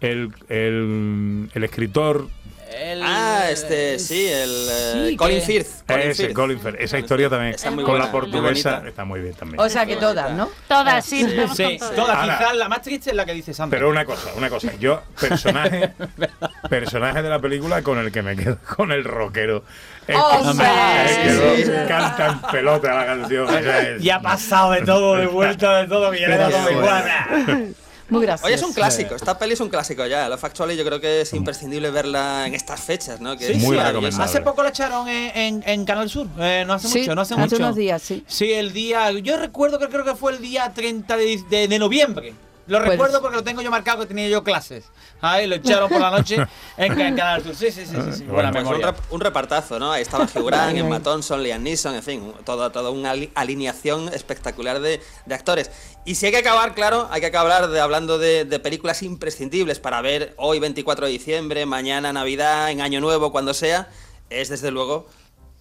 El, 0.00 0.30
el, 0.48 1.50
el 1.54 1.64
escritor. 1.64 2.28
El- 2.68 3.02
Ah, 3.02 3.46
este, 3.50 3.98
sí, 3.98 4.26
el 4.28 4.50
eh, 4.70 5.06
Sí, 5.10 5.16
Colin 5.16 5.40
Firth. 5.42 5.68
Colin 5.86 6.10
Ese, 6.10 6.22
Firth. 6.24 6.34
Colin 6.36 6.60
Firth. 6.60 6.76
Esa 6.80 6.98
historia 6.98 7.30
también. 7.30 7.54
Esa 7.54 7.68
es 7.68 7.74
muy 7.74 7.84
con 7.84 7.92
buena, 7.92 8.06
la 8.06 8.12
portuguesa 8.12 8.82
está 8.86 9.04
muy 9.04 9.20
bien 9.20 9.34
también. 9.34 9.60
O 9.60 9.68
sea 9.68 9.86
que 9.86 9.96
todas, 9.96 10.32
¿no? 10.32 10.48
Todas, 10.68 11.04
sí, 11.04 11.24
Sí, 11.54 11.78
todas. 11.78 11.94
todas. 11.94 12.24
Quizás 12.24 12.56
la 12.56 12.68
más 12.68 12.82
triste 12.82 13.10
es 13.10 13.16
la 13.16 13.24
que 13.24 13.34
dice 13.34 13.54
Sandra. 13.54 13.78
Pero 13.78 13.88
una 13.90 14.04
cosa, 14.04 14.30
una 14.36 14.50
cosa. 14.50 14.72
Yo, 14.80 15.02
personaje, 15.20 15.92
personaje 16.68 17.22
de 17.22 17.28
la 17.28 17.38
película 17.38 17.82
con 17.82 17.98
el 17.98 18.10
que 18.10 18.22
me 18.22 18.36
quedo 18.36 18.58
con 18.76 18.90
el 18.92 19.04
rockero. 19.04 19.62
Es 20.06 20.16
Oh, 20.18 20.52
que- 20.56 21.64
sí, 21.64 21.70
canta 21.88 22.26
en 22.28 22.38
pelota 22.50 22.94
la 22.94 23.06
canción. 23.06 23.48
es- 23.56 24.02
Y 24.02 24.10
ha 24.10 24.20
pasado 24.20 24.72
de 24.72 24.82
todo, 24.82 25.16
de 25.16 25.26
vuelta 25.26 25.82
de 25.82 25.88
todo, 25.88 26.10
que 26.10 26.20
ya 26.20 26.28
le 26.28 26.72
igual. 26.72 27.74
Muy 28.08 28.22
gracioso. 28.22 28.46
Oye, 28.46 28.54
es 28.54 28.62
un 28.62 28.72
clásico, 28.72 29.14
esta 29.16 29.38
peli 29.38 29.54
es 29.54 29.60
un 29.60 29.68
clásico 29.68 30.06
ya. 30.06 30.28
Love 30.28 30.44
Actually 30.44 30.76
yo 30.76 30.84
creo 30.84 31.00
que 31.00 31.22
es 31.22 31.32
imprescindible 31.34 31.90
verla 31.90 32.46
en 32.46 32.54
estas 32.54 32.80
fechas, 32.80 33.20
¿no? 33.20 33.36
Que 33.36 33.46
Sí, 33.46 33.52
es 33.54 33.58
Muy 33.58 33.76
recomendable. 33.76 34.24
Hace 34.24 34.40
poco 34.42 34.62
la 34.62 34.68
echaron 34.68 35.08
en, 35.08 35.36
en- 35.36 35.62
en 35.66 35.84
Canal 35.84 36.08
Sur, 36.08 36.28
eh, 36.38 36.64
no 36.66 36.74
hace 36.74 36.88
Sí, 36.88 37.00
mucho, 37.00 37.14
no 37.14 37.22
hace, 37.22 37.34
hace 37.34 37.42
mucho. 37.42 37.56
unos 37.56 37.74
días, 37.76 38.00
sí. 38.02 38.24
Sí, 38.28 38.52
el 38.52 38.72
día, 38.72 39.10
yo 39.12 39.36
recuerdo 39.36 39.78
que 39.78 39.88
creo 39.88 40.04
que 40.04 40.14
fue 40.14 40.32
el 40.32 40.40
día 40.40 40.72
30 40.74 41.16
de, 41.16 41.42
de- 41.50 41.68
de 41.68 41.78
noviembre. 41.78 42.34
Lo 42.66 42.78
Pues- 42.78 42.90
recuerdo 42.90 43.20
porque 43.20 43.36
lo 43.36 43.44
tengo 43.44 43.62
yo 43.62 43.70
marcado 43.70 44.00
que 44.00 44.06
tenía 44.06 44.28
yo 44.28 44.42
clases. 44.42 44.84
Ahí 45.20 45.46
lo 45.46 45.54
echaron 45.54 45.88
por 45.88 46.00
la 46.00 46.10
noche 46.10 46.36
en, 46.76 47.00
en 47.00 47.16
Canal 47.16 47.42
Sur. 47.42 47.54
Sí, 47.54 47.70
sí, 47.70 47.86
sí, 47.86 47.94
sí, 47.96 48.12
sí. 48.12 48.24
Buena 48.24 48.50
Pues 48.50 48.64
un, 48.64 48.70
memoria. 48.72 48.88
rep- 48.92 49.02
un 49.10 49.20
repartazo, 49.20 49.78
¿no? 49.78 49.92
Ahí 49.92 50.02
estaba 50.02 50.24
Hugh 50.34 50.52
Emma 50.74 51.00
Thompson, 51.00 51.42
Liam 51.42 51.62
Neeson, 51.62 51.94
en 51.94 52.02
fin, 52.02 52.32
todo, 52.44 52.70
toda 52.72 52.90
una 52.90 53.12
ali- 53.12 53.30
alineación 53.34 54.08
espectacular 54.12 54.80
de, 54.80 55.00
de 55.26 55.34
actores. 55.34 55.70
Y 56.04 56.16
si 56.16 56.26
hay 56.26 56.32
que 56.32 56.38
acabar, 56.38 56.74
claro, 56.74 57.08
hay 57.10 57.20
que 57.20 57.28
acabar 57.28 57.68
de, 57.68 57.80
hablando 57.80 58.18
de, 58.18 58.44
de 58.44 58.58
películas 58.58 59.02
imprescindibles 59.02 59.78
para 59.80 60.00
ver 60.02 60.34
hoy 60.36 60.58
24 60.58 61.06
de 61.06 61.12
diciembre, 61.12 61.66
mañana 61.66 62.12
Navidad, 62.12 62.70
en 62.70 62.80
Año 62.80 63.00
Nuevo, 63.00 63.30
cuando 63.32 63.54
sea, 63.54 63.88
es 64.28 64.48
desde 64.48 64.70
luego 64.72 65.08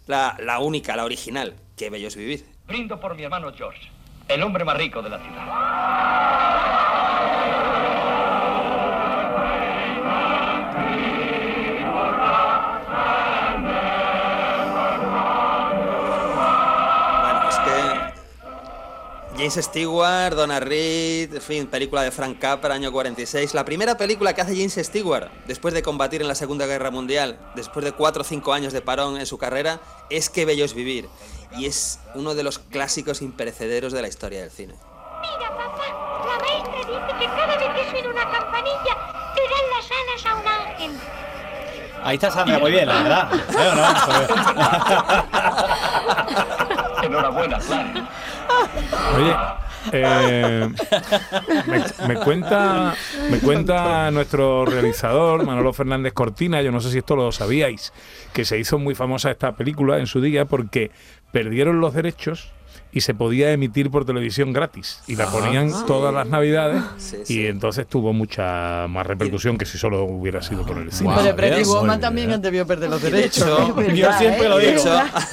la, 0.07 0.35
la 0.39 0.59
única, 0.59 0.95
la 0.95 1.05
original, 1.05 1.55
Qué 1.77 1.89
bello 1.89 2.07
es 2.07 2.15
vivir. 2.15 2.45
Brindo 2.67 2.99
por 2.99 3.15
mi 3.15 3.23
hermano 3.23 3.51
George, 3.55 3.91
el 4.27 4.41
hombre 4.43 4.63
más 4.65 4.75
rico 4.77 5.01
de 5.01 5.09
la 5.09 5.17
ciudad. 5.19 6.84
James 19.37 19.55
Stewart, 19.55 20.33
Donna 20.33 20.61
Reed, 20.61 21.35
en 21.35 21.41
fin, 21.41 21.67
película 21.67 22.01
de 22.03 22.11
Frank 22.11 22.39
Capra, 22.39 22.73
año 22.73 22.89
46. 22.89 23.53
La 23.53 23.65
primera 23.65 23.97
película 23.97 24.33
que 24.33 24.39
hace 24.39 24.55
James 24.55 24.79
Stewart 24.81 25.29
después 25.45 25.73
de 25.73 25.83
combatir 25.83 26.21
en 26.21 26.29
la 26.29 26.35
Segunda 26.35 26.65
Guerra 26.65 26.89
Mundial, 26.89 27.37
después 27.53 27.83
de 27.83 27.91
4 27.91 28.21
o 28.21 28.23
5 28.23 28.53
años 28.53 28.71
de 28.71 28.81
parón 28.81 29.17
en 29.17 29.25
su 29.25 29.37
carrera, 29.37 29.81
es 30.09 30.29
Qué 30.29 30.45
bello 30.45 30.63
es 30.63 30.73
vivir. 30.73 31.09
Y 31.57 31.65
es 31.65 31.99
uno 32.13 32.33
de 32.33 32.43
los 32.43 32.59
clásicos 32.59 33.21
imperecederos 33.21 33.91
de 33.91 34.01
la 34.01 34.07
historia 34.07 34.39
del 34.39 34.51
cine. 34.51 34.75
Mira, 35.21 35.49
papá, 35.49 35.83
la 36.25 36.37
maestra 36.39 36.77
dice 36.79 37.13
que 37.19 37.25
cada 37.25 37.57
vez 37.57 37.69
que 37.75 37.91
suena 37.91 38.09
una 38.09 38.31
campanilla, 38.31 38.97
te 39.35 39.41
dan 39.41 39.65
las 39.75 39.91
alas 39.91 40.25
a 40.25 40.35
un 40.35 40.47
ángel. 40.47 40.91
Ahí 42.03 42.15
está 42.15 42.31
Sandra, 42.31 42.59
muy 42.59 42.71
bien, 42.71 42.87
la 42.87 43.01
verdad. 43.01 43.31
Enhorabuena, 47.03 47.59
Clara. 47.59 48.09
Oye, 49.17 49.35
Eh, 49.91 50.67
me, 52.07 52.15
cuenta, 52.15 52.95
me 53.29 53.37
cuenta 53.37 54.09
nuestro 54.09 54.65
realizador, 54.65 55.45
Manolo 55.45 55.73
Fernández 55.73 56.13
Cortina, 56.13 56.61
yo 56.61 56.71
no 56.71 56.79
sé 56.81 56.89
si 56.89 56.97
esto 56.97 57.15
lo 57.15 57.31
sabíais, 57.31 57.93
que 58.33 58.45
se 58.45 58.57
hizo 58.57 58.79
muy 58.79 58.95
famosa 58.95 59.29
esta 59.29 59.55
película 59.55 59.99
en 59.99 60.07
su 60.07 60.21
día 60.21 60.45
porque 60.45 60.89
perdieron 61.31 61.81
los 61.81 61.93
derechos 61.93 62.51
y 62.95 63.01
se 63.01 63.13
podía 63.13 63.51
emitir 63.51 63.91
por 63.91 64.05
televisión 64.05 64.53
gratis. 64.53 65.01
Y 65.05 65.15
la 65.17 65.25
Ah. 65.25 65.31
ponían 65.31 65.69
Ah. 65.71 65.83
todas 65.85 66.11
las 66.13 66.25
navidades 66.27 66.81
Sí, 66.97 67.17
y 67.27 67.45
entonces 67.47 67.85
tuvo 67.87 68.13
mucha 68.13 68.87
más 68.87 69.05
repercusión 69.05 69.57
que 69.57 69.65
si 69.65 69.77
solo 69.77 70.03
hubiera 70.05 70.41
sido 70.41 70.65
por 70.65 70.77
el 70.79 70.91
cine. 70.91 71.13
Pero 71.21 71.35
Pretty 71.35 71.55
Muy 71.57 71.63
Woman 71.65 71.87
bien. 71.87 71.99
también 72.01 72.31
han 72.31 72.41
debido 72.41 72.65
perder 72.65 72.89
los 72.89 73.01
De 73.01 73.11
derechos. 73.11 73.45
yo 73.93 74.11
siempre 74.17 74.45
¿eh? 74.45 74.49
lo 74.49 74.57
digo. 74.57 74.83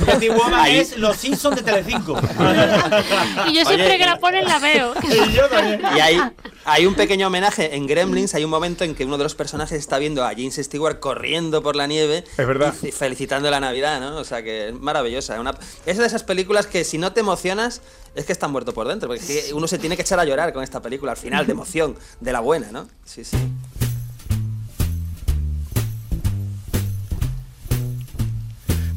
Pretty 0.04 0.28
Woman 0.28 0.54
Ahí- 0.60 0.76
es 0.78 0.98
los 0.98 1.16
Simpsons 1.16 1.56
de 1.56 1.62
Telecinco. 1.62 2.20
Y 3.48 3.54
yo 3.54 3.64
siempre 3.64 3.86
Oye, 3.86 3.98
que 3.98 4.06
la 4.06 4.18
ponen 4.18 4.44
la 4.44 4.58
veo. 4.58 4.92
y 5.02 5.32
yo 5.32 5.46
también. 5.48 5.80
Y 5.96 6.00
hay, 6.00 6.20
hay 6.64 6.86
un 6.86 6.94
pequeño 6.94 7.26
homenaje 7.26 7.74
en 7.74 7.86
Gremlins. 7.86 8.34
Hay 8.34 8.44
un 8.44 8.50
momento 8.50 8.84
en 8.84 8.94
que 8.94 9.04
uno 9.04 9.18
de 9.18 9.24
los 9.24 9.34
personajes 9.34 9.78
está 9.78 9.98
viendo 9.98 10.24
a 10.24 10.30
James 10.30 10.56
Stewart 10.56 11.00
corriendo 11.00 11.62
por 11.62 11.76
la 11.76 11.86
nieve. 11.86 12.24
Es 12.36 12.46
verdad. 12.46 12.74
Y 12.82 12.92
felicitando 12.92 13.50
la 13.50 13.60
Navidad, 13.60 14.00
¿no? 14.00 14.16
O 14.16 14.24
sea 14.24 14.42
que 14.42 14.68
es 14.68 14.74
maravillosa. 14.74 15.40
Una, 15.40 15.54
es 15.86 15.98
de 15.98 16.06
esas 16.06 16.22
películas 16.24 16.66
que 16.66 16.84
si 16.84 16.98
no 16.98 17.12
te 17.12 17.20
emocionas, 17.20 17.82
es 18.14 18.24
que 18.24 18.32
estás 18.32 18.50
muerto 18.50 18.72
por 18.74 18.88
dentro. 18.88 19.08
Porque 19.08 19.50
uno 19.54 19.66
se 19.68 19.78
tiene 19.78 19.96
que 19.96 20.02
echar 20.02 20.20
a 20.20 20.24
llorar 20.24 20.52
con 20.52 20.62
esta 20.62 20.80
película 20.80 21.12
al 21.12 21.18
final, 21.18 21.46
de 21.46 21.52
emoción, 21.52 21.96
de 22.20 22.32
la 22.32 22.40
buena, 22.40 22.70
¿no? 22.70 22.88
Sí, 23.04 23.24
sí. 23.24 23.36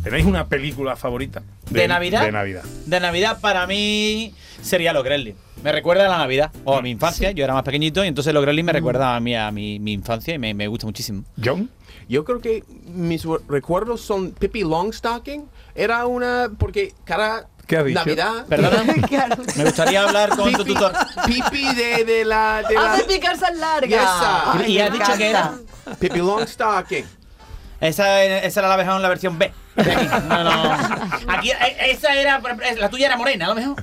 ¿Tenéis 0.06 0.26
una 0.26 0.47
película 0.47 0.95
favorita? 0.95 1.41
¿De 1.70 1.88
Navidad? 1.88 2.22
De 2.22 2.32
Navidad. 2.32 2.64
De 2.86 2.99
Navidad 2.99 3.39
para 3.41 3.66
mí 3.68 4.34
sería 4.62 4.93
Los 4.93 5.03
Gremlins. 5.03 5.38
Me 5.64 5.72
recuerda 5.72 6.06
a 6.06 6.10
la 6.10 6.18
Navidad 6.20 6.51
o 6.64 6.78
a 6.78 6.82
mi 6.82 6.91
infancia. 6.91 7.32
Yo 7.32 7.43
era 7.43 7.53
más 7.56 7.64
pequeñito 7.64 8.03
y 8.06 8.08
entonces 8.08 8.32
Los 8.34 8.43
Gremlins 8.43 8.68
me 8.68 8.72
recuerda 8.74 9.16
a 9.16 9.20
mí 9.20 9.36
a 9.36 9.49
mi, 9.51 9.80
mi 9.80 9.93
infancia 9.93 10.34
y 10.36 10.38
me, 10.39 10.53
me 10.53 10.68
gusta 10.68 10.86
muchísimo. 10.86 11.24
¿John? 11.43 11.70
Yo 12.08 12.24
creo 12.24 12.39
que 12.39 12.64
mis 12.86 13.26
re- 13.26 13.39
recuerdos 13.49 13.99
son 14.01 14.30
Pippi 14.32 14.62
Longstocking. 14.62 15.49
Era 15.74 16.06
una. 16.06 16.51
Porque 16.58 16.93
cada 17.03 17.47
¿Qué 17.66 17.78
ha 17.78 17.84
dicho? 17.84 17.99
Navidad. 17.99 18.45
Perdona. 18.47 18.84
Me 19.58 19.64
gustaría 19.64 20.03
hablar 20.03 20.30
con 20.38 20.53
tu 20.53 20.64
tutor. 20.66 20.93
Pippi 21.26 21.74
de, 21.74 22.06
de 22.06 22.24
la. 22.26 22.62
De 22.70 22.76
la 22.76 22.93
Hace 22.93 23.06
picarse 23.06 23.51
larga. 23.56 23.97
Esa. 24.03 24.51
Ay, 24.53 24.74
Y 24.74 24.80
has 24.80 24.93
dicho 24.93 25.12
que 25.18 25.30
era. 25.32 25.56
Pippi 25.99 26.20
Longstocking. 26.20 27.06
Esa, 27.82 28.24
esa 28.24 28.60
era 28.60 28.70
la 28.70 28.76
versión, 28.76 29.01
la 29.01 29.10
versión 29.10 29.39
B. 29.39 29.51
No, 29.76 30.43
no. 30.43 30.73
Aquí, 31.28 31.51
eh, 31.51 31.78
esa 31.91 32.15
era. 32.15 32.41
La 32.80 32.89
tuya 32.89 33.07
era 33.07 33.17
morena, 33.17 33.45
a 33.45 33.49
lo 33.49 33.55
mejor. 33.55 33.76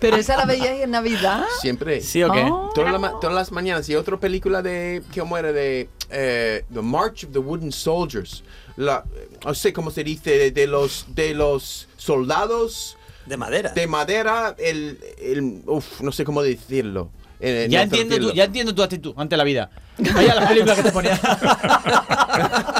Pero 0.00 0.16
esa 0.16 0.36
la 0.36 0.44
veíais 0.44 0.82
en 0.82 0.90
Navidad. 0.92 1.44
Siempre. 1.60 2.00
¿Sí 2.00 2.22
o 2.22 2.30
qué? 2.32 2.42
Oh. 2.50 2.70
Todas, 2.74 2.92
las 2.92 3.00
ma- 3.00 3.18
todas 3.20 3.34
las 3.34 3.52
mañanas. 3.52 3.88
Y 3.88 3.96
otra 3.96 4.16
película 4.18 4.62
de. 4.62 5.02
¿Cómo 5.18 5.36
era? 5.36 5.52
De. 5.52 5.88
eh, 6.10 6.64
the 6.72 6.80
March 6.82 7.24
of 7.24 7.32
the 7.32 7.38
Wooden 7.38 7.72
Soldiers. 7.72 8.42
La, 8.76 9.04
no 9.44 9.54
sé 9.54 9.72
cómo 9.72 9.90
se 9.90 10.04
dice. 10.04 10.30
De, 10.38 10.50
de 10.52 10.66
los, 10.66 11.06
de 11.08 11.34
los 11.34 11.88
soldados 11.96 12.96
De 13.26 13.36
madera. 13.36 13.70
de 13.72 13.86
madera. 13.86 14.54
El. 14.58 14.98
el 15.20 15.62
uf, 15.66 16.00
no 16.00 16.12
sé 16.12 16.24
cómo 16.24 16.42
decirlo. 16.42 17.10
Eh, 17.42 17.66
Ya 17.70 17.78
no 17.78 17.84
entiendo, 17.84 18.18
tu, 18.18 18.32
ya 18.34 18.44
entiendo 18.44 18.74
tu 18.74 18.82
actitud 18.82 19.14
ante 19.16 19.34
la 19.36 19.44
vida. 19.44 19.70
Vaya 20.14 20.34
las 20.34 20.46
películas 20.48 20.76
que 20.76 20.82
te 20.82 20.92
ponían. 20.92 21.18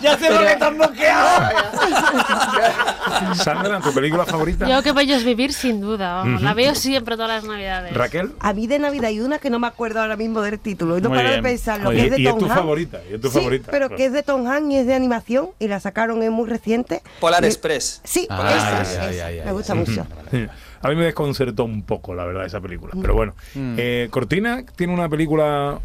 ya 0.00 0.18
sé 0.18 0.28
por 0.30 0.38
qué 0.40 0.52
estás 0.52 0.74
bloqueado. 0.76 1.50
Sandra, 3.34 3.80
¿tu 3.80 3.92
película 3.92 4.24
favorita? 4.26 4.68
Yo 4.68 4.82
que 4.82 4.92
bello 4.92 5.14
es 5.16 5.24
vivir 5.24 5.52
sin 5.52 5.80
duda. 5.80 6.14
vamos. 6.14 6.42
La 6.42 6.54
veo 6.54 6.74
siempre 6.74 7.16
todas 7.16 7.30
las 7.30 7.44
navidades. 7.44 7.92
Raquel. 7.94 8.32
A 8.40 8.52
mí 8.52 8.66
de 8.66 8.78
Navidad 8.78 9.06
hay 9.06 9.20
una 9.20 9.38
que 9.38 9.50
no 9.50 9.58
me 9.58 9.66
acuerdo 9.66 10.00
ahora 10.00 10.16
mismo 10.16 10.40
del 10.42 10.58
título. 10.58 10.98
Y 10.98 11.00
no 11.02 11.08
Muy 11.08 11.18
paro 11.18 11.28
de 11.28 11.34
bien. 11.36 11.44
pensar 11.44 11.78
lo 11.80 11.86
Muy 11.86 11.96
que 11.96 12.04
es 12.06 12.10
de 12.12 12.20
Y 12.20 12.26
es 12.26 12.30
Tom 12.32 12.38
tu 12.40 12.44
Hanks. 12.46 12.56
favorita, 12.56 12.98
y 13.10 13.14
es 13.14 13.20
tu 13.20 13.28
Sí, 13.28 13.38
favorita. 13.38 13.70
pero 13.70 13.86
Claro. 13.88 13.96
que 13.96 14.04
es 14.06 14.12
de 14.12 14.22
Tom 14.22 14.46
Hanks 14.46 14.70
y 14.72 14.76
es 14.76 14.86
de 14.86 14.94
animación 14.94 15.50
y 15.58 15.68
la 15.68 15.80
sacaron 15.80 16.22
es 16.22 16.30
muy 16.30 16.48
reciente. 16.48 17.02
Polar 17.20 17.42
Y- 17.42 17.46
Express. 17.46 18.00
Sí, 18.04 18.24
esa, 18.30 19.26
ay, 19.26 19.40
me 19.44 19.52
gusta 19.52 19.74
mucho. 19.74 20.06
A 20.82 20.88
mí 20.88 20.94
me 20.96 21.04
desconcertó 21.04 21.64
un 21.64 21.82
poco, 21.82 22.14
la 22.14 22.24
verdad, 22.24 22.46
esa 22.46 22.58
película. 22.58 22.94
Mm. 22.94 23.00
Pero 23.02 23.14
bueno. 23.14 23.34
Eh, 23.54 24.08
Cortina 24.10 24.62
tiene 24.76 24.94
una 24.94 25.10
película 25.10 25.78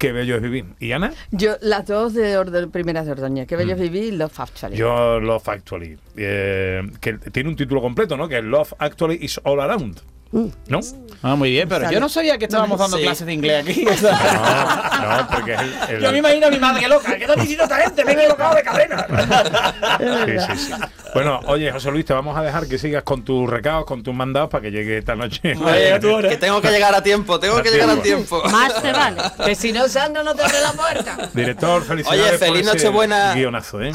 que 0.00 0.12
bello 0.12 0.36
es 0.36 0.42
vivir. 0.42 0.64
¿Y 0.80 0.92
Ana? 0.92 1.12
Yo, 1.30 1.56
las 1.60 1.86
dos 1.86 2.14
de 2.14 2.38
orde, 2.38 2.66
primeras 2.68 3.04
de 3.04 3.12
Ordoñez, 3.12 3.46
que 3.46 3.54
bello 3.54 3.74
es 3.74 3.80
vivir 3.80 4.04
y 4.04 4.12
Love 4.12 4.40
Actually. 4.40 4.74
Mm. 4.74 4.78
Yo 4.78 5.20
Love 5.20 5.48
Actually. 5.50 5.98
eh, 6.16 6.82
que 7.02 7.18
tiene 7.18 7.50
un 7.50 7.56
título 7.56 7.82
completo, 7.82 8.16
¿no? 8.16 8.26
Que 8.26 8.38
es 8.38 8.44
Love 8.44 8.72
Actually 8.78 9.18
is 9.20 9.38
All 9.44 9.60
Around. 9.60 10.00
¿No? 10.32 10.78
Ah, 11.22 11.34
muy 11.34 11.50
bien, 11.50 11.68
pero 11.68 11.90
yo 11.90 11.98
no 12.00 12.08
sabía 12.08 12.38
que 12.38 12.44
estábamos 12.44 12.78
dando 12.78 12.96
Sí. 12.96 13.02
clases 13.02 13.26
de 13.26 13.32
inglés 13.34 13.62
aquí. 13.64 13.84
No, 15.00 15.16
no, 15.16 15.28
porque 15.28 15.54
es 15.54 15.60
el. 15.60 15.74
el- 15.96 16.02
Yo 16.02 16.12
me 16.12 16.18
imagino 16.18 16.46
a 16.46 16.50
mi 16.50 16.58
madre 16.58 16.86
loca. 16.86 17.16
¿Qué 17.16 17.24
está 17.24 17.34
diciendo 17.34 17.64
esta 17.64 17.76
gente? 17.78 18.04
Me 18.04 18.12
he 18.12 18.14
equivocado 18.14 18.54
de 18.54 18.62
cadena. 18.62 19.06
Sí, 20.46 20.56
sí, 20.56 20.66
sí. 20.66 20.72
Bueno, 21.14 21.40
oye, 21.46 21.72
José 21.72 21.90
Luis, 21.90 22.04
te 22.04 22.12
vamos 22.12 22.36
a 22.38 22.42
dejar 22.42 22.66
que 22.68 22.78
sigas 22.78 23.02
con 23.02 23.24
tus 23.24 23.48
recados, 23.50 23.84
con 23.86 24.02
tus 24.02 24.14
mandados 24.14 24.48
para 24.50 24.62
que 24.62 24.70
llegue 24.70 24.98
esta 24.98 25.16
noche. 25.16 25.40
Que 25.54 26.36
tengo 26.38 26.60
que 26.60 26.70
llegar 26.70 26.94
a 26.94 27.02
tiempo, 27.02 27.40
tengo 27.40 27.56
A 27.56 27.62
que 27.62 27.70
llegar 27.70 27.90
a 27.90 27.96
tiempo. 28.00 28.42
Más 28.50 28.80
te 28.80 28.92
vale. 28.92 29.20
Que 29.44 29.54
si 29.54 29.72
no, 29.72 29.88
Sandra 29.88 30.22
no 30.22 30.34
te 30.34 30.42
abre 30.44 30.60
la 30.60 30.72
puerta. 30.72 31.16
Director, 31.34 31.82
felicidades. 31.84 32.28
Oye, 32.28 32.38
feliz 32.38 32.66
Nochebuena. 32.66 33.34
Guionazo, 33.34 33.82
¿eh? 33.82 33.92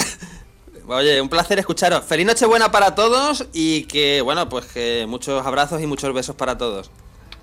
Oye, 0.88 1.19
un 1.19 1.29
placer 1.29 1.57
escucharos. 1.57 2.03
Feliz 2.05 2.25
Nochebuena 2.27 2.71
para 2.71 2.93
todos 2.93 3.45
y 3.53 3.83
que, 3.83 4.21
bueno, 4.21 4.47
pues 4.49 4.65
que 4.65 5.05
muchos 5.07 5.45
abrazos 5.45 5.81
y 5.81 5.88
muchos 5.88 6.13
besos 6.13 6.36
para 6.36 6.57
todos. 6.57 6.91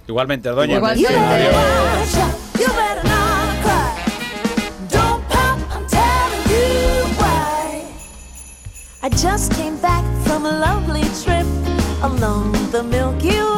Igualmente, 0.07 0.49
doña. 0.49 0.77
Igualmente. 0.77 1.13
You 2.59 2.69
better 2.69 3.05
not 3.05 3.63
cry. 3.63 3.95
Don't 4.91 5.29
pop, 5.29 5.59
I'm 5.73 5.87
telling 5.89 6.45
you 6.49 7.05
why. 7.19 7.85
I 9.03 9.09
just 9.11 9.53
came 9.55 9.77
back 9.79 10.05
from 10.25 10.47
a 10.47 10.53
lovely 10.53 11.03
trip 11.25 11.47
along 12.03 12.53
the 12.71 12.83
Milky 12.83 13.31
Way. 13.31 13.52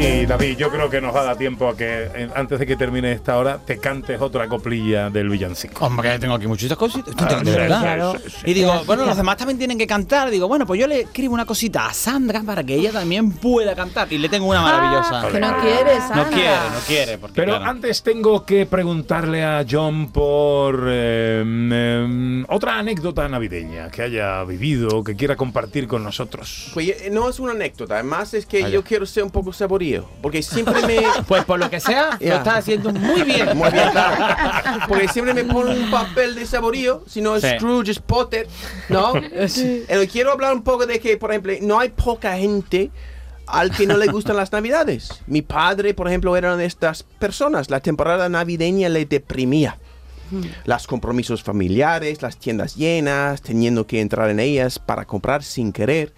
Sí, 0.00 0.24
David, 0.24 0.56
yo 0.56 0.70
creo 0.70 0.88
que 0.88 0.98
nos 0.98 1.14
va 1.14 1.20
a 1.20 1.24
dar 1.24 1.36
tiempo 1.36 1.68
a 1.68 1.76
que 1.76 2.30
antes 2.34 2.58
de 2.58 2.66
que 2.66 2.74
termine 2.74 3.12
esta 3.12 3.36
hora 3.36 3.58
te 3.58 3.76
cantes 3.76 4.18
otra 4.18 4.48
coplilla 4.48 5.10
del 5.10 5.28
villancico. 5.28 5.84
Hombre, 5.84 6.12
que 6.12 6.18
tengo 6.20 6.32
aquí 6.32 6.46
muchísimas 6.46 6.78
cositas. 6.78 7.14
Ah, 7.18 7.42
de 7.44 7.52
sí, 7.52 7.58
verdad. 7.58 8.12
sí, 8.16 8.22
sí, 8.24 8.30
sí. 8.30 8.50
Y 8.50 8.54
digo, 8.54 8.82
bueno, 8.86 9.04
los 9.04 9.14
demás 9.14 9.36
también 9.36 9.58
tienen 9.58 9.76
que 9.76 9.86
cantar. 9.86 10.30
Digo, 10.30 10.48
bueno, 10.48 10.64
pues 10.66 10.80
yo 10.80 10.86
le 10.86 11.00
escribo 11.00 11.34
una 11.34 11.44
cosita 11.44 11.84
a 11.84 11.92
Sandra 11.92 12.42
para 12.42 12.64
que 12.64 12.76
ella 12.76 12.92
también 12.92 13.30
pueda 13.30 13.74
cantar. 13.74 14.10
Y 14.10 14.16
le 14.16 14.30
tengo 14.30 14.46
una 14.46 14.62
maravillosa. 14.62 15.28
Que 15.30 15.38
no 15.38 15.58
quieres, 15.58 15.98
Sandra. 15.98 16.24
No 16.24 16.30
quiere, 16.30 16.56
no 16.72 16.80
quiere. 16.86 17.18
Porque, 17.18 17.34
Pero 17.36 17.56
claro. 17.58 17.70
antes 17.70 18.02
tengo 18.02 18.46
que 18.46 18.64
preguntarle 18.64 19.44
a 19.44 19.66
John 19.70 20.10
por 20.12 20.86
eh, 20.88 21.42
em, 21.42 22.42
otra 22.48 22.78
anécdota 22.78 23.28
navideña 23.28 23.90
que 23.90 24.00
haya 24.00 24.44
vivido, 24.44 25.04
que 25.04 25.14
quiera 25.14 25.36
compartir 25.36 25.86
con 25.86 26.02
nosotros. 26.02 26.70
Pues 26.72 26.88
eh, 26.88 27.10
no 27.12 27.28
es 27.28 27.38
una 27.38 27.52
anécdota, 27.52 27.96
además 27.96 28.32
es 28.32 28.46
que 28.46 28.62
Vaya. 28.62 28.72
yo 28.72 28.82
quiero 28.82 29.04
ser 29.04 29.24
un 29.24 29.30
poco 29.30 29.52
saborío. 29.52 29.89
Porque 30.22 30.42
siempre 30.42 30.82
me. 30.86 31.00
Pues 31.28 31.44
por 31.44 31.58
lo 31.58 31.68
que 31.70 31.80
sea, 31.80 32.10
lo 32.20 32.26
Ya. 32.26 32.36
estás 32.36 32.58
haciendo 32.58 32.92
muy 32.92 33.22
bien. 33.22 33.56
Muy 33.56 33.70
bien, 33.70 33.90
claro. 33.90 34.84
Porque 34.88 35.08
siempre 35.08 35.34
me 35.34 35.44
ponen 35.44 35.82
un 35.84 35.90
papel 35.90 36.34
de 36.34 36.46
saborío, 36.46 37.04
si 37.06 37.20
no 37.20 37.36
es 37.36 37.42
Sí. 37.42 37.48
Scrooge, 37.56 37.90
es 37.90 37.98
Potter, 38.00 38.46
¿no? 38.88 39.12
Eh, 39.16 40.08
quiero 40.10 40.32
hablar 40.32 40.52
un 40.54 40.62
poco 40.62 40.86
de 40.86 40.98
que, 41.00 41.16
por 41.16 41.30
ejemplo, 41.30 41.52
no 41.62 41.78
hay 41.80 41.90
poca 41.90 42.36
gente 42.36 42.90
al 43.46 43.70
que 43.72 43.86
no 43.86 43.96
le 43.96 44.06
gustan 44.06 44.36
las 44.36 44.52
navidades. 44.52 45.22
Mi 45.26 45.42
padre, 45.42 45.92
por 45.94 46.06
ejemplo, 46.08 46.36
era 46.36 46.48
una 46.48 46.56
de 46.56 46.66
estas 46.66 47.02
personas. 47.02 47.68
La 47.70 47.80
temporada 47.80 48.28
navideña 48.28 48.88
le 48.88 49.04
deprimía. 49.06 49.76
Los 50.64 50.86
compromisos 50.86 51.42
familiares, 51.42 52.22
las 52.22 52.36
tiendas 52.36 52.76
llenas, 52.76 53.42
teniendo 53.42 53.88
que 53.88 54.00
entrar 54.00 54.30
en 54.30 54.38
ellas 54.38 54.78
para 54.78 55.04
comprar 55.04 55.42
sin 55.42 55.72
querer, 55.72 56.14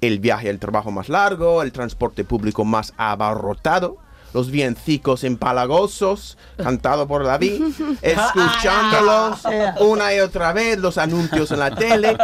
el 0.00 0.18
viaje 0.20 0.50
al 0.50 0.58
trabajo 0.58 0.90
más 0.90 1.08
largo, 1.08 1.62
el 1.62 1.72
transporte 1.72 2.24
público 2.24 2.64
más 2.64 2.94
abarrotado, 2.96 3.98
los 4.34 4.50
villancicos 4.50 5.24
empalagosos, 5.24 6.36
cantado 6.56 7.06
por 7.08 7.24
David, 7.24 7.62
escuchándolos 8.02 9.40
una 9.80 10.14
y 10.14 10.20
otra 10.20 10.52
vez, 10.52 10.78
los 10.78 10.98
anuncios 10.98 11.50
en 11.50 11.58
la 11.58 11.74
tele, 11.74 12.16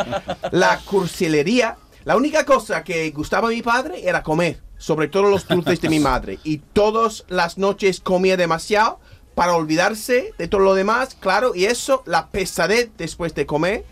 la 0.51 0.79
cursilería. 0.85 1.77
La 2.05 2.17
única 2.17 2.45
cosa 2.45 2.85
que 2.85 3.11
gustaba 3.13 3.49
a 3.49 3.51
mi 3.51 3.63
padre 3.63 4.07
era 4.07 4.23
comer, 4.23 4.61
sobre 4.77 5.09
todo 5.09 5.31
los 5.31 5.49
dulces 5.49 5.81
de 5.81 5.89
mi 5.89 6.01
madre. 6.01 6.39
Y 6.45 6.59
todas 6.59 7.25
las 7.29 7.57
noches 7.57 8.01
comía 8.01 8.37
demasiado 8.37 9.01
para 9.35 9.55
olvidarse 9.55 10.33
de 10.39 10.49
todo 10.49 10.61
lo 10.61 10.75
demás, 10.75 11.17
claro, 11.19 11.55
y 11.55 11.65
eso, 11.65 12.03
la 12.07 12.29
pesadez 12.29 12.91
después 12.97 13.35
de 13.35 13.47
comer 13.47 13.85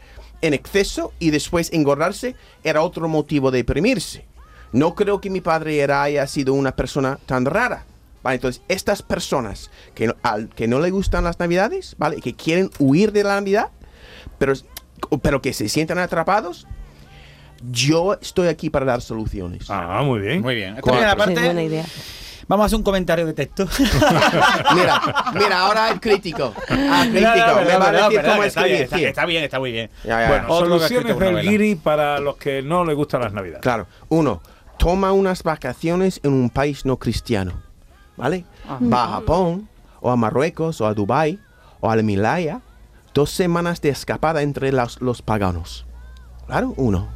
en 0.43 0.55
exceso 0.55 1.13
y 1.19 1.31
después 1.31 1.73
engordarse 1.73 2.37
era 2.63 2.83
otro 2.83 3.09
motivo 3.09 3.51
de 3.51 3.59
deprimirse. 3.59 4.27
No 4.73 4.95
creo 4.95 5.21
que 5.21 5.31
mi 5.31 5.41
padre 5.41 5.79
era, 5.81 6.03
haya 6.03 6.27
sido 6.27 6.55
una 6.55 6.77
persona 6.77 7.19
tan 7.27 7.45
rara. 7.47 7.85
¿vale? 8.23 8.37
Entonces, 8.37 8.63
estas 8.69 9.03
personas 9.03 9.71
que 9.95 10.07
no, 10.07 10.17
al 10.23 10.49
que 10.49 10.69
no 10.69 10.79
le 10.81 10.91
gustan 10.91 11.25
las 11.25 11.39
navidades, 11.39 11.95
¿vale? 11.99 12.21
Que 12.21 12.35
quieren 12.35 12.71
huir 12.79 13.13
de 13.13 13.25
la 13.25 13.35
Navidad, 13.35 13.71
pero, 14.39 14.55
pero 15.23 15.43
que 15.43 15.53
se 15.53 15.69
sientan 15.69 15.99
atrapados, 15.99 16.67
Yo 17.71 18.15
estoy 18.15 18.49
aquí 18.49 18.71
para 18.71 18.85
dar 18.87 19.03
soluciones. 19.03 19.67
Ah, 19.69 20.03
muy 20.05 20.19
bien. 20.21 20.43
Muy 20.43 20.57
bien. 20.57 20.71
Esta 20.71 20.83
Cuatro. 20.83 20.99
primera 20.99 21.17
parte, 21.17 21.37
Sí, 21.37 21.45
buena 21.45 21.63
idea. 21.63 21.85
Vamos 22.53 22.65
a 22.65 22.67
hacer 22.67 22.77
un 22.77 22.83
comentario 22.83 23.25
de 23.25 23.33
texto. 23.33 23.67
Mira, 24.75 25.01
mira, 25.33 25.61
ahora 25.61 25.89
el 25.91 25.99
crítico. 25.99 26.53
Ah, 26.69 27.07
crítico. 27.11 27.31
No, 27.35 27.47
no, 27.47 27.57
me 27.57 27.65
perdón, 27.65 27.81
va 27.81 27.87
a 27.87 27.91
perdón, 27.91 28.03
decir 28.03 28.17
perdón, 28.21 28.31
cómo 28.31 28.43
que 28.43 28.49
está 28.49 28.65
bien, 28.65 28.83
está, 28.83 28.97
sí. 28.99 29.05
está 29.07 29.25
bien, 29.25 29.45
está 29.45 29.59
muy 29.59 29.73
bien. 29.73 29.91
Ya, 30.05 30.21
ya, 30.21 30.29
Bueno, 30.29 30.49
soluciones 30.49 31.19
del 31.19 31.41
guiri 31.41 31.77
para 31.77 32.21
los 32.21 32.37
que 32.37 32.61
no 32.61 32.85
les 32.85 32.95
gustan 32.95 33.23
las 33.23 33.33
navidades. 33.33 33.63
Claro. 33.63 33.87
Uno, 34.11 34.43
toma 34.77 35.13
unas 35.13 35.43
vacaciones 35.45 36.21
en 36.25 36.35
un 36.35 36.51
país 36.51 36.85
no 36.85 36.99
cristiano. 36.99 37.55
¿Vale? 38.19 38.45
Va 38.69 39.05
a 39.05 39.09
Japón, 39.13 39.71
o 40.03 40.11
a 40.11 40.17
Marruecos, 40.17 40.83
o 40.83 40.87
a 40.87 40.93
Dubái, 40.93 41.39
o 41.81 41.91
al 41.91 42.01
Himalaya. 42.01 42.61
Dos 43.15 43.31
semanas 43.31 43.81
de 43.81 43.89
escapada 43.89 44.43
entre 44.43 44.73
los, 44.73 45.01
los 45.01 45.23
paganos. 45.23 45.87
Claro, 46.47 46.75
uno. 46.77 47.09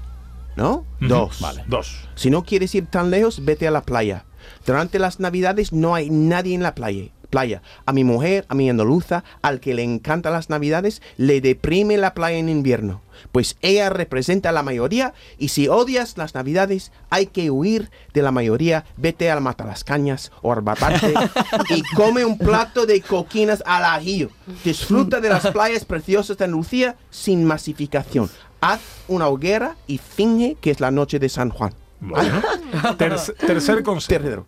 ¿No? 0.56 0.86
Dos. 0.98 1.42
Vale, 1.42 1.62
dos. 1.66 2.08
Si 2.14 2.30
no 2.30 2.42
quieres 2.42 2.74
ir 2.74 2.86
tan 2.86 3.10
lejos, 3.10 3.44
vete 3.44 3.68
a 3.68 3.70
la 3.70 3.82
playa. 3.82 4.24
Durante 4.64 4.98
las 4.98 5.20
navidades 5.20 5.72
no 5.72 5.94
hay 5.94 6.10
nadie 6.10 6.54
en 6.54 6.62
la 6.62 6.74
playa. 6.74 7.10
Playa. 7.30 7.62
A 7.86 7.92
mi 7.92 8.04
mujer, 8.04 8.46
a 8.48 8.54
mi 8.54 8.70
andaluza, 8.70 9.24
al 9.42 9.60
que 9.60 9.74
le 9.74 9.82
encantan 9.82 10.32
las 10.32 10.48
navidades, 10.48 11.02
le 11.16 11.40
deprime 11.40 11.96
la 11.96 12.14
playa 12.14 12.38
en 12.38 12.48
invierno. 12.48 13.02
Pues 13.32 13.56
ella 13.62 13.90
representa 13.90 14.50
a 14.50 14.52
la 14.52 14.62
mayoría 14.62 15.14
y 15.38 15.48
si 15.48 15.68
odias 15.68 16.16
las 16.18 16.34
navidades, 16.34 16.92
hay 17.10 17.26
que 17.26 17.50
huir 17.50 17.90
de 18.14 18.22
la 18.22 18.30
mayoría. 18.30 18.84
Vete 18.96 19.30
al 19.30 19.40
Matalascañas 19.40 20.30
o 20.42 20.52
al 20.52 20.60
Barbate 20.60 21.14
y 21.70 21.82
come 21.94 22.24
un 22.24 22.38
plato 22.38 22.86
de 22.86 23.00
coquinas 23.00 23.62
al 23.66 23.84
ajillo. 23.84 24.30
Disfruta 24.64 25.20
de 25.20 25.28
las 25.28 25.46
playas 25.48 25.84
preciosas 25.84 26.38
de 26.38 26.44
Andalucía 26.44 26.96
sin 27.10 27.44
masificación. 27.44 28.30
Haz 28.60 28.80
una 29.08 29.28
hoguera 29.28 29.76
y 29.86 29.98
finge 29.98 30.56
que 30.60 30.70
es 30.70 30.80
la 30.80 30.90
noche 30.90 31.18
de 31.18 31.28
San 31.28 31.50
Juan. 31.50 31.72
Bueno. 32.00 32.40
Terc- 32.98 33.34
tercer 33.36 33.82
consejo. 33.82 34.20
Tercero, 34.22 34.46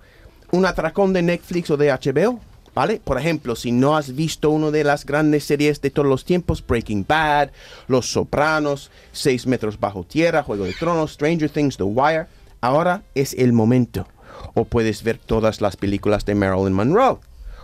un 0.52 0.64
atracón 0.66 1.12
de 1.12 1.22
Netflix 1.22 1.70
o 1.70 1.76
de 1.76 1.90
HBO, 1.92 2.40
¿vale? 2.74 3.00
Por 3.02 3.18
ejemplo, 3.18 3.54
si 3.56 3.72
no 3.72 3.96
has 3.96 4.14
visto 4.14 4.50
una 4.50 4.70
de 4.70 4.84
las 4.84 5.04
grandes 5.04 5.44
series 5.44 5.80
de 5.80 5.90
todos 5.90 6.08
los 6.08 6.24
tiempos, 6.24 6.64
Breaking 6.66 7.04
Bad, 7.08 7.50
Los 7.86 8.10
Sopranos, 8.12 8.90
Seis 9.12 9.46
Metros 9.46 9.78
Bajo 9.80 10.04
Tierra, 10.04 10.42
Juego 10.42 10.64
de 10.64 10.72
Tronos, 10.74 11.12
Stranger 11.12 11.50
Things, 11.50 11.76
The 11.76 11.82
Wire, 11.84 12.26
ahora 12.60 13.02
es 13.14 13.34
el 13.34 13.52
momento. 13.52 14.06
O 14.54 14.64
puedes 14.64 15.02
ver 15.02 15.18
todas 15.18 15.60
las 15.60 15.76
películas 15.76 16.24
de 16.24 16.34
Marilyn 16.34 16.72
Monroe 16.72 17.18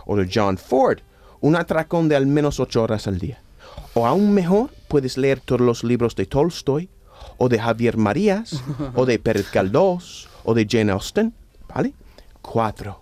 o 0.05 0.15
de 0.17 0.29
John 0.31 0.57
Ford, 0.57 0.99
un 1.41 1.55
atracón 1.55 2.09
de 2.09 2.15
al 2.15 2.27
menos 2.27 2.59
ocho 2.59 2.83
horas 2.83 3.07
al 3.07 3.17
día. 3.17 3.39
O 3.93 4.05
aún 4.05 4.33
mejor, 4.33 4.69
puedes 4.87 5.17
leer 5.17 5.39
todos 5.39 5.61
los 5.61 5.83
libros 5.83 6.15
de 6.15 6.25
Tolstoy, 6.25 6.89
o 7.37 7.49
de 7.49 7.59
Javier 7.59 7.97
Marías, 7.97 8.63
o 8.93 9.05
de 9.05 9.19
Pérez 9.19 9.51
Galdós, 9.51 10.27
o 10.43 10.53
de 10.53 10.67
Jane 10.69 10.91
Austen, 10.91 11.33
¿vale? 11.67 11.93
Cuatro. 12.41 13.01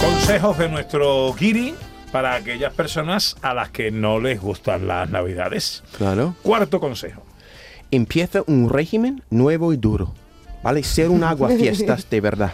Consejos 0.00 0.58
de 0.58 0.68
nuestro 0.68 1.34
guiri 1.34 1.74
para 2.12 2.34
aquellas 2.34 2.72
personas 2.72 3.36
a 3.42 3.54
las 3.54 3.70
que 3.70 3.90
no 3.90 4.20
les 4.20 4.40
gustan 4.40 4.86
las 4.86 5.10
navidades. 5.10 5.82
Claro. 5.96 6.34
Cuarto 6.42 6.78
consejo. 6.78 7.22
Empieza 7.90 8.42
un 8.46 8.68
régimen 8.68 9.22
nuevo 9.30 9.72
y 9.72 9.76
duro, 9.76 10.14
¿vale? 10.62 10.82
Ser 10.82 11.10
un 11.10 11.24
aguafiestas 11.24 12.08
de 12.08 12.20
verdad. 12.20 12.52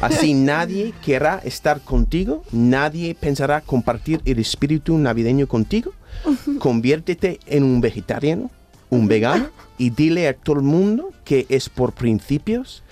Así 0.00 0.34
nadie 0.34 0.92
querrá 1.04 1.40
estar 1.44 1.80
contigo, 1.80 2.42
nadie 2.52 3.14
pensará 3.14 3.60
compartir 3.60 4.20
el 4.24 4.38
espíritu 4.38 4.98
navideño 4.98 5.46
contigo. 5.46 5.92
Conviértete 6.58 7.40
en 7.46 7.64
un 7.64 7.80
vegetariano, 7.80 8.50
un 8.90 9.08
vegano 9.08 9.48
y 9.78 9.90
dile 9.90 10.28
a 10.28 10.34
todo 10.34 10.56
el 10.56 10.62
mundo 10.62 11.10
que 11.24 11.46
es 11.48 11.68
por 11.68 11.92
principios 11.92 12.82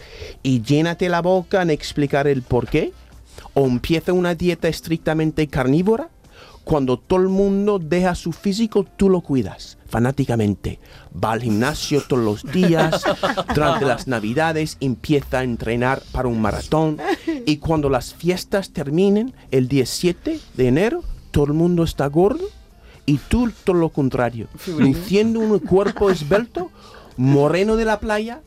y 0.43 0.62
llénate 0.62 1.09
la 1.09 1.23
boca 1.23 1.62
en 1.62 1.70
explicar 1.70 2.27
el 2.27 2.43
por 2.43 2.68
qué. 2.68 2.93
O 3.55 3.66
empieza 3.66 4.12
una 4.12 4.35
dieta 4.35 4.68
estrictamente 4.68 5.47
carnívora. 5.47 6.09
Cuando 6.64 6.99
todo 6.99 7.20
el 7.20 7.29
mundo 7.29 7.79
deja 7.79 8.14
su 8.14 8.33
físico, 8.33 8.85
tú 8.85 9.09
lo 9.09 9.20
cuidas 9.20 9.79
fanáticamente. 9.93 10.81
Va 11.12 11.33
al 11.33 11.43
gimnasio 11.43 12.01
todos 12.01 12.25
los 12.25 12.51
días. 12.51 13.03
Durante 13.55 13.85
las 13.85 14.09
navidades 14.09 14.79
empieza 14.81 15.41
a 15.41 15.45
entrenar 15.45 16.03
para 16.12 16.29
un 16.29 16.41
maratón. 16.41 16.99
Y 17.45 17.59
cuando 17.59 17.91
las 17.91 18.14
fiestas 18.14 18.70
terminen, 18.70 19.35
el 19.51 19.68
17 19.68 20.41
de 20.55 20.66
enero, 20.66 21.05
todo 21.31 21.45
el 21.45 21.53
mundo 21.53 21.85
está 21.85 22.07
gordo. 22.07 22.47
Y 23.07 23.18
tú 23.18 23.50
todo 23.64 23.76
lo 23.76 23.88
contrario. 23.88 24.46
Luciendo 24.78 25.40
un 25.40 25.59
cuerpo 25.59 26.11
esbelto, 26.11 26.70
moreno 27.16 27.76
de 27.76 27.84
la 27.84 27.98
playa 28.00 28.40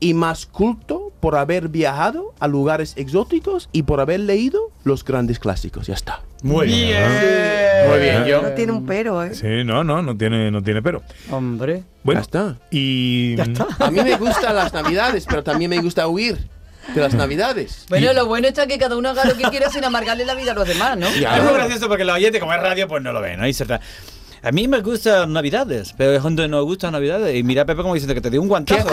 y 0.00 0.14
más 0.14 0.46
culto 0.46 1.12
por 1.20 1.36
haber 1.36 1.68
viajado 1.68 2.34
a 2.40 2.48
lugares 2.48 2.94
exóticos 2.96 3.68
y 3.72 3.82
por 3.82 4.00
haber 4.00 4.20
leído 4.20 4.72
los 4.84 5.04
grandes 5.04 5.38
clásicos. 5.38 5.86
Ya 5.86 5.94
está. 5.94 6.22
Muy 6.42 6.66
bien. 6.66 7.02
Muy 7.88 7.98
bien, 8.00 8.24
yo. 8.24 8.42
No 8.42 8.48
tiene 8.50 8.72
un 8.72 8.86
pero, 8.86 9.22
¿eh? 9.22 9.34
Sí, 9.34 9.62
no, 9.64 9.84
no, 9.84 10.02
no 10.02 10.16
tiene, 10.16 10.50
no 10.50 10.62
tiene 10.62 10.82
pero. 10.82 11.02
Hombre. 11.30 11.84
Bueno, 12.02 12.20
Ya 12.20 12.22
está. 12.22 12.58
Y. 12.70 13.36
A 13.78 13.90
mí 13.90 14.00
me 14.02 14.16
gustan 14.16 14.56
las 14.56 14.72
navidades, 14.72 15.26
pero 15.28 15.42
también 15.44 15.70
me 15.70 15.80
gusta 15.80 16.08
huir 16.08 16.48
de 16.94 17.00
las 17.00 17.14
navidades. 17.14 17.86
Bueno, 17.88 18.12
lo 18.12 18.26
bueno 18.26 18.48
está 18.48 18.66
que 18.66 18.78
cada 18.78 18.96
uno 18.96 19.10
haga 19.10 19.24
lo 19.24 19.36
que 19.36 19.44
quiera 19.44 19.70
sin 19.70 19.84
amargarle 19.84 20.24
la 20.24 20.34
vida 20.34 20.52
a 20.52 20.54
los 20.54 20.66
demás, 20.66 20.96
¿no? 20.96 21.08
Es 21.08 21.42
muy 21.42 21.54
gracioso 21.54 21.88
porque 21.88 22.04
los 22.04 22.16
oyentes, 22.16 22.40
como 22.40 22.52
es 22.54 22.60
radio, 22.60 22.86
pues 22.88 23.02
no 23.02 23.12
lo 23.12 23.20
ven, 23.20 23.38
¿no? 23.40 23.46
Y 23.46 23.52
se 23.52 23.66
tra- 23.66 23.80
A 24.42 24.52
mí 24.52 24.66
me 24.68 24.80
gustan 24.80 25.32
Navidades, 25.32 25.94
pero 25.96 26.20
gente 26.22 26.42
que 26.42 26.48
no 26.48 26.62
gusta 26.64 26.90
Navidades. 26.90 27.34
Y 27.36 27.42
mira 27.42 27.62
a 27.62 27.64
Pepe 27.66 27.82
como 27.82 27.94
diciendo 27.94 28.14
que 28.14 28.20
te 28.22 28.30
dio 28.30 28.40
un 28.40 28.48
guantazo. 28.48 28.88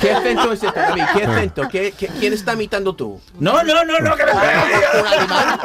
¿Qué 0.00 0.10
acento 0.12 0.52
es 0.52 0.62
este, 0.62 0.80
David? 0.80 1.02
¿Qué 1.16 1.24
acento? 1.24 1.68
¿Qué, 1.68 1.92
qué- 1.98 2.08
quién 2.08 2.32
está 2.32 2.54
imitando 2.54 2.94
tú? 2.94 3.20
No, 3.38 3.62
no, 3.62 3.84
no, 3.84 3.98
no, 3.98 4.16
que 4.16 4.24
me 4.24 4.32
¿Un 4.32 5.06
alemán? 5.06 5.58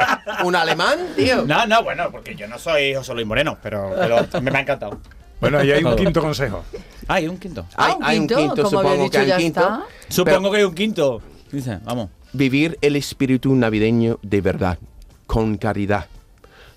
¿Un 0.44 0.56
alemán, 0.56 0.98
tío? 1.16 1.44
No, 1.46 1.66
no, 1.66 1.82
bueno, 1.82 2.10
porque 2.10 2.34
yo 2.34 2.46
no 2.46 2.58
soy 2.58 2.94
José 2.94 3.14
Luis 3.14 3.26
Moreno, 3.26 3.56
pero, 3.62 3.94
pero 3.98 4.26
me, 4.42 4.50
me 4.50 4.58
ha 4.58 4.62
encantado. 4.62 5.00
Bueno, 5.40 5.62
y 5.62 5.70
hay 5.72 5.84
un 5.84 5.96
quinto 5.96 6.20
consejo. 6.20 6.64
Ah, 7.08 7.14
hay 7.14 7.28
un 7.28 7.38
quinto. 7.38 7.66
Hay, 7.76 7.92
Ah, 7.92 7.96
un 7.98 8.04
hay 8.04 8.18
un 8.18 8.26
quinto, 8.26 8.42
quinto, 8.54 8.62
como 8.64 8.78
había 8.80 8.90
supongo 8.90 9.04
dicho, 9.04 9.12
que 9.12 9.18
hay 9.18 9.26
ya 9.28 9.36
un 9.36 9.40
quinto. 9.42 9.60
está. 9.60 9.84
Supongo 10.08 10.50
que 10.50 10.56
hay 10.58 10.64
un 10.64 10.74
quinto. 10.74 11.22
Dice, 11.52 11.78
vamos. 11.84 12.10
Vivir 12.32 12.78
el 12.80 12.96
espíritu 12.96 13.54
navideño 13.54 14.18
de 14.22 14.40
verdad, 14.40 14.78
con 15.26 15.56
caridad. 15.56 16.06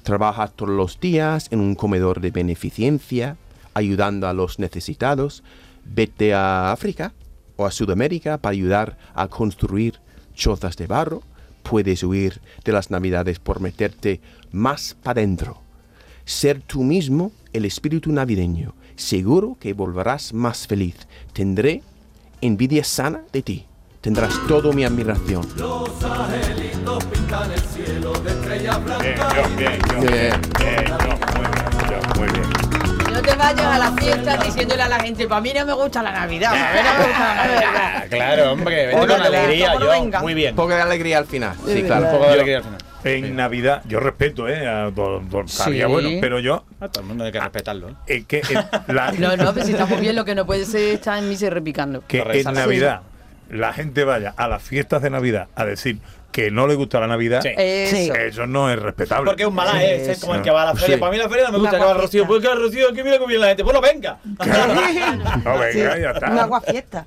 Trabaja 0.03 0.47
todos 0.47 0.72
los 0.72 0.99
días 0.99 1.47
en 1.51 1.60
un 1.60 1.76
comedor 1.76 2.22
de 2.22 2.32
beneficencia, 2.32 3.38
ayudando 3.74 4.28
a 4.28 4.34
los 4.34 4.60
necesitados. 4.60 5.43
Vete 5.86 6.34
a 6.34 6.72
África 6.72 7.14
o 7.55 7.66
a 7.66 7.72
Sudamérica 7.72 8.38
para 8.38 8.51
ayudar 8.51 8.97
a 9.16 9.28
construir 9.28 9.99
chozas 10.36 10.76
de 10.78 10.88
barro. 10.88 11.24
Puedes 11.64 12.03
huir 12.03 12.41
de 12.64 12.72
las 12.72 12.89
navidades 12.91 13.39
por 13.39 13.60
meterte 13.60 14.22
más 14.51 14.95
para 15.01 15.20
adentro. 15.22 15.62
Ser 16.30 16.62
tú 16.62 16.84
mismo 16.84 17.32
el 17.54 17.66
espíritu 17.66 18.12
navideño. 18.12 18.76
Seguro 18.96 19.58
que 19.60 19.74
volverás 19.74 20.32
más 20.32 20.68
feliz. 20.68 20.96
Tendré 21.34 21.82
envidia 22.40 22.84
sana 22.84 23.22
de 23.34 23.42
ti. 23.42 23.66
Tendrás 24.00 24.36
toda 24.48 24.72
mi 24.72 24.84
admiración. 24.86 25.42
Bien, 25.56 25.66
John, 28.46 29.56
bien, 29.58 29.80
John. 29.90 30.02
Bien. 30.02 30.42
Bien, 30.60 30.86
John, 31.00 31.20
muy 31.36 31.48
bien, 31.90 32.02
muy 32.16 32.28
bien. 32.28 33.14
No 33.14 33.22
te 33.24 33.34
vayas 33.36 33.62
a 33.66 33.80
la 33.80 33.92
fiesta 33.94 34.38
diciéndole 34.38 34.82
a 34.84 34.88
la 34.88 35.00
gente, 35.00 35.28
para 35.28 35.42
mí 35.42 35.52
no 35.54 35.66
me 35.66 35.74
gusta 35.74 36.04
la 36.04 36.12
Navidad. 36.12 36.52
A 36.54 36.74
mí 36.74 36.80
no 36.84 36.94
me 37.00 37.06
gusta 37.08 37.36
la 37.36 37.36
Navidad. 37.48 38.06
Claro, 38.10 38.52
hombre, 38.54 38.86
vete 38.88 38.92
Poco 38.98 39.08
con 39.08 39.20
de- 39.22 39.28
alegría, 39.38 39.74
yo. 39.80 39.90
venga. 39.90 40.20
Muy 40.22 40.34
bien. 40.36 40.52
Un 40.52 40.56
poco 40.56 40.70
de 40.76 40.82
alegría 40.82 41.18
al 41.18 41.26
final. 41.26 41.56
Sí, 41.66 41.84
claro. 41.84 42.06
Un 42.06 42.12
poco 42.12 42.24
de 42.24 42.30
Yo- 42.30 42.34
alegría 42.34 42.58
al 42.58 42.64
final. 42.64 42.80
En 43.04 43.36
Navidad, 43.36 43.82
yo 43.88 44.00
respeto, 44.00 44.47
¿eh? 44.50 44.68
A 44.68 44.91
don, 44.91 45.30
don- 45.30 45.47
Sí. 45.47 45.82
bueno, 45.86 46.10
pero 46.22 46.39
yo. 46.39 46.66
A 46.80 46.88
todo 46.89 47.02
el 47.02 47.08
mundo 47.08 47.24
hay 47.24 47.32
que 47.32 47.39
respetarlo. 47.39 47.89
¿eh? 47.89 47.93
eh, 48.08 48.24
que 48.28 48.41
en, 48.50 48.95
la- 48.95 49.12
No, 49.18 49.36
no, 49.38 49.54
pero 49.54 49.66
si 49.66 49.72
está 49.74 49.86
muy 49.86 50.00
bien, 50.02 50.16
lo 50.16 50.26
que 50.26 50.36
no 50.36 50.45
puede 50.45 50.66
ser 50.66 50.95
estar 50.95 51.18
en 51.18 51.30
misa 51.30 51.45
y 51.47 51.50
repicando. 51.50 52.04
que 52.08 52.20
Correcto. 52.20 52.50
en 52.50 52.56
Navidad 52.56 53.02
la 53.50 53.74
gente 53.74 54.04
vaya 54.04 54.34
a 54.38 54.47
las 54.47 54.62
fiestas 54.62 55.02
de 55.02 55.10
Navidad 55.10 55.47
a 55.56 55.66
decir 55.66 55.97
que 56.32 56.52
no 56.52 56.68
le 56.68 56.76
gusta 56.76 57.00
la 57.00 57.08
Navidad, 57.08 57.41
Sí. 57.41 57.50
Eso. 57.58 58.14
eso 58.14 58.45
no 58.47 58.70
es 58.70 58.78
respetable. 58.78 59.26
Porque 59.26 59.45
un 59.47 59.56
mala 59.56 59.82
es, 59.84 60.08
es 60.08 60.20
como 60.20 60.36
el 60.36 60.41
que 60.43 60.52
va 60.52 60.62
a 60.62 60.66
la 60.68 60.76
feria. 60.76 60.95
Sí. 60.95 61.00
Para 61.00 61.12
mí 61.12 61.18
la 61.18 61.28
feria 61.30 61.45
no 61.45 61.54
me 61.54 61.58
gusta 61.60 61.78
Una 61.78 61.80
que 61.80 61.86
va 61.86 61.91
al 61.95 62.02
Rocío. 62.02 62.26
guapita. 62.26 62.28
Pues 62.28 62.41
que 62.41 62.47
al 62.47 62.62
Rocío, 62.86 62.93
que 62.93 63.04
mira 63.04 63.18
cómo 63.18 63.28
viene 63.28 63.41
la 63.41 63.47
gente. 63.47 63.64
Bueno, 63.64 63.82
venga. 63.82 64.20
No, 65.43 65.58
venga, 65.58 65.97
ya 65.97 66.12
está. 66.12 66.30
Un 66.32 66.38
agua 66.39 66.62
fiesta. 66.62 67.06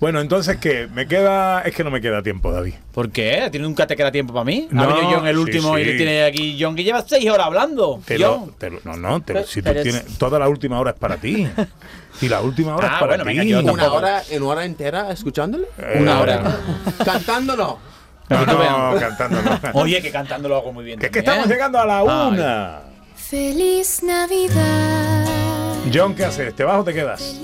Bueno, 0.00 0.20
entonces, 0.22 0.56
¿qué? 0.56 0.88
Me 0.92 1.06
queda. 1.06 1.60
Es 1.60 1.74
que 1.74 1.84
no 1.84 1.90
me 1.90 2.00
queda 2.00 2.22
tiempo, 2.22 2.50
David. 2.50 2.72
¿Por 2.92 3.10
qué? 3.10 3.48
¿Tiene 3.50 3.66
nunca 3.66 3.86
te 3.86 3.94
queda 3.96 4.10
tiempo 4.10 4.32
para 4.32 4.44
mí? 4.44 4.66
No, 4.70 4.82
ha 4.82 4.86
venido 4.86 5.10
John 5.18 5.26
el 5.28 5.34
sí, 5.36 5.40
último 5.42 5.78
y 5.78 5.84
sí. 5.84 5.90
le 5.90 5.96
tiene 5.98 6.24
aquí 6.24 6.56
John 6.58 6.74
que 6.74 6.82
lleva 6.84 7.04
seis 7.06 7.28
horas 7.30 7.46
hablando. 7.46 8.00
Te 8.06 8.18
lo- 8.18 8.38
John. 8.38 8.54
te 8.58 8.70
lo- 8.70 8.80
no, 8.84 8.96
no, 8.96 9.20
te 9.20 9.34
lo- 9.34 9.40
Pero- 9.40 9.46
si 9.46 9.60
tú 9.60 9.70
tienes. 9.74 10.16
Toda 10.16 10.38
la 10.38 10.48
última 10.48 10.80
hora 10.80 10.92
es 10.92 10.96
para 10.98 11.16
ti. 11.18 11.46
Y 12.22 12.28
la 12.28 12.40
última 12.42 12.76
hora 12.76 12.88
Ah, 12.90 12.94
es 12.94 13.00
para 13.00 13.06
bueno, 13.16 13.24
ti. 13.24 13.28
venga, 13.30 13.44
yo 13.44 13.72
¿Una 13.72 13.92
hora, 13.92 14.22
en 14.28 14.42
hora 14.42 14.64
entera 14.66 15.10
escuchándole? 15.10 15.66
Eh, 15.78 15.98
Una 16.00 16.20
hora. 16.20 16.58
Cantándolo. 17.04 17.78
No, 18.28 18.46
no, 18.46 18.92
no. 18.92 19.70
Oye, 19.80 20.02
que 20.02 20.10
cantando 20.10 20.48
lo 20.48 20.56
hago 20.56 20.72
muy 20.72 20.84
bien. 20.84 20.98
Que 20.98 21.06
es 21.06 21.12
que 21.12 21.20
estamos 21.20 21.46
llegando 21.46 21.78
a 21.78 21.86
la 21.86 21.98
Ay. 22.00 22.06
una. 22.32 22.80
Feliz 23.16 24.02
Navidad. 24.02 25.19
John, 25.92 26.14
¿qué 26.14 26.24
haces? 26.24 26.54
¿Te 26.54 26.64
vas 26.64 26.78
o 26.78 26.84
te 26.84 26.92
quedas? 26.94 27.36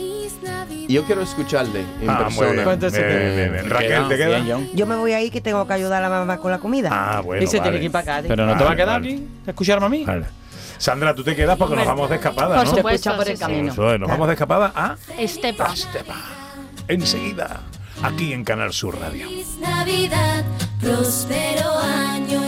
Yo 0.89 1.03
quiero 1.05 1.23
escucharle 1.23 1.81
en 2.01 2.09
Ah, 2.09 2.29
muy 2.31 2.47
persona. 2.47 2.77
bien. 2.77 2.91
Bien, 2.91 3.37
bien, 3.37 3.53
bien. 3.53 3.71
Raquel, 3.71 4.09
¿te 4.09 4.17
quedas? 4.17 4.43
Yo 4.75 4.87
me 4.87 4.95
voy 4.97 5.13
ahí 5.13 5.31
que 5.31 5.41
tengo 5.41 5.67
que 5.67 5.73
ayudar 5.73 6.03
a 6.05 6.09
la 6.09 6.19
mamá 6.19 6.39
con 6.39 6.51
la 6.53 6.59
comida. 6.59 6.91
Ah, 6.93 7.21
bueno. 7.23 7.43
Y 7.43 7.47
se 7.47 7.61
tiene 7.61 7.79
que 7.79 7.87
ir 7.87 7.91
para 7.91 8.19
acá. 8.19 8.29
Pero 8.29 8.47
no 8.47 8.57
te 8.57 8.63
va 8.65 8.71
a 8.73 8.77
quedar 8.77 9.01
vale. 9.01 9.15
aquí 9.15 9.29
a 9.47 9.51
escucharme 9.51 9.87
a 9.87 9.89
mí. 9.89 10.05
Vale. 10.05 10.27
Sandra, 10.79 11.15
tú 11.15 11.25
te 11.25 11.35
quedas 11.35 11.57
porque 11.59 11.75
nos 11.75 11.87
vamos 11.87 12.09
de 12.11 12.17
escapada, 12.17 12.57
Por 12.57 12.65
¿no? 12.67 12.77
supuesto, 12.77 13.11
escucha 13.11 13.17
por 13.17 13.27
el 13.29 13.37
sí, 13.37 13.43
sí. 13.43 13.51
camino. 13.51 13.73
Eso 13.73 13.99
nos 13.99 14.09
vamos 14.09 14.27
de 14.29 14.35
escapada 14.35 14.73
a 14.77 14.97
Estepa. 15.19 15.75
enseguida, 16.87 17.61
aquí 18.03 18.33
en 18.33 18.45
Canal 18.45 18.73
Sur 18.73 19.01
Radio. 19.01 19.27
Feliz 19.29 19.57
Navidad, 19.59 20.45
próspero 20.81 21.79
año 21.79 22.45